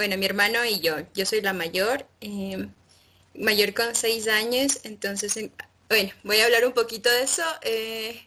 bueno, 0.00 0.16
mi 0.16 0.24
hermano 0.24 0.64
y 0.64 0.80
yo. 0.80 0.96
Yo 1.12 1.26
soy 1.26 1.42
la 1.42 1.52
mayor, 1.52 2.06
eh, 2.22 2.68
mayor 3.34 3.74
con 3.74 3.94
seis 3.94 4.28
años, 4.28 4.80
entonces, 4.84 5.38
bueno, 5.90 6.10
voy 6.22 6.40
a 6.40 6.46
hablar 6.46 6.64
un 6.64 6.72
poquito 6.72 7.10
de 7.10 7.22
eso. 7.22 7.42
Eh, 7.60 8.26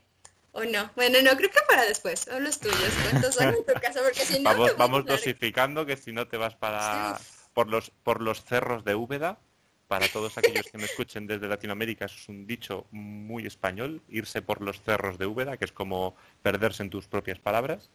¿O 0.51 0.65
no? 0.65 0.91
Bueno, 0.95 1.19
no, 1.23 1.35
creo 1.35 1.49
que 1.49 1.61
para 1.67 1.83
después. 1.85 2.19
Son 2.19 2.43
los 2.43 2.59
tuyos. 2.59 2.77
¿Cuántos 3.09 3.33
son 3.33 3.55
en 3.55 3.65
tu 3.65 3.73
casa? 3.73 4.03
Porque 4.03 4.19
si 4.19 4.37
no... 4.37 4.51
Vamos, 4.51 4.77
vamos 4.77 5.05
dosificando 5.05 5.83
que 5.83 5.97
si 5.97 6.11
no 6.11 6.27
te 6.27 6.37
vas 6.37 6.53
para 6.53 7.19
por 7.55 7.67
los, 7.69 7.89
por 7.89 8.21
los 8.21 8.43
cerros 8.43 8.83
de 8.83 8.93
Úbeda. 8.93 9.39
Para 9.87 10.07
todos 10.09 10.37
aquellos 10.37 10.67
que 10.71 10.77
me 10.77 10.85
escuchen 10.85 11.25
desde 11.25 11.47
Latinoamérica, 11.47 12.05
es 12.05 12.29
un 12.29 12.45
dicho 12.45 12.85
muy 12.91 13.47
español, 13.47 14.03
irse 14.09 14.43
por 14.43 14.61
los 14.61 14.79
cerros 14.79 15.17
de 15.17 15.25
Úbeda, 15.25 15.57
que 15.57 15.65
es 15.65 15.71
como 15.71 16.15
perderse 16.43 16.83
en 16.83 16.91
tus 16.91 17.07
propias 17.07 17.39
palabras. 17.39 17.89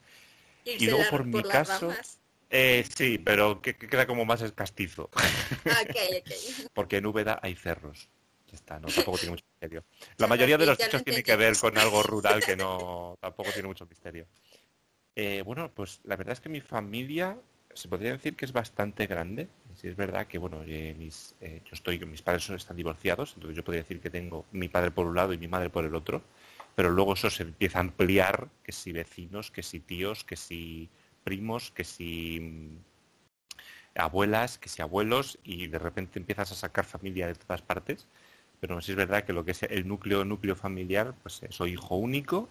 y 0.65 0.85
luego 0.87 1.09
por, 1.11 1.25
mi 1.25 1.45
caso... 1.45 1.95
Eh, 2.51 2.85
sí, 2.95 3.19
pero 3.19 3.61
que, 3.61 3.77
queda 3.77 4.07
como 4.07 4.25
más 4.25 4.43
es 4.43 4.53
castizo. 4.53 5.11
Okay, 5.89 6.21
okay. 6.21 6.69
Porque 6.75 6.97
en 6.97 7.07
Úbeda 7.07 7.39
hay 7.43 7.55
cerros. 7.55 8.09
Está, 8.53 8.81
no, 8.81 8.89
tampoco 8.89 9.19
tiene 9.19 9.33
mucho 9.33 9.45
misterio. 9.45 9.85
La 10.17 10.27
mayoría 10.27 10.57
de 10.57 10.67
los 10.67 10.79
dichos 10.79 11.05
tienen 11.05 11.23
que 11.23 11.37
ver 11.37 11.57
con 11.59 11.77
algo 11.77 12.03
rural 12.03 12.43
que 12.43 12.57
no 12.57 13.17
tampoco 13.21 13.53
tiene 13.53 13.69
mucho 13.69 13.87
misterio. 13.87 14.27
Eh, 15.15 15.43
bueno, 15.45 15.71
pues 15.75 16.01
la 16.05 16.17
verdad 16.17 16.33
es 16.33 16.41
que 16.41 16.49
mi 16.49 16.61
familia 16.61 17.37
se 17.75 17.89
podría 17.89 18.13
decir 18.13 18.35
que 18.35 18.45
es 18.45 18.53
bastante 18.53 19.07
grande. 19.07 19.49
Si 19.75 19.89
es 19.89 19.97
verdad 19.97 20.27
que, 20.27 20.39
bueno, 20.39 20.63
eh, 20.67 20.95
mis, 20.99 21.35
eh, 21.41 21.61
yo 21.65 21.71
estoy, 21.73 21.99
mis 22.01 22.23
padres 22.23 22.49
están 22.51 22.77
divorciados, 22.77 23.35
entonces 23.35 23.57
yo 23.57 23.65
podría 23.65 23.83
decir 23.83 24.01
que 24.01 24.11
tengo 24.11 24.47
mi 24.53 24.69
padre 24.69 24.91
por 24.91 25.07
un 25.07 25.15
lado 25.15 25.33
y 25.33 25.39
mi 25.39 25.49
madre 25.49 25.71
por 25.71 25.85
el 25.85 25.95
otro, 25.95 26.23
pero 26.75 26.91
luego 26.91 27.15
eso 27.15 27.31
se 27.31 27.43
empieza 27.43 27.79
a 27.79 27.83
ampliar, 27.83 28.49
que 28.65 28.73
si 28.73 28.93
vecinos, 28.93 29.51
que 29.51 29.63
si 29.63 29.81
tíos, 29.81 30.25
que 30.25 30.37
si 30.37 30.89
primos, 31.29 31.71
que 31.73 31.85
si 31.85 32.71
abuelas, 33.95 34.57
que 34.57 34.71
si 34.71 34.81
abuelos, 34.81 35.39
y 35.45 35.67
de 35.67 35.79
repente 35.79 36.19
empiezas 36.19 36.51
a 36.53 36.55
sacar 36.55 36.87
familia 36.87 37.27
de 37.27 37.35
todas 37.35 37.61
partes. 37.61 38.07
Pero 38.61 38.81
sí 38.81 38.93
es 38.93 38.97
verdad 38.97 39.25
que 39.25 39.35
lo 39.35 39.45
que 39.45 39.53
es 39.53 39.63
el 39.65 39.87
núcleo, 39.87 40.25
núcleo 40.25 40.57
familiar, 40.57 41.15
pues 41.23 41.43
soy 41.51 41.73
hijo 41.73 41.97
único. 41.97 42.49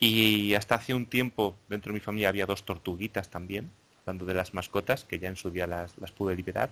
Y 0.00 0.54
hasta 0.54 0.74
hace 0.74 0.92
un 0.94 1.06
tiempo 1.06 1.56
dentro 1.68 1.92
de 1.92 1.94
mi 1.94 2.00
familia 2.00 2.30
había 2.30 2.46
dos 2.46 2.64
tortuguitas 2.64 3.30
también, 3.30 3.70
hablando 4.00 4.24
de 4.26 4.34
las 4.34 4.52
mascotas, 4.54 5.04
que 5.04 5.18
ya 5.20 5.28
en 5.28 5.36
su 5.36 5.50
día 5.50 5.66
las, 5.68 5.96
las 5.98 6.10
pude 6.10 6.34
liberar. 6.34 6.70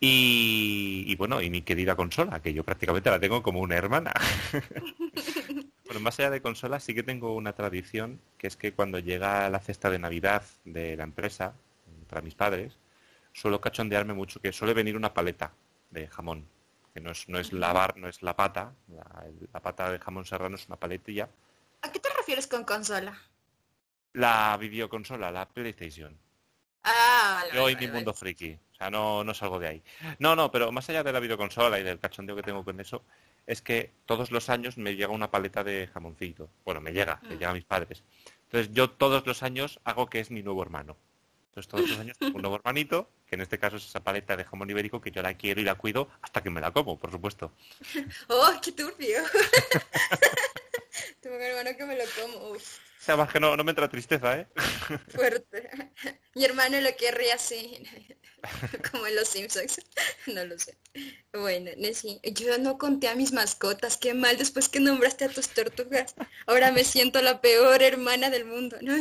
Y, 0.00 1.14
bueno, 1.16 1.40
y 1.40 1.50
mi 1.50 1.62
querida 1.62 1.96
consola, 1.96 2.40
que 2.40 2.52
yo 2.52 2.62
prácticamente 2.64 3.10
la 3.10 3.18
tengo 3.18 3.42
como 3.42 3.60
una 3.60 3.76
hermana. 3.76 4.12
más 6.00 6.18
allá 6.18 6.30
de 6.30 6.42
consola, 6.42 6.80
sí 6.80 6.94
que 6.94 7.02
tengo 7.02 7.34
una 7.34 7.52
tradición, 7.54 8.20
que 8.38 8.46
es 8.46 8.56
que 8.56 8.72
cuando 8.72 8.98
llega 8.98 9.48
la 9.50 9.60
cesta 9.60 9.90
de 9.90 9.98
Navidad 9.98 10.42
de 10.64 10.96
la 10.96 11.04
empresa, 11.04 11.54
para 12.08 12.22
mis 12.22 12.34
padres, 12.34 12.78
suelo 13.32 13.60
cachondearme 13.60 14.14
mucho, 14.14 14.40
que 14.40 14.52
suele 14.52 14.74
venir 14.74 14.96
una 14.96 15.12
paleta 15.14 15.52
de 15.90 16.08
jamón, 16.08 16.46
que 16.94 17.00
no 17.00 17.10
es, 17.10 17.28
no 17.28 17.38
es 17.38 17.52
lavar, 17.52 17.96
no 17.96 18.08
es 18.08 18.22
la 18.22 18.34
pata, 18.36 18.72
la, 18.88 19.26
la 19.52 19.60
pata 19.60 19.92
de 19.92 19.98
jamón 19.98 20.24
serrano 20.24 20.56
es 20.56 20.66
una 20.66 20.76
paletilla. 20.76 21.28
¿A 21.82 21.92
qué 21.92 21.98
te 21.98 22.08
refieres 22.16 22.46
con 22.46 22.64
consola? 22.64 23.16
La 24.14 24.56
videoconsola, 24.58 25.30
la 25.30 25.46
PlayStation. 25.48 26.16
Ah, 26.84 27.42
Yo 27.52 27.68
y 27.68 27.76
mi 27.76 27.88
mundo 27.88 28.14
friki. 28.14 28.58
O 28.72 28.74
sea, 28.76 28.90
no, 28.90 29.24
no 29.24 29.34
salgo 29.34 29.58
de 29.58 29.68
ahí. 29.68 29.82
No, 30.18 30.36
no, 30.36 30.50
pero 30.50 30.70
más 30.70 30.88
allá 30.88 31.02
de 31.02 31.12
la 31.12 31.20
videoconsola 31.20 31.78
y 31.80 31.82
del 31.82 31.98
cachondeo 31.98 32.36
que 32.36 32.42
tengo 32.42 32.64
con 32.64 32.78
eso, 32.80 33.04
es 33.46 33.62
que 33.62 33.92
todos 34.06 34.30
los 34.30 34.48
años 34.50 34.76
me 34.76 34.96
llega 34.96 35.12
una 35.12 35.30
paleta 35.30 35.62
de 35.64 35.88
jamoncito. 35.92 36.50
Bueno, 36.64 36.80
me 36.80 36.92
llega, 36.92 37.20
me 37.22 37.36
mm. 37.36 37.38
llega 37.38 37.50
a 37.50 37.54
mis 37.54 37.64
padres. 37.64 38.04
Entonces 38.44 38.72
yo 38.72 38.90
todos 38.90 39.26
los 39.26 39.42
años 39.42 39.80
hago 39.84 40.08
que 40.08 40.20
es 40.20 40.30
mi 40.30 40.42
nuevo 40.42 40.62
hermano. 40.62 40.96
Entonces 41.48 41.70
todos 41.70 41.88
los 41.88 41.98
años 41.98 42.18
tengo 42.18 42.36
un 42.36 42.42
nuevo 42.42 42.56
hermanito, 42.56 43.08
que 43.26 43.34
en 43.36 43.40
este 43.40 43.58
caso 43.58 43.76
es 43.76 43.86
esa 43.86 44.04
paleta 44.04 44.36
de 44.36 44.44
jamón 44.44 44.68
ibérico 44.68 45.00
que 45.00 45.10
yo 45.10 45.22
la 45.22 45.34
quiero 45.34 45.60
y 45.60 45.64
la 45.64 45.76
cuido 45.76 46.08
hasta 46.20 46.42
que 46.42 46.50
me 46.50 46.60
la 46.60 46.70
como, 46.70 46.98
por 46.98 47.10
supuesto. 47.10 47.52
¡Oh, 48.28 48.52
qué 48.62 48.72
turbio! 48.72 49.22
tengo 51.20 51.36
un 51.36 51.42
hermano 51.42 51.76
que 51.76 51.84
me 51.84 51.96
lo 51.96 52.04
como. 52.20 52.50
Uf 52.50 52.78
sea, 53.06 53.16
más 53.16 53.32
que 53.32 53.38
no, 53.38 53.56
no 53.56 53.62
me 53.62 53.70
entra 53.70 53.88
tristeza, 53.88 54.36
¿eh? 54.36 54.48
Fuerte. 55.14 55.70
Mi 56.34 56.44
hermano 56.44 56.80
lo 56.80 56.94
querría 56.96 57.36
así, 57.36 57.82
como 58.90 59.06
en 59.06 59.14
los 59.14 59.28
Simpsons. 59.28 59.80
No 60.26 60.44
lo 60.44 60.58
sé. 60.58 60.76
Bueno, 61.32 61.70
sí. 61.94 62.20
Yo 62.24 62.58
no 62.58 62.78
conté 62.78 63.08
a 63.08 63.14
mis 63.14 63.32
mascotas, 63.32 63.96
qué 63.96 64.12
mal 64.12 64.36
después 64.36 64.68
que 64.68 64.80
nombraste 64.80 65.24
a 65.24 65.28
tus 65.28 65.48
tortugas. 65.48 66.14
Ahora 66.46 66.72
me 66.72 66.82
siento 66.82 67.22
la 67.22 67.40
peor 67.40 67.80
hermana 67.82 68.28
del 68.28 68.44
mundo. 68.44 68.76
¿no? 68.82 68.94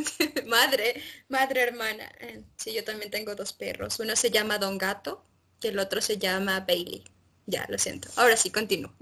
madre, 0.46 1.02
madre 1.28 1.62
hermana. 1.62 2.10
Sí, 2.58 2.74
yo 2.74 2.84
también 2.84 3.10
tengo 3.10 3.34
dos 3.34 3.54
perros. 3.54 4.00
Uno 4.00 4.16
se 4.16 4.30
llama 4.30 4.60
Don 4.60 4.78
Gato 4.78 5.26
que 5.60 5.70
el 5.70 5.80
otro 5.80 6.00
se 6.00 6.20
llama 6.20 6.60
Bailey. 6.60 7.04
Ya, 7.48 7.66
lo 7.70 7.78
siento. 7.80 8.10
Ahora 8.18 8.38
sí, 8.38 8.52
continúo. 8.52 8.94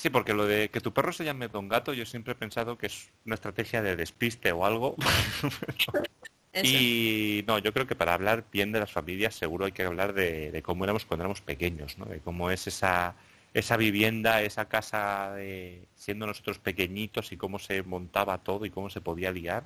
Sí, 0.00 0.08
porque 0.08 0.32
lo 0.32 0.46
de 0.46 0.70
que 0.70 0.80
tu 0.80 0.94
perro 0.94 1.12
se 1.12 1.26
llame 1.26 1.48
Don 1.48 1.68
Gato, 1.68 1.92
yo 1.92 2.06
siempre 2.06 2.32
he 2.32 2.34
pensado 2.34 2.78
que 2.78 2.86
es 2.86 3.10
una 3.26 3.34
estrategia 3.34 3.82
de 3.82 3.96
despiste 3.96 4.50
o 4.50 4.64
algo. 4.64 4.96
y 6.62 7.44
no, 7.46 7.58
yo 7.58 7.70
creo 7.74 7.86
que 7.86 7.94
para 7.94 8.14
hablar 8.14 8.46
bien 8.50 8.72
de 8.72 8.80
las 8.80 8.90
familias 8.90 9.34
seguro 9.34 9.66
hay 9.66 9.72
que 9.72 9.82
hablar 9.82 10.14
de, 10.14 10.58
cómo 10.64 10.84
éramos 10.84 11.04
cuando 11.04 11.24
éramos 11.24 11.42
pequeños, 11.42 11.98
¿no? 11.98 12.06
De 12.06 12.20
cómo 12.20 12.50
es 12.50 12.66
esa, 12.66 13.14
esa 13.52 13.76
vivienda, 13.76 14.40
esa 14.40 14.70
casa 14.70 15.34
de, 15.34 15.84
siendo 15.96 16.26
nosotros 16.26 16.58
pequeñitos 16.58 17.30
y 17.32 17.36
cómo 17.36 17.58
se 17.58 17.82
montaba 17.82 18.38
todo 18.38 18.64
y 18.64 18.70
cómo 18.70 18.88
se 18.88 19.02
podía 19.02 19.30
liar. 19.30 19.64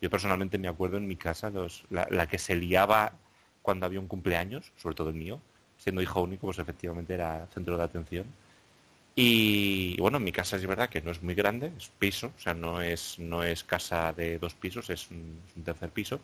Yo 0.00 0.10
personalmente 0.10 0.58
me 0.58 0.68
acuerdo 0.68 0.98
en 0.98 1.08
mi 1.08 1.16
casa 1.16 1.50
la, 1.90 2.06
la, 2.08 2.28
que 2.28 2.38
se 2.38 2.54
liaba 2.54 3.14
cuando 3.62 3.86
había 3.86 3.98
un 3.98 4.06
cumpleaños, 4.06 4.70
sobre 4.76 4.94
todo 4.94 5.08
el 5.08 5.16
mío, 5.16 5.40
siendo 5.76 6.00
hijo 6.02 6.22
único, 6.22 6.46
pues 6.46 6.60
efectivamente 6.60 7.14
era 7.14 7.48
centro 7.52 7.76
de 7.76 7.82
atención 7.82 8.41
y 9.14 9.96
bueno, 9.98 10.18
mi 10.20 10.32
casa 10.32 10.56
es 10.56 10.66
verdad 10.66 10.88
que 10.88 11.02
no 11.02 11.10
es 11.10 11.22
muy 11.22 11.34
grande, 11.34 11.72
es 11.76 11.90
piso, 11.98 12.32
o 12.36 12.40
sea, 12.40 12.54
no 12.54 12.80
es, 12.80 13.18
no 13.18 13.44
es 13.44 13.62
casa 13.64 14.12
de 14.12 14.38
dos 14.38 14.54
pisos, 14.54 14.88
es 14.90 15.10
un, 15.10 15.40
tercer 15.64 15.90
piso. 15.90 16.20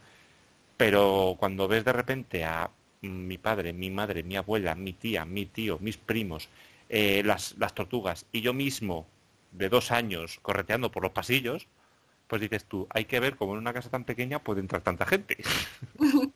Pero 0.77 1.37
cuando 1.39 1.69
ves 1.69 1.85
de 1.85 1.93
repente 1.93 2.45
a 2.45 2.71
mi 3.03 3.39
padre, 3.39 3.73
mi 3.73 3.91
madre, 3.91 4.23
mi 4.23 4.37
abuela, 4.37 4.75
mi 4.75 4.93
tía, 4.93 5.25
mi 5.25 5.47
tío, 5.47 5.79
mis 5.81 5.99
primos, 5.99 6.49
eh, 6.89 7.23
las, 7.25 7.57
las 7.59 7.75
tortugas 7.75 8.27
y 8.33 8.41
yo 8.41 8.55
mismo 8.55 9.07
de 9.53 9.69
dos 9.69 9.91
años 9.91 10.39
correteando 10.43 10.91
por 10.91 11.03
los 11.03 11.13
pasillos, 11.13 11.67
pues 12.27 12.41
dices 12.43 12.65
tú, 12.65 12.87
hay 12.91 13.07
que 13.07 13.21
ver 13.21 13.37
cómo 13.37 13.53
en 13.55 13.59
una 13.59 13.73
casa 13.73 13.91
tan 13.91 14.05
pequeña 14.05 14.39
puede 14.39 14.61
entrar 14.61 14.83
tanta 14.83 15.07
gente. 15.07 15.37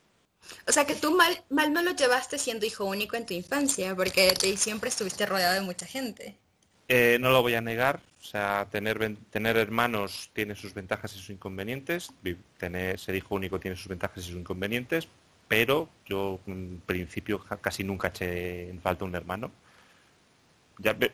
O 0.66 0.72
sea 0.72 0.84
que 0.84 0.94
tú 0.94 1.16
mal, 1.16 1.42
mal 1.50 1.72
no 1.72 1.82
lo 1.82 1.92
llevaste 1.92 2.38
siendo 2.38 2.66
hijo 2.66 2.84
único 2.84 3.16
en 3.16 3.26
tu 3.26 3.34
infancia, 3.34 3.94
porque 3.94 4.32
te, 4.38 4.56
siempre 4.56 4.88
estuviste 4.88 5.26
rodeado 5.26 5.54
de 5.54 5.60
mucha 5.60 5.86
gente. 5.86 6.36
Eh, 6.88 7.18
no 7.20 7.30
lo 7.30 7.42
voy 7.42 7.54
a 7.54 7.60
negar, 7.60 8.00
o 8.20 8.24
sea, 8.24 8.68
tener, 8.70 9.16
tener 9.30 9.56
hermanos 9.56 10.30
tiene 10.32 10.54
sus 10.54 10.74
ventajas 10.74 11.14
y 11.14 11.18
sus 11.18 11.30
inconvenientes, 11.30 12.12
tener, 12.58 12.98
ser 12.98 13.14
hijo 13.14 13.34
único 13.34 13.58
tiene 13.58 13.76
sus 13.76 13.88
ventajas 13.88 14.18
y 14.18 14.28
sus 14.28 14.36
inconvenientes, 14.36 15.08
pero 15.48 15.88
yo 16.06 16.40
en 16.46 16.82
principio 16.84 17.44
casi 17.60 17.84
nunca 17.84 18.08
eché 18.08 18.68
en 18.68 18.80
falta 18.80 19.04
un 19.04 19.14
hermano. 19.14 19.50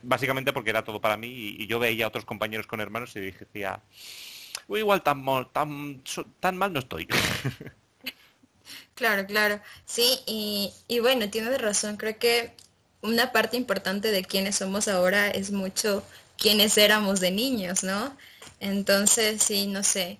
Básicamente 0.02 0.52
porque 0.52 0.70
era 0.70 0.84
todo 0.84 1.00
para 1.00 1.16
mí 1.16 1.28
y, 1.58 1.66
yo 1.66 1.78
veía 1.78 2.06
a 2.06 2.08
otros 2.08 2.24
compañeros 2.24 2.66
con 2.66 2.80
hermanos 2.80 3.14
y 3.16 3.20
dije, 3.20 3.46
igual 4.68 5.02
tan 5.02 5.22
mal, 5.22 5.48
tan, 5.52 6.02
tan 6.40 6.56
mal 6.56 6.72
no 6.72 6.80
estoy. 6.80 7.06
Claro, 8.94 9.26
claro. 9.26 9.60
Sí, 9.86 10.20
y, 10.26 10.98
bueno, 11.00 11.30
tienes 11.30 11.60
razón. 11.60 11.96
Creo 11.96 12.18
que 12.18 12.52
una 13.02 13.32
parte 13.32 13.56
importante 13.56 14.10
de 14.10 14.24
quienes 14.24 14.56
somos 14.56 14.88
ahora 14.88 15.30
es 15.30 15.50
mucho 15.52 16.04
quienes 16.36 16.78
éramos 16.78 17.20
de 17.20 17.30
niños, 17.30 17.84
¿no? 17.84 18.16
Entonces, 18.60 19.42
sí, 19.42 19.66
no 19.66 19.82
sé. 19.82 20.18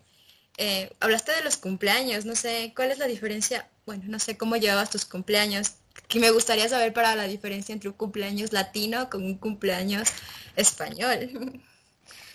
Eh, 0.58 0.90
hablaste 1.00 1.32
de 1.32 1.42
los 1.42 1.56
cumpleaños, 1.56 2.24
no 2.24 2.34
sé, 2.34 2.72
¿cuál 2.74 2.90
es 2.90 2.98
la 2.98 3.06
diferencia? 3.06 3.68
Bueno, 3.86 4.04
no 4.06 4.18
sé 4.18 4.36
cómo 4.36 4.56
llevabas 4.56 4.90
tus 4.90 5.04
cumpleaños. 5.04 5.74
Que 6.08 6.20
me 6.20 6.30
gustaría 6.30 6.68
saber 6.68 6.92
para 6.92 7.16
la 7.16 7.24
diferencia 7.24 7.72
entre 7.72 7.88
un 7.88 7.94
cumpleaños 7.94 8.52
latino 8.52 9.10
con 9.10 9.24
un 9.24 9.36
cumpleaños 9.36 10.08
español. 10.56 11.30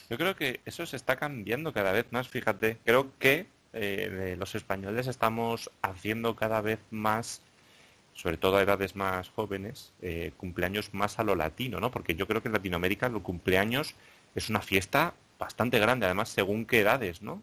Yo 0.09 0.17
creo 0.17 0.35
que 0.35 0.59
eso 0.65 0.85
se 0.85 0.95
está 0.95 1.15
cambiando 1.15 1.73
cada 1.73 1.91
vez 1.91 2.05
más, 2.11 2.27
fíjate. 2.27 2.77
Creo 2.85 3.11
que 3.19 3.47
eh, 3.73 4.35
los 4.37 4.55
españoles 4.55 5.07
estamos 5.07 5.71
haciendo 5.81 6.35
cada 6.35 6.61
vez 6.61 6.79
más, 6.91 7.41
sobre 8.13 8.37
todo 8.37 8.57
a 8.57 8.61
edades 8.61 8.95
más 8.95 9.29
jóvenes, 9.29 9.91
eh, 10.01 10.31
cumpleaños 10.37 10.93
más 10.93 11.19
a 11.19 11.23
lo 11.23 11.35
latino, 11.35 11.79
¿no? 11.79 11.91
Porque 11.91 12.15
yo 12.15 12.27
creo 12.27 12.41
que 12.41 12.49
en 12.49 12.53
Latinoamérica 12.53 13.07
el 13.07 13.21
cumpleaños 13.21 13.95
es 14.35 14.49
una 14.49 14.61
fiesta 14.61 15.13
bastante 15.39 15.79
grande, 15.79 16.05
además 16.05 16.29
según 16.29 16.65
qué 16.65 16.81
edades, 16.81 17.21
¿no? 17.21 17.41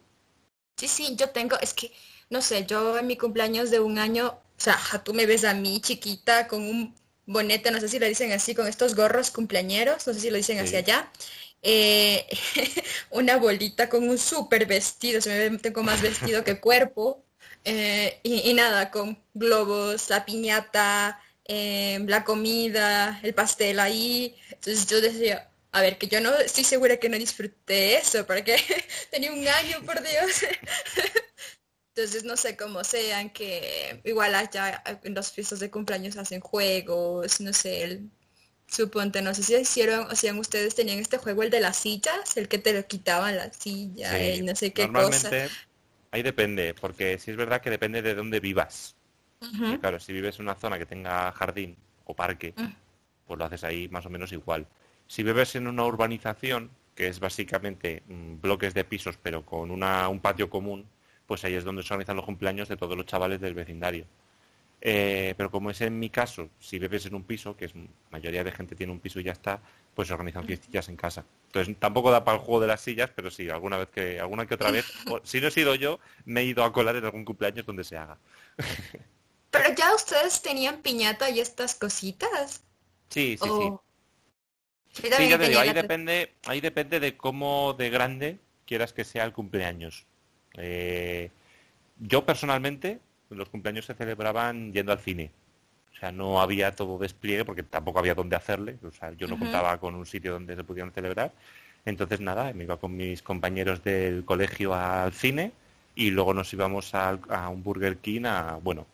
Sí, 0.77 0.89
sí, 0.89 1.17
yo 1.17 1.31
tengo, 1.31 1.59
es 1.61 1.75
que, 1.75 1.93
no 2.31 2.41
sé, 2.41 2.65
yo 2.65 2.97
en 2.99 3.07
mi 3.07 3.17
cumpleaños 3.17 3.71
de 3.71 3.81
un 3.81 3.99
año, 3.99 4.29
o 4.29 4.41
sea, 4.57 4.79
tú 5.05 5.13
me 5.13 5.27
ves 5.27 5.45
a 5.45 5.53
mí 5.53 5.81
chiquita 5.81 6.47
con 6.49 6.63
un 6.63 6.95
bonete, 7.27 7.71
no 7.71 7.81
sé 7.81 7.89
si 7.89 7.99
lo 7.99 8.07
dicen 8.07 8.33
así, 8.33 8.55
con 8.55 8.67
estos 8.67 8.95
gorros 8.95 9.31
cumpleañeros, 9.31 10.07
no 10.07 10.15
sé 10.15 10.21
si 10.21 10.31
lo 10.31 10.37
dicen 10.37 10.59
hacia 10.59 10.79
allá, 10.79 11.11
eh, 11.63 12.27
una 13.11 13.37
bolita 13.37 13.89
con 13.89 14.09
un 14.09 14.19
súper 14.19 14.67
vestido, 14.67 15.21
se 15.21 15.51
me 15.51 15.59
tengo 15.59 15.83
más 15.83 16.03
vestido 16.03 16.45
que 16.45 16.61
cuerpo, 16.61 17.25
eh, 17.65 18.21
y, 18.23 18.53
nada, 18.55 18.91
con 18.91 19.23
globos, 19.35 20.09
la 20.11 20.25
piñata, 20.25 21.21
eh, 21.45 21.99
la 22.07 22.25
comida, 22.25 23.21
el 23.23 23.35
pastel 23.35 23.81
ahí. 23.81 24.37
Entonces 24.51 24.87
yo 24.87 25.01
decía, 25.01 25.51
a 25.73 25.83
ver, 25.83 25.99
que 25.99 26.09
yo 26.09 26.21
no 26.21 26.35
estoy 26.37 26.65
segura 26.65 26.97
que 26.99 27.09
no 27.09 27.19
disfruté 27.19 27.97
eso, 27.99 28.27
porque 28.27 28.57
tenía 29.11 29.33
un 29.33 29.47
año, 29.47 29.83
por 29.85 30.03
Dios. 30.03 30.45
Entonces 31.95 32.25
no 32.25 32.37
sé 32.37 32.57
cómo 32.57 32.85
sean, 32.85 33.31
que 33.31 34.01
igual 34.05 34.35
allá 34.35 34.83
en 35.03 35.15
los 35.15 35.33
fiestas 35.33 35.61
de 35.61 35.71
cumpleaños 35.71 36.17
hacen 36.17 36.41
juegos, 36.41 37.41
no 37.41 37.53
sé, 37.53 37.83
el 37.83 38.11
Suponte, 38.71 39.21
no 39.21 39.35
sé 39.35 39.43
si 39.43 39.55
hicieron, 39.57 40.07
o 40.07 40.13
hacían 40.13 40.39
ustedes, 40.39 40.77
tenían 40.77 40.99
este 41.01 41.19
juego, 41.19 41.43
el 41.43 41.51
de 41.51 41.59
las 41.59 41.77
sillas, 41.77 42.37
el 42.37 42.47
que 42.47 42.59
te 42.59 42.73
lo 42.73 42.87
quitaban 42.87 43.37
la 43.37 43.53
silla 43.53 44.35
y 44.35 44.43
no 44.43 44.55
sé 44.55 44.73
qué 44.73 44.85
normalmente, 44.87 45.49
Ahí 46.13 46.23
depende, 46.23 46.75
porque 46.75 47.19
si 47.19 47.31
es 47.31 47.37
verdad 47.37 47.61
que 47.61 47.71
depende 47.71 48.03
de 48.03 48.15
dónde 48.15 48.41
vivas. 48.41 48.97
Claro, 49.81 49.99
si 49.99 50.13
vives 50.13 50.39
en 50.39 50.43
una 50.45 50.55
zona 50.55 50.79
que 50.79 50.85
tenga 50.87 51.33
jardín 51.33 51.77
o 52.05 52.15
parque, 52.15 52.53
mm. 52.57 52.67
pues 53.27 53.39
lo 53.39 53.45
haces 53.45 53.65
ahí 53.65 53.89
más 53.89 54.05
o 54.07 54.11
menos 54.11 54.33
igual. 54.33 54.67
Si 55.07 55.23
vives 55.23 55.55
en 55.57 55.67
una 55.67 55.85
urbanización, 55.85 56.71
que 56.95 57.09
es 57.09 57.21
básicamente 57.21 58.03
mm, 58.07 58.41
bloques 58.41 58.75
de 58.75 58.85
pisos 58.85 59.17
pero 59.17 59.45
con 59.47 59.71
una, 59.71 60.09
un 60.09 60.21
patio 60.21 60.51
común, 60.51 60.87
pues 61.27 61.45
ahí 61.45 61.55
es 61.55 61.65
donde 61.65 61.83
se 61.83 61.95
organizan 61.95 62.17
los 62.17 62.27
cumpleaños 62.27 62.69
de 62.69 62.77
todos 62.77 62.97
los 62.97 63.07
chavales 63.07 63.41
del 63.41 63.55
vecindario. 63.55 64.05
Eh, 64.83 65.35
pero 65.37 65.51
como 65.51 65.71
es 65.71 65.81
en 65.83 65.99
mi 65.99 66.09
caso, 66.09 66.49
si 66.59 66.79
bebes 66.79 67.05
en 67.05 67.15
un 67.15 67.25
piso, 67.25 67.55
que 67.57 67.67
es 67.67 67.73
mayoría 68.11 68.43
de 68.43 68.53
gente 68.53 68.75
tiene 68.75 68.93
un 68.93 69.01
piso 69.01 69.21
y 69.21 69.25
ya 69.25 69.33
está, 69.33 69.61
pues 69.95 70.09
se 70.09 70.15
organizan 70.15 70.47
fiestillas 70.47 70.89
en 70.89 70.97
casa. 70.97 71.25
Entonces 71.47 71.77
tampoco 71.79 72.11
da 72.11 72.25
para 72.25 72.39
el 72.39 72.43
juego 72.43 72.63
de 72.63 72.67
las 72.69 72.81
sillas, 72.81 73.11
pero 73.15 73.31
sí, 73.31 73.51
alguna 73.51 73.77
vez 73.77 73.89
que, 73.89 74.19
alguna 74.19 74.47
que 74.47 74.55
otra 74.55 74.71
vez, 74.71 74.87
si 75.25 75.41
no 75.41 75.49
he 75.49 75.51
sido 75.51 75.75
yo, 75.75 76.01
me 76.25 76.41
he 76.41 76.45
ido 76.45 76.65
a 76.65 76.73
colar 76.73 76.97
en 76.97 77.05
algún 77.05 77.25
cumpleaños 77.25 77.67
donde 77.67 77.85
se 77.85 77.99
haga. 77.99 78.17
pero 79.51 79.75
ya 79.75 79.95
ustedes 79.95 80.41
tenían 80.41 80.81
piñata 80.81 81.29
y 81.29 81.41
estas 81.41 81.75
cositas. 81.75 82.63
Sí, 83.11 83.37
sí, 83.41 83.49
sí. 83.49 83.71
Sí, 84.93 85.09
ya 85.29 85.39
te 85.39 85.49
digo, 85.49 85.61
ahí 85.61 85.73
depende, 85.73 86.35
ahí 86.47 86.61
depende 86.61 86.99
de 86.99 87.17
cómo 87.17 87.75
de 87.75 87.91
grande 87.91 88.39
quieras 88.67 88.93
que 88.93 89.05
sea 89.05 89.25
el 89.25 89.33
cumpleaños. 89.33 90.07
Eh, 90.55 91.31
yo 91.99 92.25
personalmente 92.25 93.01
los 93.31 93.49
cumpleaños 93.49 93.87
se 93.87 93.95
celebraban 93.95 94.73
yendo 94.73 94.93
al 94.93 94.99
cine. 94.99 95.31
O 95.93 95.97
sea, 95.99 96.13
no 96.13 96.41
había 96.41 96.75
todo 96.75 96.99
despliegue 96.99 97.45
porque 97.45 97.63
tampoco 97.63 97.99
había 97.99 98.15
dónde 98.15 98.37
hacerle. 98.37 98.79
O 98.83 98.91
sea, 98.91 99.13
yo 99.13 99.27
no 99.27 99.39
contaba 99.39 99.79
con 99.79 99.95
un 99.95 100.07
sitio 100.07 100.33
donde 100.33 100.57
se 100.57 100.65
pudieran 100.65 100.93
celebrar. 100.93 101.33
Entonces, 101.85 102.21
nada, 102.21 102.53
me 102.53 102.65
iba 102.65 102.77
con 102.79 102.97
mis 102.97 103.23
compañeros 103.23 103.83
del 103.83 104.25
colegio 104.25 104.75
al 104.75 105.13
cine 105.13 105.53
y 105.95 106.11
luego 106.11 106.35
nos 106.35 106.53
íbamos 106.53 106.95
a, 106.95 107.19
a 107.29 107.49
un 107.49 107.63
Burger 107.63 107.99
King 107.99 108.25
a, 108.25 108.59
bueno, 108.63 108.87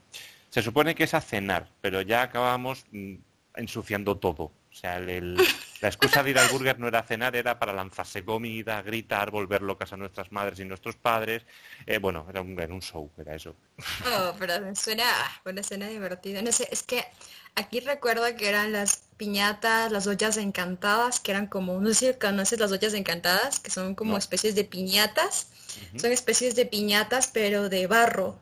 se 0.51 0.63
supone 0.63 0.95
que 0.95 1.05
es 1.05 1.15
a 1.15 1.21
cenar, 1.21 1.69
pero 1.81 2.01
ya 2.01 2.23
acabamos 2.23 2.87
mm, 2.91 3.15
ensuciando 3.57 4.17
todo. 4.17 4.51
O 4.77 4.79
sea, 4.79 5.01
la 5.01 5.89
excusa 5.89 6.23
de 6.23 6.31
ir 6.33 6.39
al 6.39 6.49
burger 6.49 6.79
no 6.79 6.87
era 6.87 7.03
cenar, 7.03 7.35
era 7.35 7.59
para 7.59 7.73
lanzarse 7.73 8.23
comida, 8.23 8.83
gritar, 8.83 9.31
volver 9.31 9.63
locas 9.63 9.95
a 9.95 9.97
nuestras 9.97 10.31
madres 10.33 10.61
y 10.61 10.67
nuestros 10.67 10.97
padres. 10.97 11.47
Eh, 11.87 11.97
bueno, 11.97 12.27
era 12.29 12.43
un, 12.43 12.61
un, 12.61 12.83
show, 12.83 13.11
era 13.17 13.35
eso. 13.35 13.57
Oh, 14.05 14.35
pero 14.39 14.53
suena, 14.75 15.07
bueno, 15.45 15.63
suena 15.63 15.89
divertido. 15.89 16.43
No 16.43 16.53
sé, 16.53 16.69
es 16.71 16.83
que 16.83 17.07
aquí 17.55 17.81
recuerdo 17.81 18.25
que 18.37 18.51
eran 18.51 18.73
las 18.73 19.05
piñatas, 19.17 19.91
las 19.91 20.07
ollas 20.07 20.37
encantadas, 20.37 21.21
que 21.21 21.31
eran 21.31 21.47
como, 21.47 21.81
no 21.81 21.95
sé 21.95 22.13
si 22.13 22.19
conoces 22.19 22.61
las 22.61 22.71
ollas 22.71 22.93
encantadas, 22.93 23.59
que 23.59 23.71
son 23.71 23.95
como 23.95 24.19
especies 24.19 24.55
de 24.55 24.65
piñatas. 24.65 25.49
Son 25.97 26.13
especies 26.13 26.55
de 26.55 26.67
piñatas, 26.67 27.29
pero 27.29 27.71
de 27.71 27.87
barro. 27.87 28.39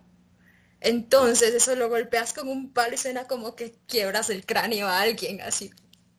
Entonces 0.81 1.55
eso 1.55 1.77
lo 1.77 1.89
golpeas 1.89 2.33
con 2.33 2.49
un 2.49 2.73
palo 2.73 2.95
y 2.95 2.99
suena 2.99 3.25
como 3.29 3.55
que 3.55 3.77
quiebras 3.87 4.31
el 4.31 4.45
cráneo 4.45 4.89
a 4.89 5.01
alguien, 5.01 5.41
así 5.41 5.73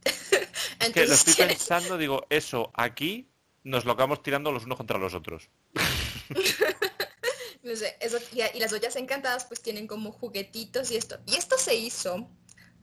que 0.93 1.05
lo 1.05 1.13
estoy 1.13 1.33
pensando, 1.33 1.97
digo, 1.97 2.25
eso, 2.29 2.71
aquí 2.73 3.29
nos 3.63 3.83
lo 3.83 3.93
acabamos 3.93 4.21
tirando 4.23 4.51
los 4.51 4.65
unos 4.65 4.77
contra 4.77 4.97
los 4.97 5.13
otros. 5.13 5.49
no 7.63 7.75
sé, 7.75 7.97
eso, 7.99 8.17
y, 8.31 8.59
las 8.59 8.71
ollas 8.71 8.95
encantadas 8.95 9.45
pues 9.45 9.61
tienen 9.61 9.87
como 9.87 10.11
juguetitos 10.11 10.91
y 10.91 10.97
esto. 10.97 11.19
Y 11.25 11.35
esto 11.35 11.57
se 11.57 11.75
hizo 11.75 12.29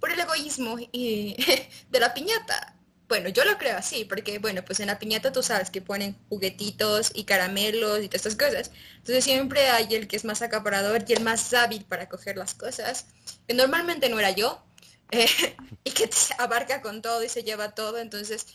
por 0.01 0.11
el 0.11 0.21
egoísmo 0.21 0.77
y, 0.91 1.37
de 1.91 2.01
la 2.01 2.13
piñata. 2.13 2.77
Bueno, 3.09 3.29
yo 3.29 3.45
lo 3.45 3.59
creo 3.59 3.77
así, 3.77 4.05
porque 4.07 4.39
bueno, 4.39 4.65
pues 4.65 4.81
en 4.81 4.87
la 4.87 4.99
piñata 4.99 5.33
tú 5.33 5.43
sabes 5.43 5.71
que 5.71 5.83
ponen 5.83 6.17
juguetitos 6.31 7.13
y 7.15 7.25
caramelos 7.25 8.03
y 8.03 8.09
todas 8.09 8.27
estas 8.27 8.37
cosas. 8.37 8.71
Entonces 8.97 9.23
siempre 9.23 9.69
hay 9.69 9.95
el 9.95 10.09
que 10.09 10.17
es 10.17 10.25
más 10.25 10.41
acaparador 10.41 11.05
y 11.07 11.13
el 11.13 11.23
más 11.23 11.53
hábil 11.53 11.85
para 11.85 12.09
coger 12.09 12.37
las 12.37 12.55
cosas. 12.55 13.07
Que 13.47 13.55
normalmente 13.55 14.09
no 14.09 14.19
era 14.19 14.31
yo, 14.31 14.65
eh, 15.13 15.29
y 15.85 15.91
que 15.93 16.09
te 16.09 16.17
abarca 16.39 16.83
con 16.83 17.03
todo 17.03 17.23
y 17.23 17.29
se 17.29 17.45
lleva 17.45 17.75
todo, 17.75 17.99
entonces 17.99 18.47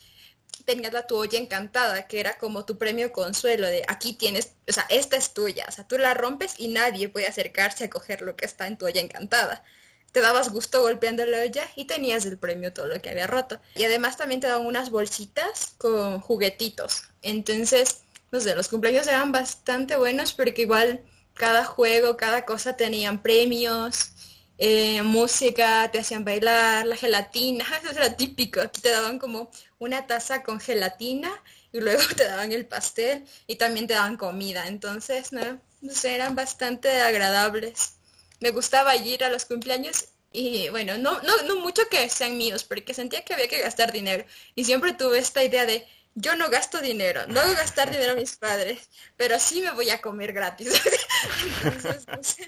tenías 0.66 0.92
la 0.92 1.08
tu 1.08 1.16
olla 1.16 1.40
encantada, 1.40 2.08
que 2.08 2.20
era 2.20 2.38
como 2.38 2.66
tu 2.66 2.78
premio 2.78 3.14
consuelo 3.14 3.68
de 3.68 3.84
aquí 3.88 4.14
tienes, 4.14 4.54
o 4.68 4.74
sea, 4.74 4.86
esta 4.90 5.16
es 5.16 5.34
tuya, 5.34 5.66
o 5.70 5.72
sea, 5.72 5.88
tú 5.88 5.98
la 5.98 6.14
rompes 6.14 6.56
y 6.58 6.68
nadie 6.68 7.08
puede 7.08 7.28
acercarse 7.28 7.86
a 7.86 7.90
coger 7.90 8.22
lo 8.22 8.36
que 8.36 8.46
está 8.46 8.68
en 8.68 8.78
tu 8.78 8.86
olla 8.86 9.00
encantada. 9.00 9.64
Te 10.12 10.22
dabas 10.22 10.50
gusto 10.50 10.82
golpeando 10.82 11.26
la 11.26 11.42
olla 11.42 11.70
y 11.76 11.86
tenías 11.86 12.26
el 12.26 12.38
premio 12.38 12.74
todo 12.74 12.88
lo 12.88 13.02
que 13.02 13.10
había 13.10 13.28
roto. 13.28 13.60
Y 13.76 13.84
además 13.84 14.18
también 14.18 14.42
te 14.42 14.48
daban 14.48 14.66
unas 14.66 14.90
bolsitas 14.90 15.76
con 15.78 16.22
juguetitos. 16.22 17.04
Entonces, 17.22 18.02
no 18.32 18.40
sé, 18.40 18.56
los 18.56 18.68
cumpleaños 18.68 19.06
eran 19.08 19.32
bastante 19.32 19.96
buenos 19.96 20.34
porque 20.34 20.64
igual 20.64 21.04
cada 21.34 21.66
juego, 21.66 22.18
cada 22.18 22.46
cosa 22.46 22.76
tenían 22.76 23.22
premios, 23.22 24.12
eh, 24.58 25.02
música, 25.04 25.90
te 25.92 26.00
hacían 26.00 26.26
bailar, 26.26 26.86
la 26.86 26.96
gelatina, 26.96 27.66
eso 27.84 27.92
era 27.92 28.16
típico. 28.16 28.62
Aquí 28.62 28.82
te 28.82 28.90
daban 28.90 29.20
como 29.20 29.52
una 29.80 30.08
taza 30.08 30.44
con 30.44 30.60
gelatina 30.60 31.32
y 31.72 31.80
luego 31.80 32.02
te 32.16 32.26
daban 32.26 32.52
el 32.52 32.66
pastel 32.66 33.26
y 33.48 33.56
también 33.56 33.88
te 33.88 33.94
daban 33.94 34.18
comida. 34.18 34.68
Entonces, 34.68 35.32
no, 35.32 35.62
sé, 35.92 36.16
eran 36.16 36.36
bastante 36.36 37.02
agradables. 37.02 37.94
Me 38.40 38.52
gustaba 38.52 38.96
ir 38.96 39.24
a 39.24 39.30
los 39.30 39.46
cumpleaños 39.46 40.10
y 40.32 40.70
bueno, 40.70 40.98
no, 40.98 41.22
no, 41.22 41.42
no 41.44 41.56
mucho 41.58 41.84
que 41.90 42.10
sean 42.10 42.38
míos, 42.38 42.64
porque 42.64 42.94
sentía 42.94 43.24
que 43.24 43.34
había 43.34 43.48
que 43.48 43.62
gastar 43.62 43.92
dinero. 43.92 44.26
Y 44.56 44.66
siempre 44.66 44.94
tuve 44.94 45.20
esta 45.20 45.44
idea 45.44 45.66
de, 45.66 45.88
yo 46.16 46.36
no 46.36 46.50
gasto 46.50 46.82
dinero, 46.82 47.26
no 47.28 47.40
hago 47.40 47.54
gastar 47.54 47.92
dinero 47.92 48.14
a 48.14 48.16
mis 48.16 48.36
padres, 48.36 48.90
pero 49.16 49.40
sí 49.40 49.62
me 49.62 49.72
voy 49.72 49.90
a 49.90 50.02
comer 50.02 50.34
gratis. 50.34 50.70
no 52.08 52.24
sé. 52.24 52.46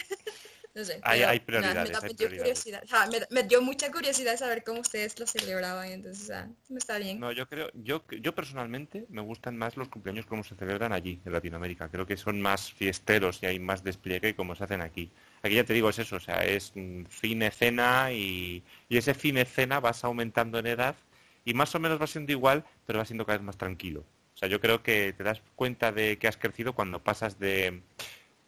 Hay, 1.03 1.39
prioridades. 1.39 1.91
me, 3.29 3.43
dio 3.43 3.61
mucha 3.61 3.91
curiosidad 3.91 4.37
saber 4.37 4.63
cómo 4.63 4.81
ustedes 4.81 5.19
lo 5.19 5.27
celebraban, 5.27 5.87
entonces 5.87 6.31
no 6.67 6.77
está 6.77 6.97
bien. 6.97 7.19
No, 7.19 7.31
yo 7.31 7.47
creo, 7.47 7.69
yo, 7.73 8.03
yo 8.21 8.35
personalmente 8.35 9.05
me 9.09 9.21
gustan 9.21 9.57
más 9.57 9.77
los 9.77 9.89
cumpleaños 9.89 10.25
como 10.25 10.43
se 10.43 10.55
celebran 10.55 10.93
allí, 10.93 11.21
en 11.25 11.33
Latinoamérica. 11.33 11.89
Creo 11.89 12.05
que 12.05 12.17
son 12.17 12.41
más 12.41 12.71
fiesteros 12.71 13.41
y 13.41 13.47
hay 13.47 13.59
más 13.59 13.83
despliegue 13.83 14.35
como 14.35 14.55
se 14.55 14.63
hacen 14.63 14.81
aquí. 14.81 15.11
Aquí 15.41 15.55
ya 15.55 15.63
te 15.63 15.73
digo, 15.73 15.89
es 15.89 15.99
eso, 15.99 16.17
o 16.17 16.19
sea, 16.19 16.43
es 16.43 16.73
cine, 17.09 17.51
cena 17.51 18.11
y, 18.11 18.63
y 18.87 18.97
ese 18.97 19.13
cine, 19.13 19.45
cena 19.45 19.79
vas 19.79 20.03
aumentando 20.03 20.59
en 20.59 20.67
edad 20.67 20.95
y 21.45 21.53
más 21.53 21.73
o 21.75 21.79
menos 21.79 22.01
va 22.01 22.07
siendo 22.07 22.31
igual, 22.31 22.63
pero 22.85 22.99
va 22.99 23.05
siendo 23.05 23.25
cada 23.25 23.37
vez 23.37 23.45
más 23.45 23.57
tranquilo. 23.57 24.03
O 24.33 24.37
sea, 24.39 24.47
yo 24.47 24.61
creo 24.61 24.83
que 24.83 25.13
te 25.13 25.23
das 25.23 25.41
cuenta 25.55 25.91
de 25.91 26.17
que 26.17 26.27
has 26.27 26.37
crecido 26.37 26.73
cuando 26.73 27.03
pasas 27.03 27.39
de 27.39 27.81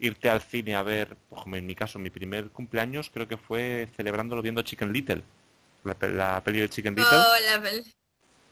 irte 0.02 0.30
al 0.30 0.42
cine 0.42 0.76
a 0.76 0.84
ver, 0.84 1.16
en 1.46 1.66
mi 1.66 1.76
caso, 1.76 2.00
mi 2.00 2.10
primer 2.10 2.50
cumpleaños 2.50 3.10
creo 3.10 3.28
que 3.28 3.38
fue 3.38 3.88
celebrándolo 3.96 4.42
viendo 4.42 4.62
Chicken 4.62 4.92
Little, 4.92 5.24
la, 5.84 6.44
peli 6.44 6.60
de 6.60 6.70
Chicken 6.70 6.96
Little. 6.96 7.18
Oh, 7.18 7.36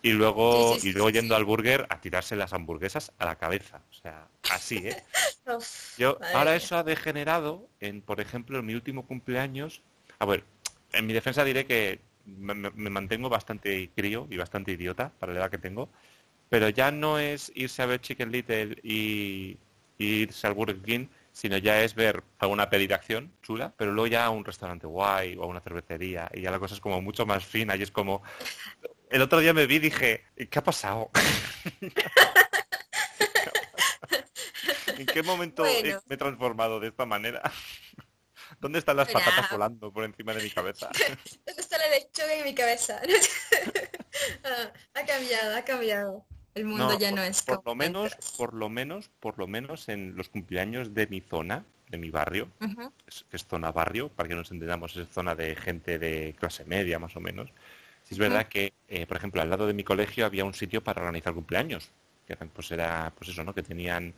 y 0.02 0.12
luego, 0.14 0.78
y 0.82 0.94
luego 0.94 1.10
yendo 1.10 1.36
al 1.36 1.44
burger 1.44 1.86
a 1.90 2.00
tirarse 2.00 2.38
las 2.38 2.54
hamburguesas 2.54 3.12
a 3.18 3.26
la 3.26 3.36
cabeza. 3.36 3.82
O 3.92 3.94
sea, 3.94 4.28
así, 4.50 4.78
¿eh? 4.78 5.04
Yo, 5.98 6.18
ahora 6.34 6.56
eso 6.56 6.78
ha 6.78 6.84
degenerado 6.84 7.68
en, 7.82 8.02
por 8.02 8.22
ejemplo, 8.22 8.60
en 8.60 8.66
mi 8.66 8.76
último 8.76 9.06
cumpleaños. 9.06 9.82
A 10.20 10.26
ver, 10.26 10.46
en 10.94 11.06
mi 11.06 11.14
defensa 11.14 11.44
diré 11.44 11.66
que 11.66 12.00
me, 12.26 12.54
mantengo 12.90 13.30
bastante 13.30 13.90
crío 13.96 14.28
y 14.30 14.38
bastante 14.38 14.72
idiota 14.72 15.12
para 15.20 15.34
la 15.34 15.40
edad 15.40 15.52
que 15.52 15.58
tengo, 15.58 15.90
pero 16.48 16.70
ya 16.70 16.92
no 16.92 17.20
es 17.20 17.52
irse 17.56 17.82
a 17.82 17.86
ver 17.86 18.02
Chicken 18.02 18.32
Little 18.32 18.78
y, 18.84 19.58
irse 19.98 20.48
al 20.48 20.54
Burger 20.54 20.78
King, 20.78 21.08
sino 21.40 21.58
ya 21.58 21.82
es 21.82 21.96
ver 21.96 22.22
alguna 22.38 22.70
peli 22.70 22.86
de 22.86 22.96
acción 22.96 23.34
chula, 23.42 23.74
pero 23.78 23.94
luego 23.94 24.08
ya 24.08 24.26
a 24.26 24.30
un 24.30 24.44
restaurante 24.44 24.88
guay 24.88 25.38
o 25.38 25.44
a 25.44 25.46
una 25.46 25.62
cervecería 25.62 26.30
y 26.34 26.42
ya 26.42 26.52
la 26.52 26.60
cosa 26.60 26.76
es 26.76 26.82
como 26.82 27.02
mucho 27.02 27.26
más 27.26 27.46
fina 27.46 27.78
y 27.78 27.82
es 27.82 27.92
como... 27.92 28.22
El 29.10 29.22
otro 29.22 29.40
día 29.40 29.54
me 29.54 29.66
vi 29.66 29.76
y 29.76 29.80
dije, 29.80 30.26
¿qué 30.36 30.60
ha 30.60 30.64
pasado? 30.64 31.10
¿En 34.98 35.06
qué 35.06 35.24
momento 35.24 35.64
me 35.64 35.98
he 36.10 36.18
transformado 36.18 36.82
de 36.82 36.90
esta 36.90 37.06
manera? 37.06 37.42
¿Dónde 38.60 38.80
están 38.80 38.98
las 38.98 39.10
patatas 39.10 39.50
volando 39.50 39.94
por 39.94 40.04
encima 40.04 40.34
de 40.34 40.44
mi 40.44 40.50
cabeza? 40.50 40.90
¿Dónde 41.46 41.62
está 41.62 41.78
la 41.78 41.90
lechuga 41.90 42.34
en 42.34 42.44
mi 42.44 42.54
cabeza? 42.54 43.00
Ah, 44.44 44.74
ha 44.94 45.06
cambiado, 45.06 45.56
ha 45.56 45.64
cambiado. 45.64 46.26
El 46.56 46.66
mundo 46.66 46.98
ya 46.98 47.12
no 47.12 47.22
es 47.22 47.42
por 47.44 47.66
lo 47.66 47.76
menos, 47.76 48.16
por 48.38 48.54
lo 48.54 48.70
menos, 48.70 49.10
por 49.20 49.38
lo 49.38 49.48
menos 49.48 49.90
en 49.90 50.16
los 50.16 50.30
cumpleaños 50.30 50.94
de 50.94 51.08
mi 51.08 51.22
zona, 51.22 51.64
de 51.90 51.98
mi 51.98 52.10
barrio, 52.10 52.50
que 52.60 53.38
es 53.38 53.46
zona 53.46 53.72
barrio, 53.72 54.10
para 54.10 54.30
que 54.30 54.36
nos 54.36 54.52
entendamos, 54.52 54.96
es 54.98 55.08
zona 55.10 55.36
de 55.36 55.56
gente 55.56 56.00
de 56.00 56.36
clase 56.38 56.66
media 56.66 57.00
más 57.00 57.16
o 57.16 57.20
menos. 57.20 57.50
Sí 58.04 58.16
es 58.16 58.18
verdad 58.18 58.48
que, 58.48 58.74
eh, 58.88 59.06
por 59.06 59.18
ejemplo, 59.18 59.42
al 59.42 59.50
lado 59.50 59.68
de 59.68 59.74
mi 59.74 59.84
colegio 59.84 60.26
había 60.26 60.46
un 60.46 60.54
sitio 60.54 60.84
para 60.84 61.02
organizar 61.02 61.34
cumpleaños, 61.34 61.90
que 62.28 62.36
pues 62.36 62.72
era, 62.72 63.12
pues 63.18 63.30
eso, 63.30 63.44
¿no? 63.44 63.54
Que 63.54 63.64
tenían 63.64 64.14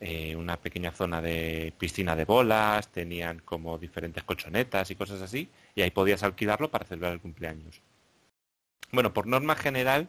eh, 0.00 0.34
una 0.36 0.56
pequeña 0.56 0.92
zona 0.92 1.20
de 1.20 1.74
piscina 1.78 2.16
de 2.16 2.24
bolas, 2.24 2.88
tenían 2.88 3.40
como 3.40 3.76
diferentes 3.78 4.24
colchonetas 4.24 4.90
y 4.90 4.94
cosas 4.94 5.20
así, 5.20 5.50
y 5.74 5.82
ahí 5.82 5.90
podías 5.90 6.22
alquilarlo 6.22 6.70
para 6.70 6.86
celebrar 6.86 7.12
el 7.12 7.20
cumpleaños. 7.20 7.82
Bueno, 8.92 9.12
por 9.12 9.26
norma 9.26 9.54
general, 9.56 10.08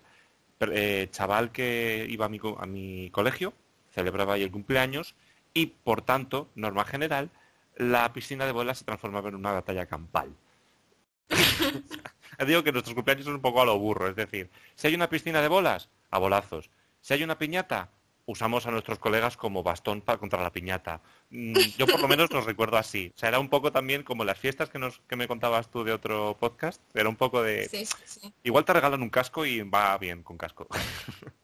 eh, 0.73 1.07
chaval 1.11 1.51
que 1.51 2.05
iba 2.09 2.25
a 2.25 2.29
mi, 2.29 2.39
a 2.57 2.65
mi 2.65 3.09
colegio, 3.11 3.53
celebraba 3.91 4.35
ahí 4.35 4.43
el 4.43 4.51
cumpleaños, 4.51 5.15
y 5.53 5.67
por 5.67 6.01
tanto, 6.01 6.49
norma 6.55 6.85
general, 6.85 7.29
la 7.75 8.11
piscina 8.13 8.45
de 8.45 8.51
bolas 8.51 8.79
se 8.79 8.85
transformaba 8.85 9.29
en 9.29 9.35
una 9.35 9.51
batalla 9.51 9.85
campal. 9.85 10.35
Digo 12.45 12.63
que 12.63 12.71
nuestros 12.71 12.95
cumpleaños 12.95 13.25
son 13.25 13.35
un 13.35 13.41
poco 13.41 13.61
a 13.61 13.65
lo 13.65 13.77
burro, 13.77 14.07
es 14.07 14.15
decir, 14.15 14.49
si 14.75 14.87
hay 14.87 14.95
una 14.95 15.09
piscina 15.09 15.41
de 15.41 15.47
bolas, 15.47 15.89
a 16.09 16.19
bolazos. 16.19 16.69
Si 17.01 17.13
hay 17.13 17.23
una 17.23 17.37
piñata, 17.37 17.89
usamos 18.25 18.65
a 18.65 18.71
nuestros 18.71 18.99
colegas 18.99 19.37
como 19.37 19.63
bastón 19.63 20.01
para 20.01 20.17
contra 20.19 20.41
la 20.41 20.51
piñata. 20.51 21.01
Mm, 21.29 21.53
yo 21.77 21.87
por 21.87 21.99
lo 21.99 22.07
menos 22.07 22.31
los 22.31 22.45
recuerdo 22.45 22.77
así. 22.77 23.11
O 23.15 23.19
sea, 23.19 23.29
era 23.29 23.39
un 23.39 23.49
poco 23.49 23.71
también 23.71 24.03
como 24.03 24.23
las 24.23 24.37
fiestas 24.37 24.69
que, 24.69 24.79
nos, 24.79 24.99
que 25.07 25.15
me 25.15 25.27
contabas 25.27 25.69
tú 25.69 25.83
de 25.83 25.93
otro 25.93 26.37
podcast. 26.39 26.81
Era 26.93 27.09
un 27.09 27.15
poco 27.15 27.41
de... 27.43 27.67
Sí, 27.69 27.87
sí. 28.05 28.33
Igual 28.43 28.65
te 28.65 28.73
regalan 28.73 29.01
un 29.01 29.09
casco 29.09 29.45
y 29.45 29.61
va 29.61 29.97
bien 29.97 30.23
con 30.23 30.37
casco. 30.37 30.67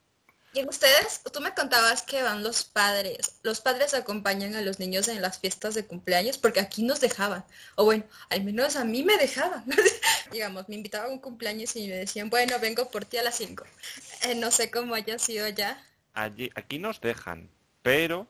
¿Y 0.53 0.67
ustedes? 0.67 1.21
Tú 1.31 1.39
me 1.39 1.53
contabas 1.53 2.01
que 2.01 2.23
van 2.23 2.41
los 2.41 2.63
padres. 2.63 3.39
Los 3.43 3.61
padres 3.61 3.93
acompañan 3.93 4.55
a 4.55 4.61
los 4.61 4.79
niños 4.79 5.07
en 5.07 5.21
las 5.21 5.37
fiestas 5.37 5.75
de 5.75 5.85
cumpleaños 5.85 6.39
porque 6.39 6.59
aquí 6.59 6.81
nos 6.81 6.99
dejaban. 6.99 7.45
O 7.75 7.85
bueno, 7.85 8.05
al 8.29 8.43
menos 8.43 8.75
a 8.75 8.83
mí 8.83 9.03
me 9.03 9.17
dejaban. 9.17 9.65
Digamos, 10.31 10.67
me 10.67 10.75
invitaban 10.75 11.11
a 11.11 11.13
un 11.13 11.19
cumpleaños 11.19 11.75
y 11.75 11.87
me 11.87 11.97
decían, 11.97 12.31
bueno, 12.31 12.57
vengo 12.59 12.89
por 12.89 13.05
ti 13.05 13.17
a 13.17 13.23
las 13.23 13.35
5. 13.35 13.63
Eh, 14.23 14.35
no 14.35 14.49
sé 14.49 14.71
cómo 14.71 14.95
haya 14.95 15.19
sido 15.19 15.47
ya 15.49 15.79
aquí 16.23 16.79
nos 16.79 17.01
dejan, 17.01 17.49
pero, 17.81 18.27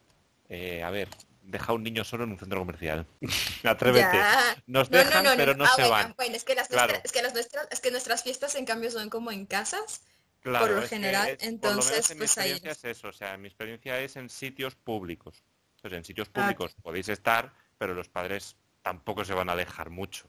eh, 0.50 0.84
a 0.84 0.92
ver, 0.92 1.10
deja 1.44 1.74
un 1.74 1.84
niño 1.84 2.04
solo 2.04 2.26
en 2.26 2.32
un 2.32 2.40
centro 2.40 2.60
comercial. 2.60 3.08
Atrévete. 3.64 4.20
Nos 4.68 4.90
dejan, 4.90 5.26
pero 5.38 5.56
no 5.56 5.66
ah, 5.66 5.72
se 5.76 5.88
van. 5.88 6.14
Bueno, 6.18 6.36
es 6.36 6.44
que, 6.44 6.56
las 6.56 6.70
nuestras, 6.70 7.02
es, 7.72 7.82
que 7.82 7.92
nuestras 7.92 8.24
fiestas 8.24 8.56
en 8.56 8.66
cambio 8.66 8.92
son 8.92 9.10
como 9.10 9.32
en 9.32 9.46
casas. 9.46 10.02
por 10.44 10.70
lo 10.70 10.82
general, 10.84 11.38
entonces 11.42 12.08
pues 12.08 12.18
mi 12.18 12.26
experiencia 12.26 12.72
es 12.72 12.84
eso, 12.86 13.10
o 13.10 13.14
sea, 13.14 13.38
mi 13.38 13.48
experiencia 13.48 14.00
es 14.00 14.16
en 14.16 14.30
sitios 14.30 14.76
públicos. 14.76 15.44
Entonces, 15.78 15.98
en 15.98 16.04
sitios 16.04 16.30
ah, 16.34 16.42
públicos 16.42 16.76
podéis 16.82 17.10
estar, 17.10 17.54
pero 17.78 17.94
los 17.94 18.10
padres 18.10 18.56
tampoco 18.82 19.24
se 19.24 19.34
van 19.34 19.50
a 19.50 19.54
alejar 19.54 19.90
mucho. 19.90 20.28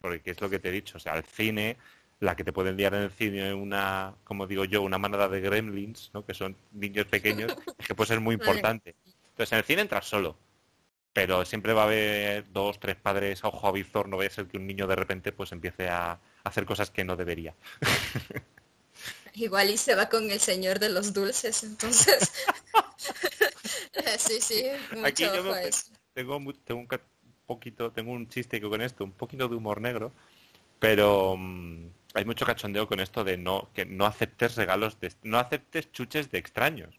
Porque 0.00 0.30
es 0.30 0.40
lo 0.40 0.48
que 0.48 0.58
te 0.58 0.68
he 0.68 0.72
dicho, 0.72 0.96
o 0.96 1.00
sea, 1.00 1.14
el 1.14 1.24
cine 1.24 1.76
la 2.20 2.36
que 2.36 2.44
te 2.44 2.52
pueden 2.52 2.72
enviar 2.72 2.94
en 2.94 3.02
el 3.02 3.10
cine 3.10 3.54
una, 3.54 4.14
como 4.24 4.46
digo 4.46 4.64
yo, 4.66 4.82
una 4.82 4.98
manada 4.98 5.28
de 5.28 5.40
gremlins, 5.40 6.10
¿no? 6.12 6.24
que 6.24 6.34
son 6.34 6.54
niños 6.72 7.06
pequeños, 7.06 7.54
que 7.86 7.94
puede 7.94 8.08
ser 8.08 8.20
muy 8.20 8.34
importante. 8.34 8.94
Entonces 9.30 9.52
en 9.52 9.58
el 9.58 9.64
cine 9.64 9.82
entras 9.82 10.06
solo, 10.06 10.36
pero 11.14 11.44
siempre 11.46 11.72
va 11.72 11.82
a 11.82 11.86
haber 11.86 12.52
dos, 12.52 12.78
tres 12.78 12.96
padres 12.96 13.42
a 13.42 13.48
ojo 13.48 13.66
a 13.66 13.72
visor, 13.72 14.06
no 14.06 14.18
vaya 14.18 14.28
a 14.28 14.34
ser 14.34 14.46
que 14.46 14.58
un 14.58 14.66
niño 14.66 14.86
de 14.86 14.96
repente 14.96 15.32
pues 15.32 15.50
empiece 15.52 15.88
a 15.88 16.20
hacer 16.44 16.66
cosas 16.66 16.90
que 16.90 17.04
no 17.04 17.16
debería. 17.16 17.54
Igual 19.34 19.70
y 19.70 19.76
se 19.78 19.94
va 19.94 20.08
con 20.08 20.30
el 20.30 20.40
señor 20.40 20.78
de 20.78 20.90
los 20.90 21.14
dulces, 21.14 21.62
entonces. 21.62 22.32
sí, 24.18 24.40
sí, 24.40 24.64
Aquí 25.04 25.22
yo 25.22 25.32
tengo, 25.32 25.54
tengo 26.12 26.36
un 26.36 27.00
poquito, 27.46 27.90
tengo 27.92 28.12
un 28.12 28.28
chiste 28.28 28.60
con 28.60 28.82
esto, 28.82 29.04
un 29.04 29.12
poquito 29.12 29.48
de 29.48 29.54
humor 29.54 29.80
negro, 29.80 30.12
pero 30.78 31.36
mm, 31.38 31.86
hay 32.14 32.24
mucho 32.24 32.46
cachondeo 32.46 32.88
con 32.88 33.00
esto 33.00 33.24
de 33.24 33.36
no 33.36 33.68
que 33.74 33.84
no 33.84 34.06
aceptes 34.06 34.56
regalos, 34.56 34.98
de, 35.00 35.12
no 35.22 35.38
aceptes 35.38 35.92
chuches 35.92 36.30
de 36.30 36.38
extraños. 36.38 36.98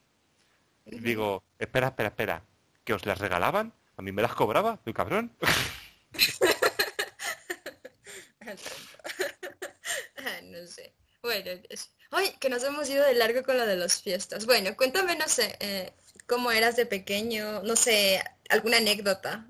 Digo, 0.85 1.43
espera, 1.59 1.87
espera, 1.87 2.09
espera, 2.09 2.43
¿que 2.83 2.93
os 2.93 3.05
las 3.05 3.19
regalaban? 3.19 3.73
¿A 3.97 4.01
mí 4.01 4.11
me 4.11 4.21
las 4.21 4.33
cobraba? 4.33 4.77
¿Tu 4.77 4.93
cabrón? 4.93 5.31
no 10.43 10.67
sé. 10.67 10.93
Bueno, 11.21 11.51
Ay, 12.13 12.33
que 12.41 12.49
nos 12.49 12.61
hemos 12.63 12.89
ido 12.89 13.05
de 13.05 13.13
largo 13.13 13.41
con 13.43 13.57
lo 13.57 13.65
de 13.65 13.77
las 13.77 14.01
fiestas. 14.01 14.45
Bueno, 14.45 14.75
cuéntame, 14.75 15.15
no 15.15 15.29
sé, 15.29 15.55
eh, 15.61 15.93
cómo 16.27 16.51
eras 16.51 16.75
de 16.75 16.85
pequeño, 16.85 17.63
no 17.63 17.77
sé, 17.77 18.21
alguna 18.49 18.77
anécdota. 18.77 19.47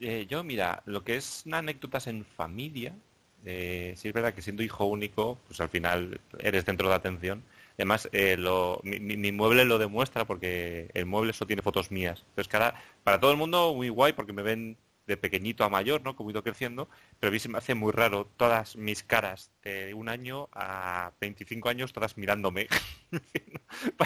Eh, 0.00 0.26
yo, 0.26 0.42
mira, 0.42 0.82
lo 0.86 1.04
que 1.04 1.16
es 1.16 1.44
anécdotas 1.52 2.06
en 2.06 2.24
familia, 2.24 2.96
Eh, 3.44 3.94
sí 3.96 4.08
es 4.08 4.14
verdad 4.14 4.34
que 4.34 4.42
siendo 4.42 4.62
hijo 4.62 4.84
único, 4.84 5.38
pues 5.46 5.60
al 5.60 5.68
final 5.68 6.20
eres 6.38 6.64
centro 6.64 6.88
de 6.88 6.94
atención. 6.94 7.42
Además, 7.76 8.08
eh, 8.12 8.36
mi, 8.82 9.32
mueble 9.32 9.64
lo 9.64 9.78
demuestra 9.78 10.26
porque 10.26 10.90
el 10.92 11.06
mueble 11.06 11.32
solo 11.32 11.46
tiene 11.46 11.62
fotos 11.62 11.90
mías. 11.90 12.24
Entonces, 12.28 12.48
cara, 12.48 12.74
para 13.04 13.18
todo 13.20 13.30
el 13.30 13.38
mundo 13.38 13.72
muy 13.74 13.88
guay 13.88 14.12
porque 14.12 14.34
me 14.34 14.42
ven 14.42 14.76
de 15.06 15.16
pequeñito 15.16 15.64
a 15.64 15.68
mayor, 15.68 16.02
¿no? 16.02 16.14
Como 16.14 16.30
he 16.30 16.32
ido 16.32 16.44
creciendo, 16.44 16.88
pero 17.18 17.30
a 17.30 17.32
mí 17.32 17.38
se 17.40 17.48
me 17.48 17.58
hace 17.58 17.74
muy 17.74 17.90
raro 17.90 18.28
todas 18.36 18.76
mis 18.76 19.02
caras 19.02 19.50
de 19.64 19.92
un 19.92 20.08
año 20.08 20.48
a 20.52 21.12
25 21.20 21.68
años, 21.68 21.92
todas 21.92 22.16
mirándome, 22.16 22.68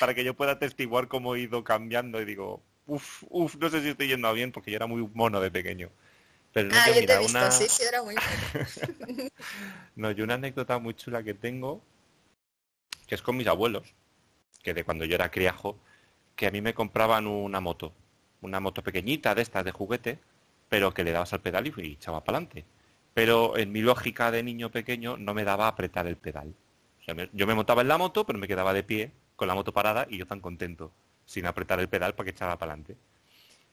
para, 0.00 0.14
que 0.14 0.24
yo 0.24 0.34
pueda 0.34 0.58
testiguar 0.58 1.08
cómo 1.08 1.34
he 1.34 1.40
ido 1.40 1.64
cambiando 1.64 2.20
y 2.20 2.26
digo, 2.26 2.62
uff, 2.86 3.24
uff, 3.30 3.56
no 3.56 3.70
sé 3.70 3.80
si 3.80 3.88
estoy 3.88 4.08
yendo 4.08 4.30
bien 4.34 4.52
porque 4.52 4.70
yo 4.70 4.76
era 4.76 4.86
muy 4.86 5.08
mono 5.14 5.40
de 5.40 5.50
pequeño. 5.50 5.90
Pero 6.54 6.68
no, 6.68 6.76
ah, 6.78 6.86
yo 6.88 7.04
te 7.04 7.12
he 7.12 7.18
visto, 7.18 7.50
sí, 7.50 7.66
sí, 7.68 7.82
era 7.82 8.00
muy 8.00 8.14
No, 9.96 10.12
yo 10.12 10.22
una 10.22 10.34
anécdota 10.34 10.78
muy 10.78 10.94
chula 10.94 11.24
que 11.24 11.34
tengo, 11.34 11.82
que 13.08 13.16
es 13.16 13.22
con 13.22 13.36
mis 13.36 13.48
abuelos, 13.48 13.92
que 14.62 14.72
de 14.72 14.84
cuando 14.84 15.04
yo 15.04 15.16
era 15.16 15.32
criajo, 15.32 15.76
que 16.36 16.46
a 16.46 16.52
mí 16.52 16.60
me 16.60 16.72
compraban 16.72 17.26
una 17.26 17.58
moto, 17.58 17.92
una 18.40 18.60
moto 18.60 18.84
pequeñita 18.84 19.34
de 19.34 19.42
estas 19.42 19.64
de 19.64 19.72
juguete, 19.72 20.20
pero 20.68 20.94
que 20.94 21.02
le 21.02 21.10
dabas 21.10 21.32
al 21.32 21.40
pedal 21.40 21.66
y, 21.66 21.92
echaba 21.92 22.22
para 22.22 22.38
adelante. 22.38 22.64
Pero 23.14 23.58
en 23.58 23.72
mi 23.72 23.80
lógica 23.80 24.30
de 24.30 24.44
niño 24.44 24.70
pequeño 24.70 25.16
no 25.16 25.34
me 25.34 25.42
daba 25.42 25.64
a 25.64 25.70
apretar 25.70 26.06
el 26.06 26.16
pedal. 26.16 26.54
yo 27.32 27.46
me 27.48 27.54
montaba 27.54 27.82
en 27.82 27.88
la 27.88 27.98
moto, 27.98 28.24
pero 28.24 28.38
me 28.38 28.46
quedaba 28.46 28.72
de 28.72 28.84
pie 28.84 29.10
con 29.34 29.48
la 29.48 29.54
moto 29.56 29.72
parada 29.72 30.06
y 30.08 30.18
yo 30.18 30.26
tan 30.28 30.38
contento, 30.38 30.92
sin 31.26 31.46
apretar 31.46 31.80
el 31.80 31.88
pedal 31.88 32.14
para 32.14 32.26
que 32.26 32.30
echara 32.30 32.56
para 32.56 32.74
adelante. 32.74 32.96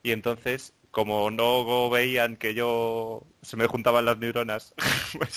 Y 0.02 0.14
entonces, 0.14 0.74
como 0.92 1.32
no 1.32 1.90
veían 1.90 2.36
que 2.36 2.54
yo 2.54 3.24
se 3.42 3.56
me 3.56 3.68
juntaban 3.68 4.06
las 4.06 4.18
neuronas, 4.18 4.74
pues 5.18 5.34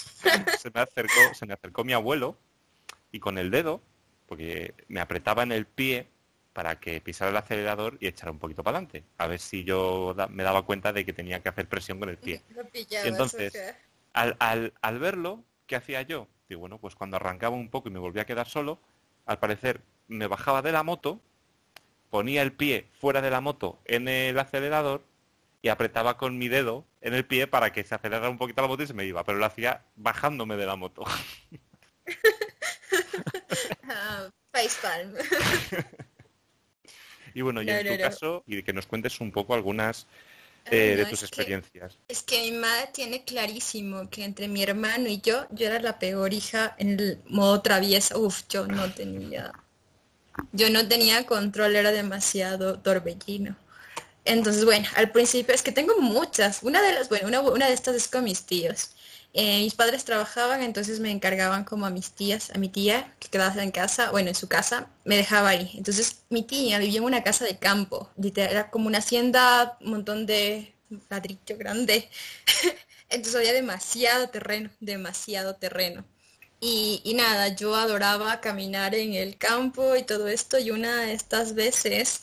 se 0.59 0.71
me 0.71 0.81
acercó, 0.81 1.35
se 1.35 1.47
me 1.47 1.55
acercó 1.55 1.85
mi 1.85 1.93
abuelo 1.93 2.37
y 3.13 3.21
con 3.21 3.39
el 3.39 3.51
dedo, 3.51 3.81
porque 4.27 4.75
me 4.89 5.01
apretaba 5.01 5.45
en 5.45 5.53
el 5.53 5.67
pie 5.67 6.09
para 6.53 6.79
que 6.79 7.01
pisara 7.01 7.31
el 7.31 7.37
acelerador 7.37 7.97
y 8.01 8.09
echara 8.09 8.33
un 8.33 8.39
poquito 8.39 8.63
para 8.63 8.79
adelante. 8.79 9.05
A 9.19 9.29
ver 9.29 9.39
si 9.39 9.65
yo 9.65 10.15
me 10.31 10.43
daba 10.43 10.63
cuenta 10.63 10.93
de 10.93 11.05
que 11.05 11.13
tenía 11.13 11.41
que 11.41 11.49
hacer 11.49 11.69
presión 11.69 11.99
con 11.99 12.09
el 12.09 12.17
pie. 12.17 12.43
entonces, 13.05 13.77
al, 14.13 14.99
verlo, 14.99 15.45
¿qué 15.67 15.77
hacía 15.77 16.03
yo? 16.03 16.29
Digo, 16.49 16.61
bueno, 16.61 16.79
pues 16.79 16.95
cuando 16.95 17.17
arrancaba 17.17 17.57
un 17.57 17.71
poco 17.71 17.89
y 17.89 17.93
me 17.93 17.99
volvía 17.99 18.23
a 18.23 18.27
quedar 18.27 18.49
solo, 18.49 18.81
al 19.27 19.39
parecer 19.39 19.81
me 20.09 20.27
bajaba 20.27 20.63
de 20.63 20.73
la 20.73 20.83
moto, 20.83 21.21
ponía 22.11 22.43
el 22.43 22.53
pie 22.53 22.87
fuera 23.01 23.21
de 23.21 23.31
la 23.31 23.41
moto 23.41 23.79
en 23.85 24.09
el 24.09 24.39
acelerador 24.39 25.03
y 25.65 25.71
apretaba 25.71 26.19
con 26.19 26.37
mi 26.37 26.49
dedo 26.49 26.87
en 27.01 27.15
el 27.15 27.25
pie 27.25 27.47
para 27.47 27.73
que 27.73 27.83
se 27.85 27.95
acelerara 27.95 28.29
un 28.29 28.37
poquito 28.37 28.61
la 28.61 28.69
moto 28.69 28.83
y 28.83 28.87
se 28.87 28.93
me 28.93 29.07
iba, 29.07 29.25
pero 29.25 29.39
lo 29.39 29.47
hacía 29.47 29.83
bajándome 29.97 30.57
de 30.57 30.67
la 30.67 30.77
moto. 30.77 31.05
Ah. 33.89 34.29
Y 37.35 37.43
bueno, 37.43 37.63
y 37.63 37.69
en 37.69 37.87
tu 37.87 37.99
caso, 37.99 38.45
y 38.47 38.63
que 38.63 38.73
nos 38.73 38.87
cuentes 38.87 39.21
un 39.21 39.33
poco 39.33 39.55
algunas 39.55 40.07
eh, 40.67 40.95
de 40.97 41.05
tus 41.07 41.25
experiencias. 41.25 41.99
es 42.07 42.23
que 42.23 42.39
mi 42.43 42.53
madre 42.59 42.91
tiene 42.93 43.25
clarísimo 43.25 44.09
que 44.09 44.23
entre 44.25 44.47
mi 44.47 44.63
hermano 44.63 45.09
y 45.09 45.21
yo, 45.21 45.47
yo 45.51 45.67
era 45.67 45.81
la 45.81 45.99
peor 45.99 46.33
hija 46.33 46.77
en 46.79 47.01
el 47.01 47.19
modo 47.27 47.61
traviesa. 47.63 48.17
Uf, 48.17 48.43
yo 48.49 48.69
no 48.69 48.93
tenía, 48.93 49.53
yo 50.53 50.71
no 50.71 50.87
tenía 50.87 51.27
control, 51.27 51.75
era 51.75 51.91
demasiado 51.91 52.79
torbellino. 52.79 53.57
Entonces, 54.25 54.65
bueno, 54.65 54.89
al 54.97 55.11
principio 55.13 55.55
es 55.55 55.63
que 55.63 55.73
tengo 55.73 55.99
muchas. 56.01 56.63
Una 56.63 56.83
de 56.83 56.95
las, 56.95 57.09
bueno, 57.09 57.29
una, 57.29 57.41
una 57.41 57.67
de 57.69 57.75
estas 57.75 57.95
es 57.97 58.09
con 58.09 58.25
mis 58.25 58.45
tíos. 58.45 58.91
Eh, 59.37 59.63
mis 59.63 59.75
padres 59.75 60.05
trabajaban, 60.05 60.63
entonces 60.63 61.01
me 61.01 61.11
encargaban 61.11 61.65
como 61.65 61.87
a 61.87 61.91
mis 61.91 62.13
tías, 62.13 62.51
a 62.51 62.59
mi 62.59 62.69
tía 62.69 63.13
que 63.19 63.29
quedaba 63.29 63.65
en 63.65 63.73
casa, 63.73 64.13
bueno, 64.13 64.29
en 64.29 64.37
su 64.37 64.47
casa, 64.49 64.89
me 65.05 65.17
dejaba 65.17 65.49
ahí. 65.49 65.73
Entonces 65.75 66.23
mi 66.31 66.45
tía 66.45 66.79
vivía 66.79 66.99
en 66.99 67.05
una 67.05 67.25
casa 67.25 67.45
de 67.45 67.59
campo, 67.59 68.09
era 68.37 68.71
como 68.71 68.87
una 68.87 68.99
hacienda, 68.99 69.77
un 69.81 69.91
montón 69.91 70.25
de 70.27 70.73
ladrillo 71.11 71.57
grande. 71.59 72.09
entonces 73.11 73.35
había 73.35 73.53
demasiado 73.53 74.29
terreno, 74.29 74.71
demasiado 74.81 75.57
terreno. 75.57 76.05
Y, 76.61 77.01
y, 77.05 77.15
nada, 77.15 77.49
yo 77.49 77.75
adoraba 77.75 78.41
caminar 78.41 78.95
en 78.95 79.15
el 79.15 79.37
campo 79.37 79.97
y 79.97 80.05
todo 80.05 80.29
esto 80.29 80.59
y 80.59 80.71
una 80.71 81.03
de 81.03 81.13
estas 81.13 81.55
veces, 81.55 82.23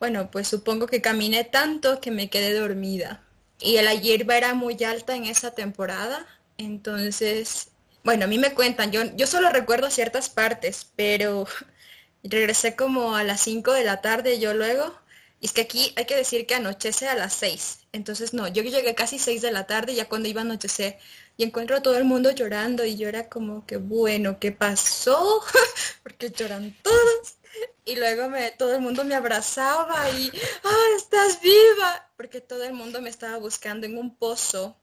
bueno, 0.00 0.30
pues 0.30 0.48
supongo 0.48 0.86
que 0.86 1.00
caminé 1.00 1.44
tanto 1.44 2.00
que 2.00 2.10
me 2.10 2.30
quedé 2.30 2.54
dormida. 2.54 3.24
Y 3.60 3.80
la 3.80 3.94
hierba 3.94 4.36
era 4.36 4.54
muy 4.54 4.82
alta 4.84 5.16
en 5.16 5.24
esa 5.24 5.50
temporada, 5.52 6.26
entonces, 6.58 7.68
bueno, 8.04 8.24
a 8.24 8.28
mí 8.28 8.36
me 8.36 8.52
cuentan, 8.52 8.90
yo, 8.90 9.04
yo 9.16 9.26
solo 9.26 9.48
recuerdo 9.50 9.90
ciertas 9.90 10.28
partes, 10.28 10.90
pero 10.96 11.46
regresé 12.24 12.76
como 12.76 13.16
a 13.16 13.24
las 13.24 13.40
5 13.42 13.72
de 13.72 13.84
la 13.84 14.00
tarde 14.02 14.38
yo 14.40 14.52
luego. 14.54 14.92
Y 15.40 15.46
es 15.46 15.52
que 15.52 15.60
aquí 15.62 15.92
hay 15.96 16.04
que 16.06 16.16
decir 16.16 16.46
que 16.46 16.56
anochece 16.56 17.06
a 17.08 17.14
las 17.14 17.32
6. 17.34 17.86
Entonces, 17.92 18.34
no, 18.34 18.48
yo 18.48 18.62
llegué 18.62 18.94
casi 18.96 19.20
6 19.20 19.40
de 19.40 19.52
la 19.52 19.68
tarde 19.68 19.94
ya 19.94 20.08
cuando 20.08 20.28
iba 20.28 20.40
a 20.40 20.44
anochecer. 20.44 20.98
Y 21.36 21.44
encuentro 21.44 21.76
a 21.76 21.82
todo 21.82 21.96
el 21.96 22.04
mundo 22.04 22.32
llorando 22.32 22.84
y 22.84 22.96
yo 22.96 23.08
era 23.08 23.28
como 23.28 23.64
que, 23.64 23.76
bueno, 23.76 24.40
¿qué 24.40 24.50
pasó? 24.50 25.40
Porque 26.02 26.30
lloran 26.30 26.76
todos. 26.82 27.37
Y 27.84 27.96
luego 27.96 28.28
me, 28.28 28.50
todo 28.52 28.74
el 28.74 28.80
mundo 28.80 29.04
me 29.04 29.14
abrazaba 29.14 30.10
y, 30.10 30.30
¡ah, 30.64 30.96
estás 30.96 31.40
viva! 31.40 32.10
Porque 32.16 32.40
todo 32.40 32.64
el 32.64 32.74
mundo 32.74 33.00
me 33.00 33.10
estaba 33.10 33.38
buscando 33.38 33.86
en 33.86 33.96
un 33.96 34.14
pozo 34.16 34.76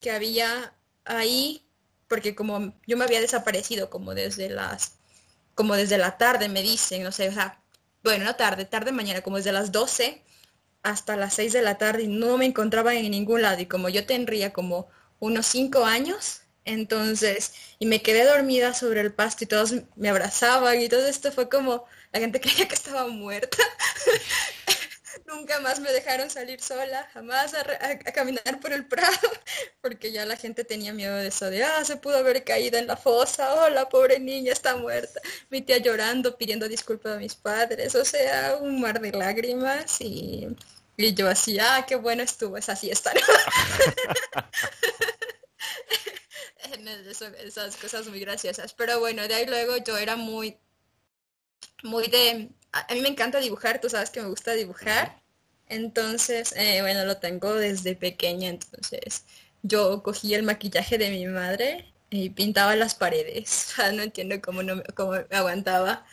que 0.00 0.10
había 0.10 0.74
ahí, 1.04 1.66
porque 2.08 2.34
como 2.34 2.74
yo 2.86 2.96
me 2.96 3.04
había 3.04 3.20
desaparecido 3.20 3.90
como 3.90 4.14
desde 4.14 4.48
las, 4.48 4.98
como 5.54 5.74
desde 5.74 5.98
la 5.98 6.18
tarde, 6.18 6.48
me 6.48 6.62
dicen, 6.62 7.02
no 7.02 7.12
sé, 7.12 7.28
o 7.28 7.32
sea, 7.32 7.62
bueno, 8.02 8.24
no 8.24 8.36
tarde, 8.36 8.64
tarde 8.64 8.92
mañana, 8.92 9.22
como 9.22 9.36
desde 9.36 9.52
las 9.52 9.72
12 9.72 10.22
hasta 10.82 11.16
las 11.16 11.34
6 11.34 11.52
de 11.52 11.62
la 11.62 11.78
tarde 11.78 12.04
y 12.04 12.08
no 12.08 12.36
me 12.38 12.46
encontraba 12.46 12.94
en 12.94 13.10
ningún 13.10 13.42
lado. 13.42 13.60
Y 13.60 13.66
como 13.66 13.88
yo 13.88 14.06
tendría 14.06 14.52
como 14.52 14.88
unos 15.20 15.46
5 15.46 15.84
años, 15.84 16.42
entonces, 16.64 17.54
y 17.78 17.86
me 17.86 18.02
quedé 18.02 18.24
dormida 18.24 18.74
sobre 18.74 19.00
el 19.00 19.12
pasto 19.12 19.44
y 19.44 19.46
todos 19.46 19.74
me 19.96 20.08
abrazaban 20.08 20.80
y 20.80 20.88
todo 20.88 21.06
esto 21.06 21.32
fue 21.32 21.48
como, 21.48 21.84
la 22.12 22.20
gente 22.20 22.40
creía 22.40 22.68
que 22.68 22.74
estaba 22.74 23.06
muerta. 23.08 23.58
Nunca 25.26 25.60
más 25.60 25.78
me 25.80 25.92
dejaron 25.92 26.30
salir 26.30 26.60
sola, 26.60 27.08
jamás 27.12 27.54
a, 27.54 27.98
caminar 28.12 28.60
por 28.60 28.72
el 28.72 28.86
prado, 28.86 29.28
porque 29.80 30.10
ya 30.10 30.24
la 30.26 30.36
gente 30.36 30.64
tenía 30.64 30.92
miedo 30.92 31.16
de 31.16 31.28
eso, 31.28 31.50
de, 31.50 31.62
ah, 31.64 31.84
se 31.84 31.96
pudo 31.96 32.16
haber 32.18 32.44
caído 32.44 32.78
en 32.78 32.86
la 32.86 32.96
fosa, 32.96 33.54
oh, 33.54 33.68
la 33.68 33.88
pobre 33.88 34.18
niña 34.18 34.52
está 34.52 34.76
muerta. 34.76 35.20
Mi 35.50 35.62
tía 35.62 35.78
llorando, 35.78 36.36
pidiendo 36.36 36.68
disculpas 36.68 37.16
a 37.16 37.18
mis 37.18 37.34
padres, 37.34 37.94
o 37.94 38.04
sea, 38.04 38.56
un 38.60 38.80
mar 38.80 39.00
de 39.00 39.12
lágrimas 39.12 40.00
y, 40.00 40.48
y 40.96 41.14
yo 41.14 41.28
así, 41.28 41.58
ah, 41.58 41.84
qué 41.86 41.96
bueno 41.96 42.22
estuvo 42.22 42.56
esa 42.56 42.76
siesta. 42.76 43.12
esas 47.44 47.76
cosas 47.76 48.06
muy 48.08 48.20
graciosas. 48.20 48.72
Pero 48.74 48.98
bueno, 48.98 49.26
de 49.28 49.34
ahí 49.34 49.46
luego 49.46 49.76
yo 49.78 49.96
era 49.98 50.16
muy, 50.16 50.58
muy 51.82 52.08
de 52.08 52.50
a, 52.72 52.94
mí 52.94 53.00
me 53.00 53.08
encanta 53.08 53.38
dibujar, 53.40 53.80
tú 53.80 53.88
sabes 53.90 54.10
que 54.10 54.22
me 54.22 54.28
gusta 54.28 54.52
dibujar. 54.52 55.20
Entonces, 55.68 56.52
eh, 56.56 56.80
bueno, 56.82 57.04
lo 57.04 57.18
tengo 57.18 57.54
desde 57.54 57.96
pequeña, 57.96 58.48
entonces 58.50 59.24
yo 59.62 60.02
cogí 60.02 60.34
el 60.34 60.42
maquillaje 60.42 60.98
de 60.98 61.10
mi 61.10 61.26
madre 61.26 61.92
y 62.10 62.30
pintaba 62.30 62.76
las 62.76 62.94
paredes. 62.94 63.74
no 63.94 64.02
entiendo 64.02 64.40
cómo 64.42 64.62
no 64.62 64.82
cómo 64.94 65.12
me 65.12 65.36
aguantaba. 65.36 66.06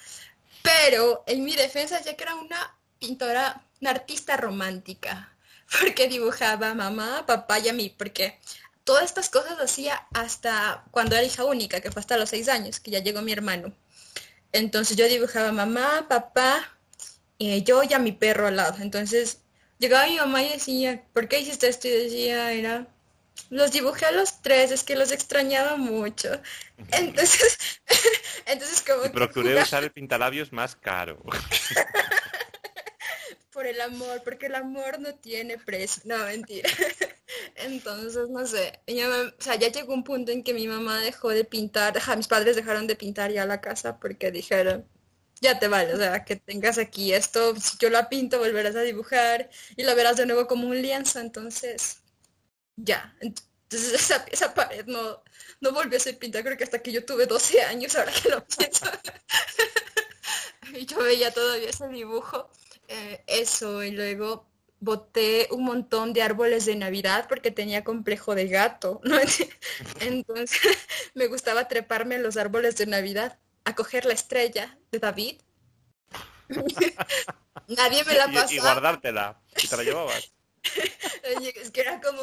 Pero 0.64 1.24
en 1.28 1.44
mi 1.44 1.56
defensa 1.56 2.02
ya 2.02 2.16
que 2.16 2.24
era 2.24 2.36
una 2.36 2.78
pintora, 3.00 3.64
una 3.82 3.92
artista 3.92 4.38
romántica, 4.38 5.34
porque 5.82 6.08
dibujaba 6.08 6.72
a 6.72 6.76
mamá, 6.76 7.26
papá 7.26 7.60
y 7.60 7.70
a 7.70 7.74
mí, 7.74 7.94
porque 7.98 8.40
todas 8.84 9.06
estas 9.06 9.30
cosas 9.30 9.60
hacía 9.60 10.08
hasta 10.14 10.84
cuando 10.92 11.16
era 11.16 11.26
hija 11.26 11.46
única, 11.46 11.82
que 11.82 11.92
fue 11.92 12.02
hasta 12.02 12.18
los 12.18 12.30
seis 12.30 12.50
años, 12.50 12.80
que 12.80 12.92
ya 12.92 13.00
llegó 13.00 13.22
mi 13.22 13.32
hermano. 13.34 13.74
Entonces 14.52 14.98
yo 14.98 15.08
dibujaba 15.08 15.52
mamá, 15.52 16.08
papá, 16.10 16.78
y 17.38 17.64
yo 17.64 17.84
y 17.84 17.94
a 17.94 18.00
mi 18.00 18.12
perro 18.12 18.48
al 18.48 18.58
lado. 18.58 18.78
Entonces 18.82 19.42
llegaba 19.80 20.08
mi 20.08 20.18
mamá 20.18 20.44
y 20.44 20.50
decía, 20.50 21.04
¿por 21.14 21.28
qué 21.28 21.40
hiciste 21.40 21.68
esto? 21.68 21.88
Y 21.88 21.92
decía, 21.92 22.52
era, 22.52 22.88
los 23.50 23.72
dibujé 23.72 24.06
a 24.06 24.12
los 24.12 24.42
tres, 24.42 24.72
es 24.72 24.84
que 24.84 24.96
los 24.96 25.12
extrañaba 25.12 25.78
mucho. 25.78 26.30
Entonces, 26.92 27.58
entonces 28.46 28.82
como... 28.82 29.06
Y 29.06 29.10
procuré 29.10 29.62
usar 29.62 29.84
el 29.84 29.92
pintalabios 29.92 30.52
más 30.52 30.76
caro. 30.76 31.24
Por 33.60 33.68
el 33.68 33.82
amor, 33.82 34.22
porque 34.24 34.46
el 34.46 34.56
amor 34.56 35.02
no 35.02 35.16
tiene 35.16 35.58
precio. 35.58 36.02
No, 36.06 36.18
mentira. 36.24 36.70
Entonces, 37.56 38.30
no 38.30 38.48
sé, 38.48 38.80
o 38.88 39.44
sea, 39.44 39.56
ya 39.56 39.68
llegó 39.68 39.94
un 39.94 40.06
punto 40.06 40.32
en 40.32 40.46
que 40.46 40.54
mi 40.54 40.66
mamá 40.66 41.02
dejó 41.02 41.28
de 41.28 41.44
pintar, 41.44 41.94
mis 42.16 42.30
padres 42.30 42.56
dejaron 42.56 42.88
de 42.88 42.96
pintar 42.96 43.34
ya 43.34 43.46
la 43.46 43.60
casa 43.60 44.00
porque 44.00 44.32
dijeron, 44.32 44.88
ya 45.42 45.60
te 45.60 45.68
vale, 45.68 45.94
o 45.94 45.98
sea, 45.98 46.24
que 46.24 46.38
tengas 46.38 46.78
aquí 46.78 47.12
esto, 47.12 47.54
si 47.58 47.78
yo 47.80 47.90
la 47.90 48.08
pinto 48.08 48.40
volverás 48.40 48.78
a 48.78 48.82
dibujar 48.82 49.50
y 49.76 49.84
la 49.84 49.94
verás 49.94 50.16
de 50.16 50.26
nuevo 50.26 50.48
como 50.48 50.70
un 50.70 50.82
lienzo, 50.82 51.20
entonces, 51.20 52.00
ya. 52.78 53.14
Entonces 53.20 53.94
esa, 53.94 54.26
esa 54.32 54.54
pared 54.54 54.86
no, 54.86 55.22
no 55.60 55.74
volvió 55.74 55.98
a 55.98 56.00
ser 56.00 56.18
pintada, 56.18 56.46
creo 56.46 56.58
que 56.58 56.64
hasta 56.64 56.82
que 56.82 56.94
yo 56.94 57.06
tuve 57.06 57.26
12 57.26 57.62
años, 57.64 57.94
ahora 57.98 58.14
que 58.14 58.30
lo 58.30 58.46
pienso. 58.58 58.86
y 60.74 60.86
yo 60.86 61.04
veía 61.04 61.34
todavía 61.34 61.70
ese 61.70 61.90
dibujo. 61.90 62.50
Eh, 62.90 63.24
eso, 63.28 63.84
y 63.84 63.92
luego 63.92 64.50
boté 64.80 65.48
un 65.52 65.64
montón 65.64 66.12
de 66.12 66.24
árboles 66.24 66.66
de 66.66 66.76
Navidad 66.76 67.28
porque 67.30 67.52
tenía 67.52 67.84
complejo 67.84 68.34
de 68.34 68.48
gato, 68.48 69.00
¿no? 69.04 69.18
Entonces 70.00 70.60
me 71.14 71.28
gustaba 71.28 71.68
treparme 71.68 72.16
en 72.16 72.24
los 72.24 72.36
árboles 72.36 72.78
de 72.78 72.88
Navidad 72.88 73.38
a 73.64 73.76
coger 73.76 74.06
la 74.06 74.14
estrella 74.14 74.76
de 74.92 74.98
David. 74.98 75.40
Nadie 77.68 78.04
me 78.06 78.16
la 78.16 78.32
pasó. 78.32 78.54
Y, 78.54 78.58
y, 78.58 78.60
guardártela. 78.60 79.40
Y 79.56 79.68
te 79.68 79.78
la 79.78 79.84
llevabas. 79.84 80.32
es 80.64 81.70
que 81.70 81.82
era 81.82 82.02
como, 82.02 82.22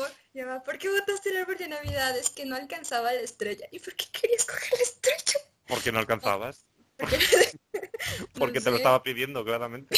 ¿por 0.65 0.79
qué 0.79 0.91
botaste 0.91 1.31
el 1.31 1.37
árbol 1.37 1.59
de 1.59 1.69
Navidad? 1.69 2.19
Es 2.19 2.31
que 2.31 2.45
no 2.45 2.57
alcanzaba 2.57 3.13
la 3.13 3.21
estrella. 3.21 3.69
¿Y 3.71 3.79
por 3.79 3.95
qué 3.95 4.07
querías 4.11 4.45
coger 4.45 4.73
la 4.73 4.83
estrella? 4.83 5.41
Porque 5.69 5.93
no 5.93 6.01
alcanzabas. 6.01 6.67
Porque 8.37 8.61
te 8.61 8.71
lo 8.71 8.79
estaba 8.79 9.03
pidiendo, 9.03 9.45
claramente. 9.45 9.97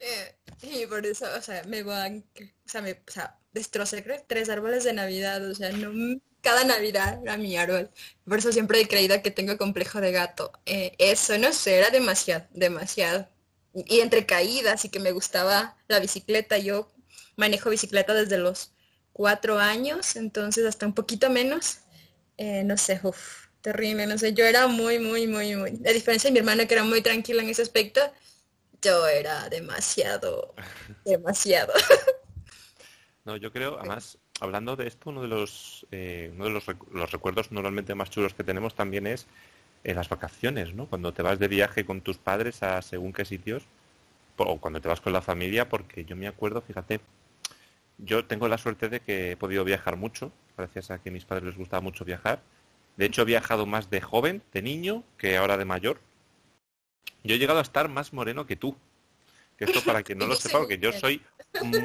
Eh, 0.00 0.34
y 0.62 0.86
por 0.86 1.04
eso, 1.06 1.26
o 1.36 1.42
sea, 1.42 1.62
me 1.64 1.82
van, 1.82 2.24
o 2.38 2.68
sea, 2.68 2.82
me, 2.82 2.92
o 2.92 3.10
sea, 3.10 3.38
destrocé 3.52 4.02
tres 4.26 4.48
árboles 4.48 4.84
de 4.84 4.92
Navidad, 4.92 5.44
o 5.48 5.54
sea, 5.54 5.70
no, 5.72 6.20
cada 6.40 6.64
Navidad 6.64 7.20
era 7.22 7.36
mi 7.36 7.56
árbol. 7.56 7.90
Por 8.24 8.38
eso 8.38 8.52
siempre 8.52 8.80
he 8.80 8.88
creído 8.88 9.20
que 9.22 9.30
tengo 9.30 9.58
complejo 9.58 10.00
de 10.00 10.12
gato. 10.12 10.52
Eh, 10.66 10.92
eso, 10.98 11.36
no 11.38 11.52
sé, 11.52 11.78
era 11.78 11.90
demasiado, 11.90 12.46
demasiado. 12.52 13.28
Y 13.74 14.00
entre 14.00 14.26
caídas 14.26 14.84
y 14.84 14.88
que 14.88 15.00
me 15.00 15.12
gustaba 15.12 15.76
la 15.88 15.98
bicicleta, 16.00 16.58
yo 16.58 16.88
manejo 17.36 17.70
bicicleta 17.70 18.14
desde 18.14 18.38
los 18.38 18.72
cuatro 19.12 19.58
años, 19.58 20.16
entonces 20.16 20.64
hasta 20.66 20.86
un 20.86 20.94
poquito 20.94 21.30
menos. 21.30 21.78
Eh, 22.38 22.62
no 22.64 22.76
sé, 22.76 23.00
uff, 23.02 23.46
terrible, 23.62 24.06
no 24.06 24.16
sé, 24.18 24.32
yo 24.34 24.44
era 24.44 24.68
muy, 24.68 24.98
muy, 24.98 25.26
muy, 25.26 25.56
muy, 25.56 25.80
a 25.86 25.92
diferencia 25.92 26.28
de 26.28 26.32
mi 26.32 26.38
hermana 26.38 26.66
que 26.66 26.74
era 26.74 26.84
muy 26.84 27.02
tranquila 27.02 27.42
en 27.42 27.48
ese 27.48 27.62
aspecto, 27.62 28.00
yo 28.82 29.06
era 29.06 29.48
demasiado, 29.48 30.54
demasiado. 31.04 31.72
No, 33.24 33.36
yo 33.36 33.52
creo, 33.52 33.78
además, 33.78 34.18
hablando 34.40 34.76
de 34.76 34.86
esto, 34.86 35.10
uno 35.10 35.22
de 35.22 35.28
los, 35.28 35.86
eh, 35.90 36.30
uno 36.34 36.44
de 36.44 36.50
los, 36.50 36.64
los, 36.92 37.10
recuerdos 37.10 37.50
normalmente 37.50 37.94
más 37.94 38.10
chulos 38.10 38.34
que 38.34 38.44
tenemos 38.44 38.74
también 38.74 39.06
es 39.06 39.26
en 39.82 39.92
eh, 39.92 39.94
las 39.94 40.08
vacaciones, 40.08 40.74
¿no? 40.74 40.86
Cuando 40.86 41.12
te 41.12 41.22
vas 41.22 41.38
de 41.38 41.48
viaje 41.48 41.84
con 41.84 42.00
tus 42.00 42.18
padres 42.18 42.62
a 42.62 42.82
según 42.82 43.12
qué 43.12 43.24
sitios, 43.24 43.64
o 44.36 44.60
cuando 44.60 44.80
te 44.80 44.88
vas 44.88 45.00
con 45.00 45.12
la 45.12 45.22
familia, 45.22 45.68
porque 45.68 46.04
yo 46.04 46.16
me 46.16 46.28
acuerdo, 46.28 46.60
fíjate, 46.60 47.00
yo 47.98 48.24
tengo 48.26 48.48
la 48.48 48.58
suerte 48.58 48.88
de 48.88 49.00
que 49.00 49.32
he 49.32 49.36
podido 49.36 49.64
viajar 49.64 49.96
mucho, 49.96 50.30
gracias 50.56 50.90
a 50.90 50.98
que 50.98 51.08
a 51.08 51.12
mis 51.12 51.24
padres 51.24 51.44
les 51.44 51.56
gustaba 51.56 51.80
mucho 51.80 52.04
viajar. 52.04 52.42
De 52.96 53.06
hecho, 53.06 53.22
he 53.22 53.24
viajado 53.26 53.66
más 53.66 53.90
de 53.90 54.00
joven, 54.00 54.42
de 54.52 54.62
niño, 54.62 55.02
que 55.18 55.36
ahora 55.36 55.56
de 55.56 55.64
mayor. 55.64 56.00
Yo 57.24 57.34
he 57.34 57.38
llegado 57.38 57.58
a 57.58 57.62
estar 57.62 57.88
más 57.88 58.12
moreno 58.12 58.46
que 58.46 58.56
tú. 58.56 58.76
Que 59.56 59.64
esto 59.64 59.82
para 59.82 60.02
que 60.02 60.14
no 60.14 60.26
lo 60.26 60.34
sepa, 60.36 60.58
porque 60.58 60.78
yo 60.78 60.92
soy 60.92 61.22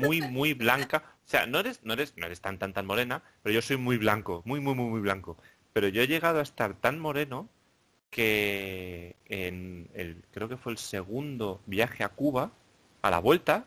muy, 0.02 0.22
muy 0.22 0.54
blanca. 0.54 1.04
O 1.26 1.30
sea, 1.30 1.46
no 1.46 1.60
eres, 1.60 1.80
no 1.84 1.94
eres, 1.94 2.14
no 2.18 2.26
eres 2.26 2.42
tan, 2.42 2.60
tan, 2.60 2.74
tan 2.74 2.86
morena, 2.86 3.24
pero 3.42 3.54
yo 3.54 3.62
soy 3.62 3.78
muy 3.78 3.98
blanco, 3.98 4.42
muy, 4.46 4.60
muy, 4.60 4.76
muy, 4.76 4.90
muy 4.90 5.02
blanco. 5.02 5.38
Pero 5.74 5.88
yo 5.88 6.02
he 6.02 6.08
llegado 6.08 6.40
a 6.40 6.44
estar 6.44 6.74
tan 6.74 7.00
moreno 7.00 7.48
que 8.10 9.16
en 9.26 9.90
el, 9.94 10.22
creo 10.34 10.50
que 10.50 10.58
fue 10.58 10.74
el 10.74 10.78
segundo 10.78 11.62
viaje 11.66 12.04
a 12.04 12.10
Cuba, 12.10 12.52
a 13.02 13.10
la 13.10 13.20
vuelta, 13.20 13.66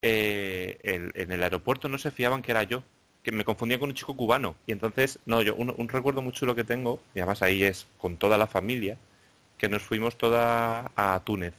eh, 0.00 0.78
en 1.14 1.32
el 1.32 1.42
aeropuerto 1.42 1.88
no 1.88 1.98
se 1.98 2.10
fiaban 2.10 2.40
que 2.40 2.52
era 2.52 2.62
yo, 2.62 2.82
que 3.22 3.32
me 3.32 3.44
confundía 3.44 3.78
con 3.78 3.90
un 3.90 3.94
chico 3.94 4.16
cubano. 4.16 4.56
Y 4.66 4.72
entonces, 4.72 5.18
no, 5.26 5.42
yo 5.42 5.54
un, 5.54 5.88
recuerdo 5.88 6.22
muy 6.22 6.32
chulo 6.32 6.54
que 6.54 6.64
tengo, 6.64 7.00
y 7.14 7.20
además 7.20 7.42
ahí 7.42 7.62
es 7.62 7.86
con 7.98 8.16
toda 8.16 8.38
la 8.38 8.46
familia, 8.46 8.96
que 9.58 9.68
nos 9.68 9.82
fuimos 9.82 10.16
toda 10.16 10.90
a 10.96 11.20
Túnez. 11.24 11.54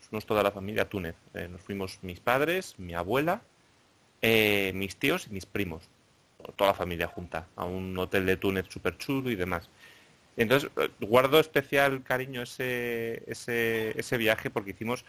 Fuimos 0.00 0.26
toda 0.26 0.42
la 0.42 0.50
familia 0.50 0.82
a 0.82 0.88
Túnez. 0.88 1.14
Eh, 1.34 1.48
nos 1.48 1.60
fuimos 1.60 1.98
mis 2.02 2.20
padres, 2.20 2.74
mi 2.78 2.94
abuela, 2.94 3.40
eh, 4.20 4.72
mis 4.74 4.96
tíos 4.96 5.28
y 5.28 5.30
mis 5.30 5.46
primos. 5.46 5.88
Toda 6.56 6.70
la 6.70 6.76
familia 6.76 7.06
junta, 7.06 7.46
a 7.56 7.64
un 7.64 7.96
hotel 7.98 8.26
de 8.26 8.36
Túnez 8.36 8.66
súper 8.68 8.98
chulo 8.98 9.30
y 9.30 9.36
demás. 9.36 9.70
Entonces, 10.36 10.70
guardo 11.00 11.40
especial 11.40 12.02
cariño 12.02 12.42
ese, 12.42 13.22
ese, 13.26 13.98
ese 13.98 14.16
viaje 14.18 14.50
porque 14.50 14.70
hicimos 14.70 15.04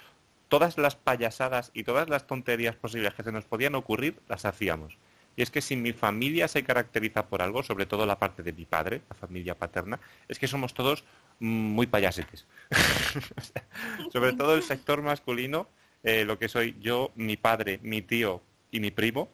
todas 0.47 0.77
las 0.77 0.95
payasadas 0.95 1.71
y 1.73 1.83
todas 1.83 2.07
las 2.07 2.25
tonterías 2.25 2.75
posibles 2.75 3.13
que 3.13 3.23
se 3.23 3.31
nos 3.31 3.45
podían 3.45 3.75
ocurrir, 3.75 4.15
las 4.29 4.45
hacíamos. 4.45 4.97
Y 5.35 5.43
es 5.43 5.51
que 5.51 5.61
si 5.61 5.75
mi 5.75 5.93
familia 5.93 6.47
se 6.47 6.63
caracteriza 6.63 7.27
por 7.27 7.41
algo, 7.41 7.61
sobre 7.61 7.85
todo 7.85 8.05
la 8.05 8.17
parte 8.17 8.41
de 8.41 8.53
mi 8.53 8.65
padre, 8.65 9.01
la 9.09 9.15
familia 9.15 9.55
paterna, 9.55 9.99
es 10.27 10.39
que 10.39 10.47
somos 10.47 10.73
todos 10.73 11.03
muy 11.39 11.87
payasetes. 11.87 12.45
sobre 14.11 14.33
todo 14.33 14.55
el 14.55 14.63
sector 14.63 15.01
masculino, 15.01 15.67
eh, 16.03 16.25
lo 16.25 16.37
que 16.37 16.49
soy 16.49 16.75
yo, 16.79 17.11
mi 17.15 17.37
padre, 17.37 17.79
mi 17.83 18.01
tío 18.01 18.41
y 18.71 18.79
mi 18.79 18.91
primo, 18.91 19.29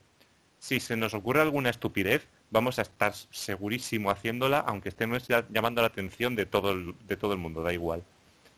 si 0.59 0.79
se 0.79 0.95
nos 0.95 1.13
ocurre 1.13 1.41
alguna 1.41 1.69
estupidez, 1.69 2.27
vamos 2.51 2.79
a 2.79 2.83
estar 2.83 3.13
segurísimo 3.13 4.11
haciéndola, 4.11 4.59
aunque 4.59 4.89
estemos 4.89 5.27
llamando 5.49 5.81
la 5.81 5.87
atención 5.87 6.35
de 6.35 6.45
todo 6.45 6.71
el, 6.71 6.95
de 7.07 7.17
todo 7.17 7.33
el 7.33 7.39
mundo, 7.39 7.63
da 7.63 7.73
igual. 7.73 8.03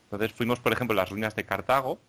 Entonces 0.04 0.34
fuimos, 0.34 0.60
por 0.60 0.74
ejemplo, 0.74 0.94
a 0.94 1.02
las 1.02 1.10
ruinas 1.10 1.36
de 1.36 1.46
Cartago, 1.46 2.00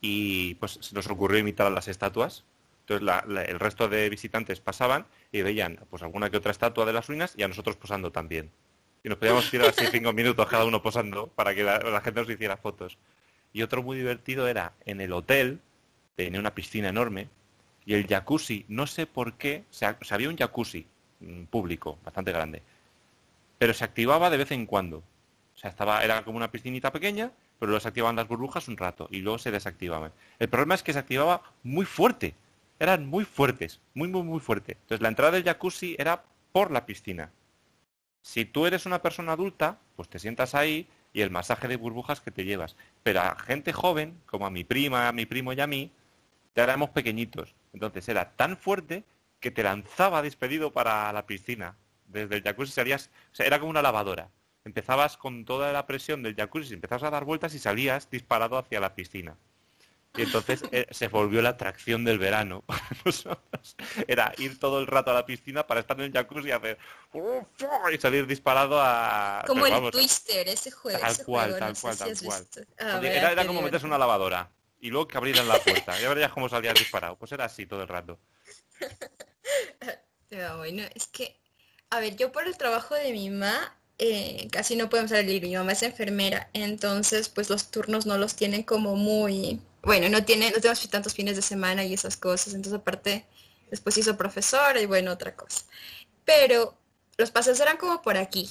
y 0.00 0.54
pues 0.56 0.78
se 0.80 0.94
nos 0.94 1.06
ocurrió 1.08 1.38
imitar 1.38 1.66
a 1.66 1.70
las 1.70 1.88
estatuas. 1.88 2.44
Entonces 2.86 3.08
el 3.48 3.60
resto 3.60 3.88
de 3.88 4.08
visitantes 4.08 4.60
pasaban 4.60 5.06
y 5.30 5.42
veían 5.42 5.78
pues 5.90 6.02
alguna 6.02 6.30
que 6.30 6.38
otra 6.38 6.50
estatua 6.50 6.86
de 6.86 6.92
las 6.92 7.06
ruinas 7.06 7.34
y 7.36 7.42
a 7.42 7.48
nosotros 7.48 7.76
posando 7.76 8.10
también. 8.10 8.50
Y 9.02 9.08
nos 9.08 9.18
podíamos 9.18 9.50
tirar 9.50 9.68
así 9.68 9.86
cinco 9.90 10.12
minutos 10.12 10.46
cada 10.48 10.64
uno 10.64 10.82
posando 10.82 11.28
para 11.28 11.54
que 11.54 11.62
la, 11.62 12.00
gente 12.02 12.20
nos 12.20 12.30
hiciera 12.30 12.56
fotos. 12.56 12.98
Y 13.52 13.62
otro 13.62 13.82
muy 13.82 13.96
divertido 13.96 14.46
era 14.46 14.72
en 14.84 15.00
el 15.00 15.12
hotel, 15.12 15.60
tenía 16.16 16.38
una 16.38 16.54
piscina 16.54 16.88
enorme, 16.88 17.28
y 17.84 17.94
el 17.94 18.06
jacuzzi, 18.06 18.66
no 18.68 18.86
sé 18.86 19.06
por 19.06 19.34
qué, 19.34 19.64
o 19.70 19.74
sea, 19.74 19.98
había 20.10 20.28
un 20.28 20.36
jacuzzi 20.36 20.86
mm, 21.20 21.44
público, 21.44 21.98
bastante 22.04 22.30
grande, 22.30 22.62
pero 23.58 23.74
se 23.74 23.84
activaba 23.84 24.30
de 24.30 24.36
vez 24.36 24.50
en 24.52 24.66
cuando. 24.66 24.98
O 24.98 25.58
sea, 25.58 25.70
estaba, 25.70 26.04
era 26.04 26.22
como 26.22 26.36
una 26.36 26.50
piscinita 26.50 26.92
pequeña 26.92 27.32
pero 27.60 27.72
los 27.72 27.86
activaban 27.86 28.16
las 28.16 28.26
burbujas 28.26 28.66
un 28.66 28.78
rato 28.78 29.06
y 29.12 29.18
luego 29.18 29.38
se 29.38 29.52
desactivaban. 29.52 30.12
El 30.38 30.48
problema 30.48 30.74
es 30.74 30.82
que 30.82 30.94
se 30.94 30.98
activaba 30.98 31.42
muy 31.62 31.84
fuerte. 31.84 32.34
Eran 32.80 33.06
muy 33.06 33.26
fuertes, 33.26 33.80
muy, 33.92 34.08
muy, 34.08 34.22
muy 34.22 34.40
fuerte. 34.40 34.72
Entonces 34.72 35.02
la 35.02 35.08
entrada 35.08 35.32
del 35.32 35.44
jacuzzi 35.44 35.94
era 35.98 36.24
por 36.52 36.70
la 36.70 36.86
piscina. 36.86 37.30
Si 38.22 38.44
tú 38.44 38.66
eres 38.66 38.86
una 38.86 39.02
persona 39.02 39.32
adulta, 39.32 39.78
pues 39.96 40.08
te 40.08 40.18
sientas 40.18 40.54
ahí 40.54 40.88
y 41.12 41.22
el 41.22 41.30
masaje 41.30 41.68
de 41.68 41.76
burbujas 41.76 42.20
que 42.20 42.30
te 42.30 42.44
llevas. 42.44 42.76
Pero 43.02 43.20
a 43.20 43.36
gente 43.38 43.72
joven, 43.72 44.20
como 44.26 44.46
a 44.46 44.50
mi 44.50 44.64
prima, 44.64 45.08
a 45.08 45.12
mi 45.12 45.26
primo 45.26 45.52
y 45.52 45.60
a 45.60 45.66
mí, 45.66 45.90
ya 46.54 46.64
éramos 46.64 46.90
pequeñitos. 46.90 47.54
Entonces 47.72 48.08
era 48.08 48.30
tan 48.32 48.56
fuerte 48.56 49.04
que 49.40 49.50
te 49.50 49.62
lanzaba 49.62 50.22
despedido 50.22 50.72
para 50.72 51.12
la 51.12 51.26
piscina. 51.26 51.76
Desde 52.06 52.36
el 52.36 52.42
jacuzzi 52.42 52.72
serías, 52.72 53.10
o 53.32 53.34
sea, 53.34 53.46
era 53.46 53.58
como 53.58 53.70
una 53.70 53.82
lavadora 53.82 54.28
empezabas 54.64 55.16
con 55.16 55.44
toda 55.44 55.72
la 55.72 55.86
presión 55.86 56.22
del 56.22 56.36
jacuzzi, 56.36 56.74
empezabas 56.74 57.04
a 57.04 57.10
dar 57.10 57.24
vueltas 57.24 57.54
y 57.54 57.58
salías 57.58 58.10
disparado 58.10 58.58
hacia 58.58 58.80
la 58.80 58.94
piscina. 58.94 59.36
Y 60.16 60.22
entonces 60.22 60.62
eh, 60.72 60.86
se 60.90 61.08
volvió 61.08 61.40
la 61.40 61.50
atracción 61.50 62.04
del 62.04 62.18
verano. 62.18 62.64
Era 64.08 64.32
ir 64.38 64.58
todo 64.58 64.80
el 64.80 64.86
rato 64.86 65.12
a 65.12 65.14
la 65.14 65.24
piscina 65.24 65.66
para 65.66 65.80
estar 65.80 65.96
en 65.98 66.06
el 66.06 66.12
jacuzzi 66.12 66.48
y 66.48 66.50
hacer 66.50 66.78
y 67.92 67.98
salir 67.98 68.26
disparado 68.26 68.80
a. 68.80 69.44
Como 69.46 69.66
el 69.66 69.90
Twister, 69.90 70.48
ese 70.48 70.70
juego. 70.70 70.98
Tal 70.98 71.24
cual, 71.24 71.58
tal 71.58 71.76
cual, 71.78 71.96
tal 71.96 72.18
cual. 72.18 73.04
era, 73.04 73.46
como 73.46 73.62
meterse 73.62 73.86
una 73.86 73.98
lavadora 73.98 74.50
y 74.80 74.90
luego 74.90 75.06
que 75.06 75.16
abrieran 75.16 75.46
la 75.46 75.58
puerta. 75.58 75.98
Ya 76.00 76.08
verías 76.08 76.32
cómo 76.32 76.48
salías 76.48 76.74
disparado. 76.74 77.16
Pues 77.16 77.30
era 77.32 77.44
así 77.44 77.66
todo 77.66 77.82
el 77.82 77.88
rato. 77.88 78.18
bueno, 80.56 80.82
es 80.94 81.06
que, 81.06 81.38
a 81.90 82.00
ver, 82.00 82.16
yo 82.16 82.32
por 82.32 82.46
el 82.46 82.56
trabajo 82.56 82.94
de 82.94 83.12
mi 83.12 83.30
mamá 83.30 83.76
eh, 84.02 84.48
casi 84.50 84.76
no 84.76 84.88
podemos 84.88 85.10
salir. 85.10 85.42
Mi 85.42 85.54
mamá 85.54 85.72
es 85.72 85.82
enfermera, 85.82 86.48
entonces 86.54 87.28
pues 87.28 87.50
los 87.50 87.70
turnos 87.70 88.06
no 88.06 88.16
los 88.16 88.34
tienen 88.34 88.62
como 88.62 88.96
muy, 88.96 89.60
bueno, 89.82 90.08
no 90.08 90.24
tiene, 90.24 90.50
no 90.50 90.60
tenemos 90.60 90.88
tantos 90.90 91.14
fines 91.14 91.36
de 91.36 91.42
semana 91.42 91.84
y 91.84 91.94
esas 91.94 92.16
cosas. 92.16 92.54
Entonces 92.54 92.80
aparte, 92.80 93.26
después 93.70 93.96
hizo 93.98 94.16
profesora 94.16 94.80
y 94.80 94.86
bueno, 94.86 95.12
otra 95.12 95.34
cosa. 95.34 95.64
Pero 96.24 96.76
los 97.16 97.30
paseos 97.30 97.60
eran 97.60 97.76
como 97.76 98.02
por 98.02 98.16
aquí 98.16 98.50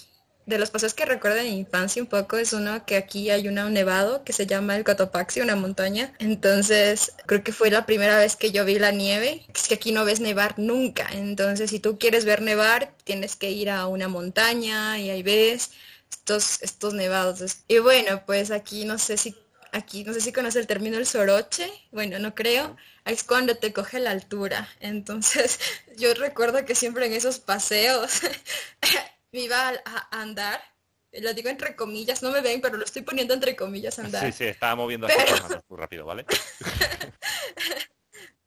de 0.50 0.58
los 0.58 0.72
paseos 0.72 0.96
que 0.96 1.06
recuerdo 1.06 1.38
de 1.38 1.44
mi 1.44 1.60
infancia 1.60 2.02
un 2.02 2.10
poco 2.10 2.38
es 2.38 2.54
uno 2.54 2.84
que 2.86 2.98
aquí 2.98 3.30
hay 3.30 3.48
un 3.48 3.56
nevado 3.72 4.24
que 4.24 4.34
se 4.34 4.48
llama 4.48 4.76
el 4.76 4.84
Cotopaxi, 4.84 5.42
una 5.42 5.56
montaña. 5.56 6.14
Entonces 6.18 7.14
creo 7.28 7.44
que 7.44 7.54
fue 7.54 7.70
la 7.70 7.86
primera 7.86 8.18
vez 8.18 8.36
que 8.36 8.52
yo 8.52 8.66
vi 8.66 8.80
la 8.80 8.92
nieve. 8.92 9.46
Es 9.54 9.68
que 9.68 9.76
aquí 9.76 9.92
no 9.92 10.06
ves 10.06 10.20
nevar 10.20 10.58
nunca. 10.58 11.08
Entonces 11.14 11.70
si 11.70 11.80
tú 11.80 12.00
quieres 12.00 12.26
ver 12.26 12.42
nevar, 12.42 12.94
tienes 13.04 13.36
que 13.36 13.52
ir 13.52 13.70
a 13.70 13.86
una 13.88 14.08
montaña 14.08 14.98
y 14.98 15.12
ahí 15.12 15.22
ves 15.22 15.72
estos, 16.12 16.62
estos 16.64 16.96
nevados. 16.96 17.58
Y 17.68 17.78
bueno, 17.78 18.24
pues 18.26 18.50
aquí 18.50 18.86
no 18.86 18.98
sé 18.98 19.18
si 19.18 19.36
aquí, 19.72 20.04
no 20.04 20.14
sé 20.14 20.22
si 20.22 20.32
conoce 20.32 20.60
el 20.60 20.68
término 20.68 20.98
el 20.98 21.06
soroche, 21.06 21.70
bueno, 21.92 22.20
no 22.20 22.36
creo, 22.36 22.78
es 23.06 23.24
cuando 23.24 23.56
te 23.56 23.74
coge 23.74 24.00
la 24.00 24.12
altura. 24.12 24.70
Entonces, 24.80 25.60
yo 25.98 26.14
recuerdo 26.14 26.66
que 26.66 26.76
siempre 26.76 27.06
en 27.06 27.14
esos 27.14 27.40
paseos 27.40 28.22
me 29.32 29.42
iba 29.42 29.70
a, 29.86 30.22
andar, 30.22 30.62
lo 31.14 31.34
digo 31.34 31.50
entre 31.50 31.76
comillas, 31.76 32.22
no 32.24 32.32
me 32.32 32.42
ven, 32.42 32.62
pero 32.62 32.78
lo 32.78 32.86
estoy 32.86 33.02
poniendo 33.02 33.34
entre 33.34 33.56
comillas 33.56 34.00
andar. 34.00 34.26
Sí, 34.26 34.32
sí, 34.32 34.44
estaba 34.46 34.76
moviendo 34.76 35.08
pero... 35.08 35.62
rápido, 35.78 36.06
¿vale? 36.06 36.26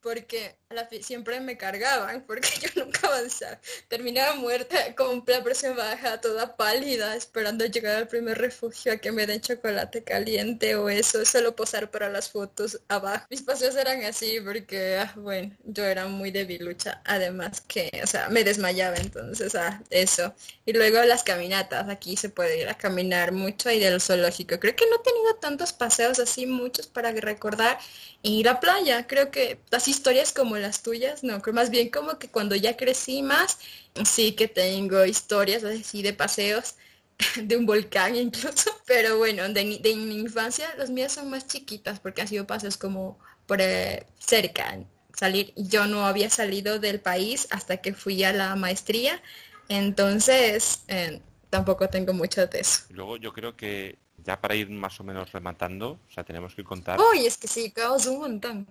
porque 0.03 0.57
siempre 1.01 1.41
me 1.41 1.57
cargaban, 1.57 2.23
porque 2.27 2.49
yo 2.61 2.85
nunca 2.85 3.07
avanzaba. 3.07 3.59
Terminaba 3.89 4.35
muerta 4.35 4.95
con 4.95 5.23
la 5.27 5.43
presión 5.43 5.77
baja, 5.77 6.21
toda 6.21 6.57
pálida, 6.57 7.17
esperando 7.17 7.65
llegar 7.67 7.97
al 7.97 8.09
primer 8.09 8.39
refugio 8.39 8.93
a 8.93 8.97
que 8.97 9.13
me 9.13 9.27
den 9.27 9.41
chocolate 9.41 10.03
caliente 10.03 10.75
o 10.77 10.89
eso, 10.89 11.25
solo 11.25 11.55
posar 11.55 11.91
para 11.91 12.09
las 12.09 12.31
fotos 12.31 12.81
abajo. 12.89 13.27
Mis 13.31 13.43
paseos 13.43 13.77
eran 13.77 14.03
así 14.05 14.41
porque, 14.41 14.97
ah, 14.99 15.13
bueno, 15.17 15.57
yo 15.65 15.85
era 15.85 16.07
muy 16.07 16.31
debilucha, 16.31 17.01
además 17.05 17.61
que, 17.61 17.91
o 18.03 18.07
sea, 18.07 18.29
me 18.29 18.45
desmayaba 18.45 18.97
entonces, 18.97 19.55
ah, 19.55 19.83
eso. 19.91 20.35
Y 20.67 20.73
luego 20.73 21.03
las 21.05 21.23
caminatas, 21.23 21.89
aquí 21.89 22.17
se 22.17 22.29
puede 22.29 22.61
ir 22.61 22.69
a 22.69 22.75
caminar 22.77 23.33
mucho 23.33 23.71
y 23.71 23.79
del 23.79 24.01
zoológico. 24.01 24.59
Creo 24.59 24.75
que 24.75 24.87
no 24.87 24.97
he 24.97 25.03
tenido 25.03 25.35
tantos 25.37 25.73
paseos 25.73 26.19
así, 26.19 26.47
muchos 26.47 26.87
para 26.87 27.13
recordar. 27.13 27.79
Y 28.23 28.43
la 28.45 28.61
playa, 28.61 29.07
creo 29.07 29.31
que 29.31 29.59
así 29.71 29.92
historias 29.93 30.33
como 30.33 30.57
las 30.57 30.83
tuyas, 30.83 31.23
no, 31.23 31.41
creo 31.41 31.55
más 31.55 31.71
bien 31.71 31.91
como 31.91 32.19
que 32.19 32.29
cuando 32.29 32.57
ya 32.57 32.77
crecí 32.77 33.23
más, 33.23 33.59
sí 34.05 34.33
que 34.33 34.49
tengo 34.49 35.05
historias 35.05 35.63
así 35.65 36.03
de 36.03 36.13
paseos 36.13 36.75
de 37.43 37.57
un 37.57 37.67
volcán 37.67 38.17
incluso, 38.17 38.71
pero 38.87 39.19
bueno, 39.19 39.49
de, 39.49 39.65
mi 39.65 40.19
infancia 40.19 40.75
los 40.79 40.91
míos 40.91 41.13
son 41.13 41.31
más 41.31 41.47
chiquitas 41.47 42.01
porque 42.01 42.23
han 42.23 42.29
sido 42.29 42.47
paseos 42.47 42.77
como 42.77 43.19
por 43.47 43.61
eh, 43.61 44.07
cerca, 44.19 44.79
salir, 45.15 45.53
yo 45.57 45.87
no 45.87 46.07
había 46.07 46.31
salido 46.31 46.79
del 46.79 47.01
país 47.01 47.47
hasta 47.51 47.77
que 47.77 47.93
fui 47.93 48.25
a 48.25 48.33
la 48.33 48.57
maestría, 48.57 49.21
entonces 49.69 50.85
eh, 50.89 51.21
tampoco 51.51 51.89
tengo 51.89 52.13
mucho 52.13 52.47
de 52.47 52.61
eso. 52.61 52.85
Luego 52.91 53.19
yo 53.19 53.33
creo 53.33 53.57
que 53.57 53.99
ya 54.25 54.41
para 54.41 54.55
ir 54.55 54.71
más 54.71 54.99
o 55.01 55.05
menos 55.05 55.33
rematando, 55.33 55.99
o 56.09 56.13
sea, 56.13 56.25
tenemos 56.25 56.55
que 56.55 56.65
contar... 56.65 56.99
Uy, 56.99 57.27
es 57.27 57.37
que 57.37 57.49
sí, 57.49 57.71
caos 57.71 58.07
un 58.07 58.21
montón. 58.21 58.67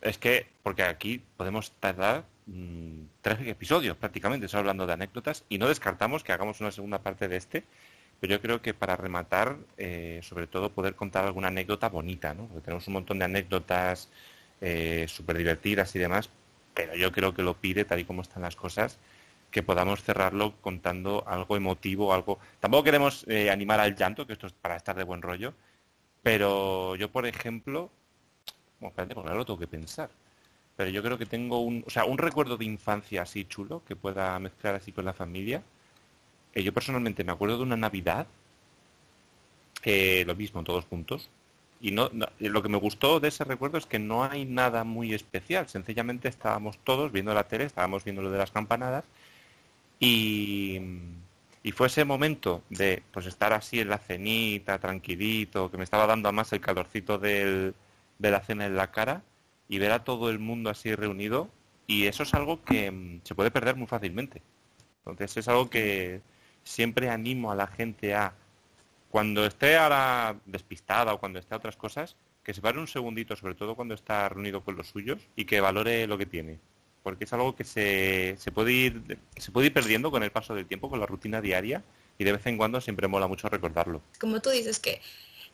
Es 0.00 0.18
que, 0.18 0.46
porque 0.62 0.82
aquí 0.82 1.22
podemos 1.36 1.72
tardar 1.72 2.24
mm, 2.46 3.02
tres 3.20 3.38
episodios 3.46 3.96
prácticamente, 3.96 4.48
solo 4.48 4.60
hablando 4.60 4.86
de 4.86 4.94
anécdotas, 4.94 5.44
y 5.48 5.58
no 5.58 5.68
descartamos 5.68 6.24
que 6.24 6.32
hagamos 6.32 6.60
una 6.60 6.70
segunda 6.70 7.02
parte 7.02 7.28
de 7.28 7.36
este, 7.36 7.64
pero 8.20 8.32
yo 8.34 8.40
creo 8.40 8.62
que 8.62 8.74
para 8.74 8.96
rematar, 8.96 9.56
eh, 9.78 10.20
sobre 10.22 10.46
todo 10.46 10.70
poder 10.70 10.94
contar 10.94 11.24
alguna 11.24 11.48
anécdota 11.48 11.88
bonita, 11.88 12.34
¿no? 12.34 12.46
Porque 12.46 12.64
tenemos 12.64 12.86
un 12.88 12.94
montón 12.94 13.18
de 13.18 13.24
anécdotas 13.26 14.10
eh, 14.60 15.06
súper 15.08 15.38
divertidas 15.38 15.94
y 15.96 15.98
demás, 15.98 16.30
pero 16.74 16.94
yo 16.96 17.12
creo 17.12 17.34
que 17.34 17.42
lo 17.42 17.54
pide, 17.54 17.84
tal 17.84 18.00
y 18.00 18.04
como 18.04 18.22
están 18.22 18.42
las 18.42 18.56
cosas, 18.56 18.98
que 19.50 19.62
podamos 19.62 20.02
cerrarlo 20.02 20.54
contando 20.60 21.24
algo 21.26 21.56
emotivo, 21.56 22.14
algo... 22.14 22.38
Tampoco 22.60 22.84
queremos 22.84 23.24
eh, 23.28 23.50
animar 23.50 23.80
al 23.80 23.96
llanto, 23.96 24.26
que 24.26 24.34
esto 24.34 24.46
es 24.46 24.52
para 24.52 24.76
estar 24.76 24.96
de 24.96 25.04
buen 25.04 25.22
rollo, 25.22 25.54
pero 26.22 26.96
yo, 26.96 27.10
por 27.10 27.26
ejemplo, 27.26 27.90
bueno, 28.80 28.90
espérate, 28.90 29.14
porque 29.14 29.28
ahora 29.28 29.38
lo 29.38 29.46
tengo 29.46 29.58
que 29.58 29.66
pensar. 29.66 30.10
Pero 30.76 30.90
yo 30.90 31.02
creo 31.02 31.18
que 31.18 31.26
tengo 31.26 31.60
un, 31.60 31.84
o 31.86 31.90
sea, 31.90 32.06
un 32.06 32.18
recuerdo 32.18 32.56
de 32.56 32.64
infancia 32.64 33.22
así 33.22 33.44
chulo 33.44 33.82
que 33.86 33.96
pueda 33.96 34.38
mezclar 34.38 34.74
así 34.74 34.92
con 34.92 35.04
la 35.04 35.12
familia. 35.12 35.62
Eh, 36.54 36.62
yo 36.62 36.72
personalmente 36.72 37.22
me 37.22 37.32
acuerdo 37.32 37.58
de 37.58 37.62
una 37.64 37.76
Navidad, 37.76 38.26
lo 39.84 40.34
mismo, 40.34 40.64
todos 40.64 40.86
juntos. 40.86 41.30
Y 41.82 41.92
no, 41.92 42.10
lo 42.38 42.62
que 42.62 42.68
me 42.68 42.78
gustó 42.78 43.20
de 43.20 43.28
ese 43.28 43.44
recuerdo 43.44 43.78
es 43.78 43.86
que 43.86 43.98
no 43.98 44.24
hay 44.24 44.44
nada 44.44 44.84
muy 44.84 45.14
especial. 45.14 45.68
Sencillamente 45.68 46.28
estábamos 46.28 46.78
todos 46.78 47.12
viendo 47.12 47.32
la 47.34 47.48
tele, 47.48 47.64
estábamos 47.64 48.04
viendo 48.04 48.22
lo 48.22 48.30
de 48.30 48.38
las 48.38 48.50
campanadas. 48.50 49.04
Y, 49.98 50.80
y 51.62 51.72
fue 51.72 51.88
ese 51.88 52.04
momento 52.04 52.62
de 52.70 53.02
pues 53.12 53.26
estar 53.26 53.52
así 53.52 53.80
en 53.80 53.88
la 53.90 53.98
cenita, 53.98 54.78
tranquilito, 54.78 55.70
que 55.70 55.76
me 55.76 55.84
estaba 55.84 56.06
dando 56.06 56.32
más 56.32 56.52
el 56.52 56.60
calorcito 56.60 57.18
del, 57.18 57.74
ver 58.20 58.32
la 58.32 58.40
cena 58.40 58.66
en 58.66 58.76
la 58.76 58.92
cara 58.92 59.22
y 59.68 59.78
ver 59.78 59.90
a 59.90 60.04
todo 60.04 60.30
el 60.30 60.38
mundo 60.38 60.70
así 60.70 60.94
reunido 60.94 61.50
y 61.86 62.06
eso 62.06 62.22
es 62.22 62.32
algo 62.34 62.62
que 62.62 62.90
mm, 62.90 63.22
se 63.24 63.34
puede 63.34 63.50
perder 63.50 63.74
muy 63.74 63.88
fácilmente. 63.88 64.42
Entonces 64.98 65.38
es 65.38 65.48
algo 65.48 65.68
que 65.68 66.20
siempre 66.62 67.08
animo 67.10 67.50
a 67.50 67.56
la 67.56 67.66
gente 67.66 68.14
a, 68.14 68.34
cuando 69.10 69.44
esté 69.44 69.76
ahora 69.76 70.36
despistada 70.46 71.12
o 71.14 71.18
cuando 71.18 71.40
esté 71.40 71.54
a 71.54 71.56
otras 71.56 71.76
cosas, 71.76 72.16
que 72.44 72.54
se 72.54 72.60
pare 72.60 72.78
un 72.78 72.86
segundito, 72.86 73.34
sobre 73.34 73.54
todo 73.54 73.74
cuando 73.74 73.94
está 73.94 74.28
reunido 74.28 74.62
con 74.62 74.76
los 74.76 74.88
suyos, 74.88 75.18
y 75.34 75.46
que 75.46 75.60
valore 75.60 76.06
lo 76.06 76.16
que 76.16 76.26
tiene. 76.26 76.58
Porque 77.02 77.24
es 77.24 77.32
algo 77.32 77.56
que 77.56 77.64
se, 77.64 78.36
se, 78.38 78.52
puede 78.52 78.72
ir, 78.72 79.18
se 79.36 79.50
puede 79.50 79.68
ir 79.68 79.72
perdiendo 79.72 80.10
con 80.10 80.22
el 80.22 80.30
paso 80.30 80.54
del 80.54 80.66
tiempo, 80.66 80.90
con 80.90 81.00
la 81.00 81.06
rutina 81.06 81.40
diaria, 81.40 81.82
y 82.18 82.24
de 82.24 82.32
vez 82.32 82.46
en 82.46 82.56
cuando 82.56 82.80
siempre 82.80 83.08
mola 83.08 83.26
mucho 83.26 83.48
recordarlo. 83.48 84.02
Como 84.20 84.40
tú 84.40 84.50
dices 84.50 84.78
que 84.78 85.00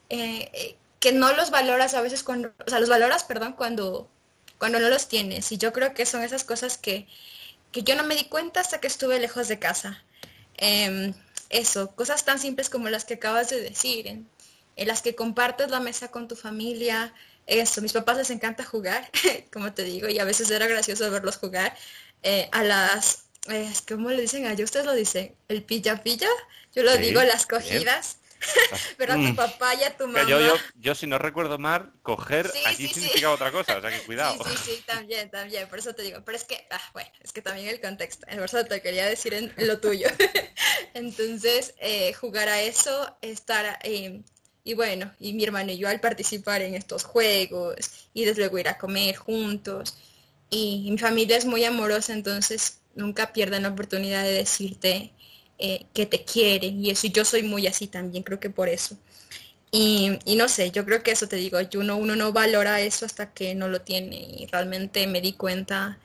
eh, 0.09 0.51
eh, 0.53 0.75
que 0.99 1.11
no 1.11 1.33
los 1.33 1.51
valoras 1.51 1.93
a 1.93 2.01
veces 2.01 2.23
cuando, 2.23 2.53
o 2.65 2.69
sea, 2.69 2.79
los 2.79 2.89
valoras, 2.89 3.23
perdón, 3.23 3.53
cuando, 3.53 4.09
cuando 4.57 4.79
no 4.79 4.89
los 4.89 5.07
tienes. 5.07 5.51
Y 5.51 5.57
yo 5.57 5.73
creo 5.73 5.93
que 5.93 6.05
son 6.05 6.23
esas 6.23 6.43
cosas 6.43 6.77
que, 6.77 7.07
que 7.71 7.83
yo 7.83 7.95
no 7.95 8.03
me 8.03 8.15
di 8.15 8.25
cuenta 8.25 8.59
hasta 8.59 8.79
que 8.79 8.87
estuve 8.87 9.19
lejos 9.19 9.47
de 9.47 9.59
casa. 9.59 10.03
Em, 10.57 11.13
eso, 11.49 11.95
cosas 11.95 12.25
tan 12.25 12.39
simples 12.39 12.69
como 12.69 12.89
las 12.89 13.05
que 13.05 13.15
acabas 13.15 13.49
de 13.49 13.61
decir, 13.61 14.07
en, 14.07 14.27
las 14.75 15.01
que 15.01 15.15
compartes 15.15 15.69
la 15.71 15.79
mesa 15.79 16.09
con 16.09 16.27
tu 16.27 16.35
familia. 16.35 17.13
Eso, 17.45 17.81
mis 17.81 17.93
papás 17.93 18.17
les 18.17 18.29
encanta 18.29 18.63
jugar, 18.63 19.09
como 19.53 19.73
te 19.73 19.83
digo, 19.83 20.09
y 20.09 20.19
a 20.19 20.25
veces 20.25 20.49
era 20.51 20.67
gracioso 20.67 21.09
verlos 21.11 21.37
jugar. 21.37 21.75
Eh, 22.23 22.49
a 22.51 22.63
las, 22.63 23.25
eh, 23.49 23.71
¿cómo 23.87 24.09
le 24.09 24.21
dicen 24.21 24.45
a 24.45 24.53
ellos? 24.53 24.65
Ustedes 24.65 24.85
lo 24.85 24.93
dicen, 24.93 25.35
el 25.47 25.63
pilla 25.63 26.03
pilla. 26.03 26.29
Yo 26.75 26.83
lo 26.83 26.97
digo, 26.97 27.21
las 27.23 27.45
cogidas. 27.45 28.17
Pero 28.97 29.13
a 29.13 29.15
tu 29.15 29.21
mm. 29.21 29.35
papá 29.35 29.75
y 29.75 29.83
a 29.83 29.95
tu 29.95 30.07
mamá. 30.07 30.27
Yo, 30.27 30.39
yo, 30.39 30.53
yo, 30.75 30.95
si 30.95 31.07
no 31.07 31.17
recuerdo 31.17 31.57
mal, 31.57 31.91
coger 32.01 32.51
aquí 32.65 32.87
significa 32.87 33.31
otra 33.31 33.51
cosa, 33.51 33.77
o 33.77 33.81
sea 33.81 33.89
que 33.91 34.05
cuidado. 34.05 34.43
Sí, 34.43 34.51
sí, 34.57 34.71
sí, 34.71 34.83
también, 34.87 35.29
también, 35.29 35.67
por 35.67 35.79
eso 35.79 35.93
te 35.93 36.03
digo. 36.03 36.21
Pero 36.25 36.37
es 36.37 36.43
que, 36.43 36.67
ah, 36.71 36.81
bueno, 36.93 37.09
es 37.21 37.31
que 37.31 37.41
también 37.41 37.67
el 37.67 37.81
contexto, 37.81 38.25
por 38.27 38.43
eso 38.43 38.65
te 38.65 38.81
quería 38.81 39.05
decir 39.05 39.33
en 39.33 39.53
lo 39.57 39.79
tuyo. 39.79 40.07
Entonces, 40.93 41.73
eh, 41.79 42.13
jugar 42.13 42.49
a 42.49 42.61
eso, 42.61 43.17
estar, 43.21 43.79
eh, 43.83 44.21
y 44.63 44.73
bueno, 44.73 45.13
y 45.19 45.33
mi 45.33 45.43
hermano 45.43 45.71
y 45.71 45.77
yo 45.77 45.87
al 45.87 45.99
participar 45.99 46.61
en 46.61 46.75
estos 46.75 47.03
juegos, 47.03 47.75
y 48.13 48.25
desde 48.25 48.41
luego 48.41 48.59
ir 48.59 48.67
a 48.67 48.77
comer 48.77 49.15
juntos, 49.15 49.97
y 50.49 50.87
mi 50.89 50.97
familia 50.97 51.37
es 51.37 51.45
muy 51.45 51.63
amorosa, 51.65 52.13
entonces 52.13 52.79
nunca 52.95 53.31
pierdan 53.31 53.63
la 53.63 53.69
oportunidad 53.69 54.23
de 54.23 54.31
decirte 54.31 55.13
eh, 55.59 55.85
que 55.93 56.05
te 56.05 56.23
quieren 56.23 56.83
y 56.83 56.91
eso, 56.91 57.07
y 57.07 57.11
yo 57.11 57.25
soy 57.25 57.43
muy 57.43 57.67
así 57.67 57.87
también, 57.87 58.23
creo 58.23 58.39
que 58.39 58.49
por 58.49 58.69
eso. 58.69 58.97
Y, 59.71 60.19
no 60.37 60.47
sé, 60.49 60.71
yo 60.71 60.85
creo 60.85 61.03
que 61.03 61.11
eso 61.11 61.27
te 61.27 61.35
digo, 61.35 61.59
uno, 61.75 61.97
uno 61.97 62.15
no 62.15 62.31
valora 62.31 62.81
eso 62.81 63.05
hasta 63.05 63.33
que 63.33 63.53
no 63.55 63.67
lo 63.67 63.81
tiene 63.81 64.15
y 64.15 64.47
realmente 64.47 65.05
me 65.07 65.21
di 65.21 65.33
cuenta 65.33 65.99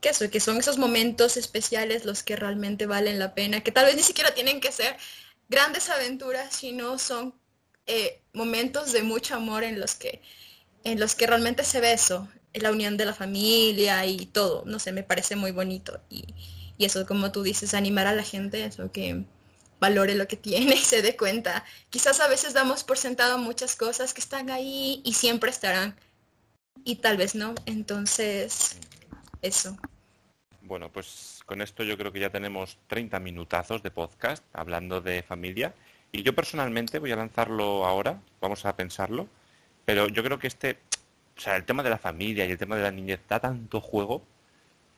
que 0.00 0.10
eso, 0.10 0.28
que 0.30 0.40
son 0.40 0.58
esos 0.58 0.78
momentos 0.78 1.36
especiales 1.36 2.04
los 2.04 2.22
que 2.22 2.36
realmente 2.36 2.86
valen 2.86 3.18
la 3.18 3.34
pena, 3.34 3.62
que 3.62 3.72
tal 3.72 3.86
vez 3.86 3.96
ni 3.96 4.02
siquiera 4.02 4.34
tienen 4.34 4.60
que 4.60 4.72
ser 4.72 4.96
grandes 5.48 5.88
aventuras, 5.90 6.54
sino 6.54 6.98
son 6.98 7.34
eh, 7.86 8.20
momentos 8.32 8.92
de 8.92 9.02
mucho 9.02 9.36
amor 9.36 9.64
en 9.64 9.80
los 9.80 9.94
que 9.94 10.20
en 10.84 11.00
los 11.00 11.16
que 11.16 11.26
realmente 11.26 11.64
se 11.64 11.80
ve 11.80 11.92
eso, 11.92 12.28
la 12.54 12.70
unión 12.70 12.96
de 12.96 13.04
la 13.04 13.14
familia 13.14 14.06
y 14.06 14.26
todo, 14.26 14.62
no 14.66 14.78
sé, 14.78 14.92
me 14.92 15.02
parece 15.02 15.36
muy 15.36 15.50
bonito 15.52 16.00
y, 16.08 16.24
y 16.78 16.84
eso, 16.84 17.06
como 17.06 17.32
tú 17.32 17.42
dices, 17.42 17.74
animar 17.74 18.06
a 18.06 18.14
la 18.14 18.22
gente, 18.22 18.64
eso 18.64 18.90
que 18.92 19.24
valore 19.80 20.14
lo 20.14 20.26
que 20.28 20.36
tiene 20.36 20.74
y 20.74 20.78
se 20.78 21.02
dé 21.02 21.16
cuenta. 21.16 21.64
Quizás 21.90 22.20
a 22.20 22.28
veces 22.28 22.54
damos 22.54 22.84
por 22.84 22.98
sentado 22.98 23.38
muchas 23.38 23.76
cosas 23.76 24.14
que 24.14 24.20
están 24.20 24.50
ahí 24.50 25.00
y 25.04 25.14
siempre 25.14 25.50
estarán. 25.50 25.96
Y 26.84 26.96
tal 26.96 27.16
vez 27.16 27.34
no. 27.34 27.54
Entonces, 27.66 28.78
eso. 29.42 29.76
Bueno, 30.62 30.90
pues 30.90 31.40
con 31.46 31.62
esto 31.62 31.82
yo 31.82 31.96
creo 31.96 32.12
que 32.12 32.20
ya 32.20 32.30
tenemos 32.30 32.78
30 32.88 33.18
minutazos 33.20 33.82
de 33.82 33.90
podcast 33.90 34.44
hablando 34.52 35.00
de 35.00 35.22
familia. 35.22 35.74
Y 36.12 36.22
yo 36.22 36.34
personalmente 36.34 36.98
voy 36.98 37.12
a 37.12 37.16
lanzarlo 37.16 37.84
ahora, 37.84 38.20
vamos 38.40 38.64
a 38.64 38.76
pensarlo. 38.76 39.28
Pero 39.84 40.08
yo 40.08 40.22
creo 40.22 40.38
que 40.38 40.46
este, 40.46 40.78
o 41.36 41.40
sea, 41.40 41.56
el 41.56 41.64
tema 41.64 41.82
de 41.82 41.90
la 41.90 41.98
familia 41.98 42.46
y 42.46 42.52
el 42.52 42.58
tema 42.58 42.76
de 42.76 42.82
la 42.82 42.90
niñez 42.90 43.20
da 43.28 43.40
tanto 43.40 43.80
juego 43.80 44.22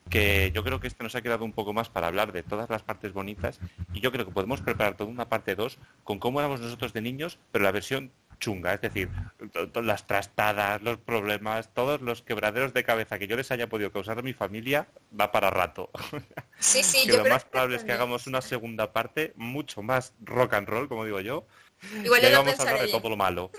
que 0.09 0.51
yo 0.53 0.63
creo 0.63 0.79
que 0.79 0.87
este 0.87 1.03
nos 1.03 1.15
ha 1.15 1.21
quedado 1.21 1.45
un 1.45 1.53
poco 1.53 1.73
más 1.73 1.89
para 1.89 2.07
hablar 2.07 2.31
de 2.31 2.43
todas 2.43 2.69
las 2.69 2.83
partes 2.83 3.13
bonitas 3.13 3.59
y 3.93 3.99
yo 3.99 4.11
creo 4.11 4.25
que 4.25 4.31
podemos 4.31 4.61
preparar 4.61 4.97
toda 4.97 5.09
una 5.09 5.29
parte 5.29 5.55
2 5.55 5.77
con 6.03 6.19
cómo 6.19 6.39
éramos 6.39 6.59
nosotros 6.61 6.93
de 6.93 7.01
niños, 7.01 7.39
pero 7.51 7.63
la 7.63 7.71
versión 7.71 8.11
chunga, 8.39 8.73
es 8.73 8.81
decir, 8.81 9.09
las 9.75 10.07
trastadas, 10.07 10.81
los 10.81 10.97
problemas, 10.97 11.73
todos 11.73 12.01
los 12.01 12.21
quebraderos 12.21 12.73
de 12.73 12.83
cabeza 12.83 13.19
que 13.19 13.27
yo 13.27 13.35
les 13.35 13.51
haya 13.51 13.67
podido 13.67 13.91
causar 13.91 14.17
a 14.17 14.21
mi 14.21 14.33
familia, 14.33 14.87
va 15.17 15.31
para 15.31 15.49
rato. 15.49 15.89
Sí, 16.57 16.81
sí, 16.81 17.05
que 17.05 17.17
lo 17.17 17.25
más 17.25 17.45
probable 17.45 17.75
es 17.75 17.83
que 17.83 17.91
hagamos 17.91 18.27
una 18.27 18.41
segunda 18.41 18.91
parte 18.93 19.33
mucho 19.35 19.81
más 19.83 20.13
rock 20.21 20.53
and 20.53 20.67
roll, 20.67 20.87
como 20.87 21.05
digo 21.05 21.19
yo. 21.19 21.45
Igual 22.03 22.23
y 22.23 22.31
vamos 22.31 22.59
a 22.59 22.61
hablar 22.63 22.81
de 22.81 22.91
todo 22.91 23.09
lo 23.09 23.17
malo. 23.17 23.51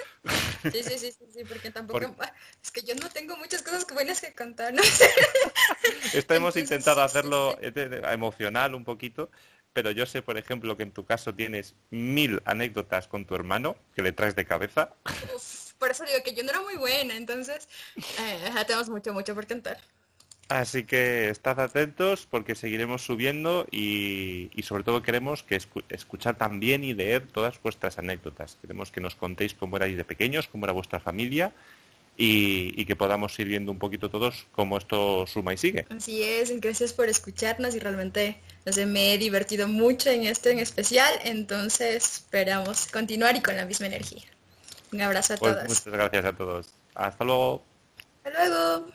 Sí, 0.62 0.82
sí, 0.82 0.98
sí, 0.98 1.12
sí, 1.12 1.44
porque 1.48 1.70
tampoco... 1.70 2.14
Es 2.62 2.70
que 2.70 2.82
yo 2.82 2.94
no 2.94 3.08
tengo 3.08 3.36
muchas 3.36 3.62
cosas 3.62 3.86
buenas 3.92 4.20
que 4.20 4.34
contar, 4.34 4.74
Esto 6.12 6.34
hemos 6.34 6.56
intentado 6.56 7.02
hacerlo 7.02 7.58
emocional 7.60 8.74
un 8.74 8.84
poquito, 8.84 9.30
pero 9.72 9.90
yo 9.90 10.04
sé, 10.06 10.22
por 10.22 10.36
ejemplo, 10.36 10.76
que 10.76 10.82
en 10.82 10.92
tu 10.92 11.04
caso 11.06 11.34
tienes 11.34 11.74
mil 11.90 12.42
anécdotas 12.44 13.08
con 13.08 13.24
tu 13.24 13.34
hermano 13.34 13.76
que 13.94 14.02
le 14.02 14.12
traes 14.12 14.36
de 14.36 14.44
cabeza. 14.44 14.94
por 15.78 15.90
eso 15.90 16.04
digo 16.04 16.22
que 16.24 16.34
yo 16.34 16.42
no 16.42 16.50
era 16.50 16.60
muy 16.60 16.76
buena, 16.76 17.16
entonces 17.16 17.68
eh, 17.96 18.50
tenemos 18.66 18.88
mucho, 18.88 19.12
mucho 19.14 19.34
por 19.34 19.46
contar. 19.46 19.78
Así 20.50 20.82
que 20.82 21.30
estad 21.30 21.60
atentos 21.60 22.26
porque 22.28 22.56
seguiremos 22.56 23.02
subiendo 23.02 23.68
y, 23.70 24.50
sobre 24.64 24.82
todo 24.82 25.00
queremos 25.00 25.44
que 25.44 25.56
escuchar 25.90 26.36
también 26.36 26.82
y 26.82 26.92
leer 26.92 27.28
todas 27.28 27.62
vuestras 27.62 28.00
anécdotas. 28.00 28.58
Queremos 28.60 28.90
que 28.90 29.00
nos 29.00 29.14
contéis 29.14 29.54
cómo 29.54 29.76
erais 29.76 29.96
de 29.96 30.04
pequeños, 30.04 30.48
cómo 30.48 30.66
era 30.66 30.72
vuestra 30.72 30.98
familia 30.98 31.52
y, 32.16 32.84
que 32.84 32.96
podamos 32.96 33.38
ir 33.38 33.46
viendo 33.46 33.70
un 33.70 33.78
poquito 33.78 34.10
todos 34.10 34.48
cómo 34.50 34.76
esto 34.76 35.24
suma 35.28 35.54
y 35.54 35.56
sigue. 35.56 35.86
Así 35.88 36.24
es, 36.24 36.60
gracias 36.60 36.92
por 36.94 37.08
escucharnos 37.08 37.76
y 37.76 37.78
realmente 37.78 38.40
me 38.88 39.14
he 39.14 39.18
divertido 39.18 39.68
mucho 39.68 40.10
en 40.10 40.24
esto 40.24 40.48
en 40.48 40.58
especial, 40.58 41.14
entonces 41.22 42.24
esperamos 42.24 42.88
continuar 42.88 43.36
y 43.36 43.40
con 43.40 43.56
la 43.56 43.66
misma 43.66 43.86
energía. 43.86 44.24
Un 44.92 45.00
abrazo 45.00 45.34
a 45.34 45.36
pues 45.36 45.54
todos. 45.54 45.68
Muchas 45.68 45.86
gracias 45.86 46.24
a 46.24 46.32
todos. 46.32 46.66
Hasta 46.96 47.24
luego. 47.24 47.62
Hasta 48.24 48.48
luego. 48.48 48.86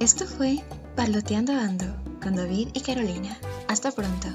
Esto 0.00 0.26
fue 0.26 0.60
Paloteando 0.94 1.52
Ando 1.52 1.86
con 2.22 2.36
David 2.36 2.68
y 2.72 2.82
Carolina. 2.82 3.36
Hasta 3.66 3.90
pronto. 3.90 4.28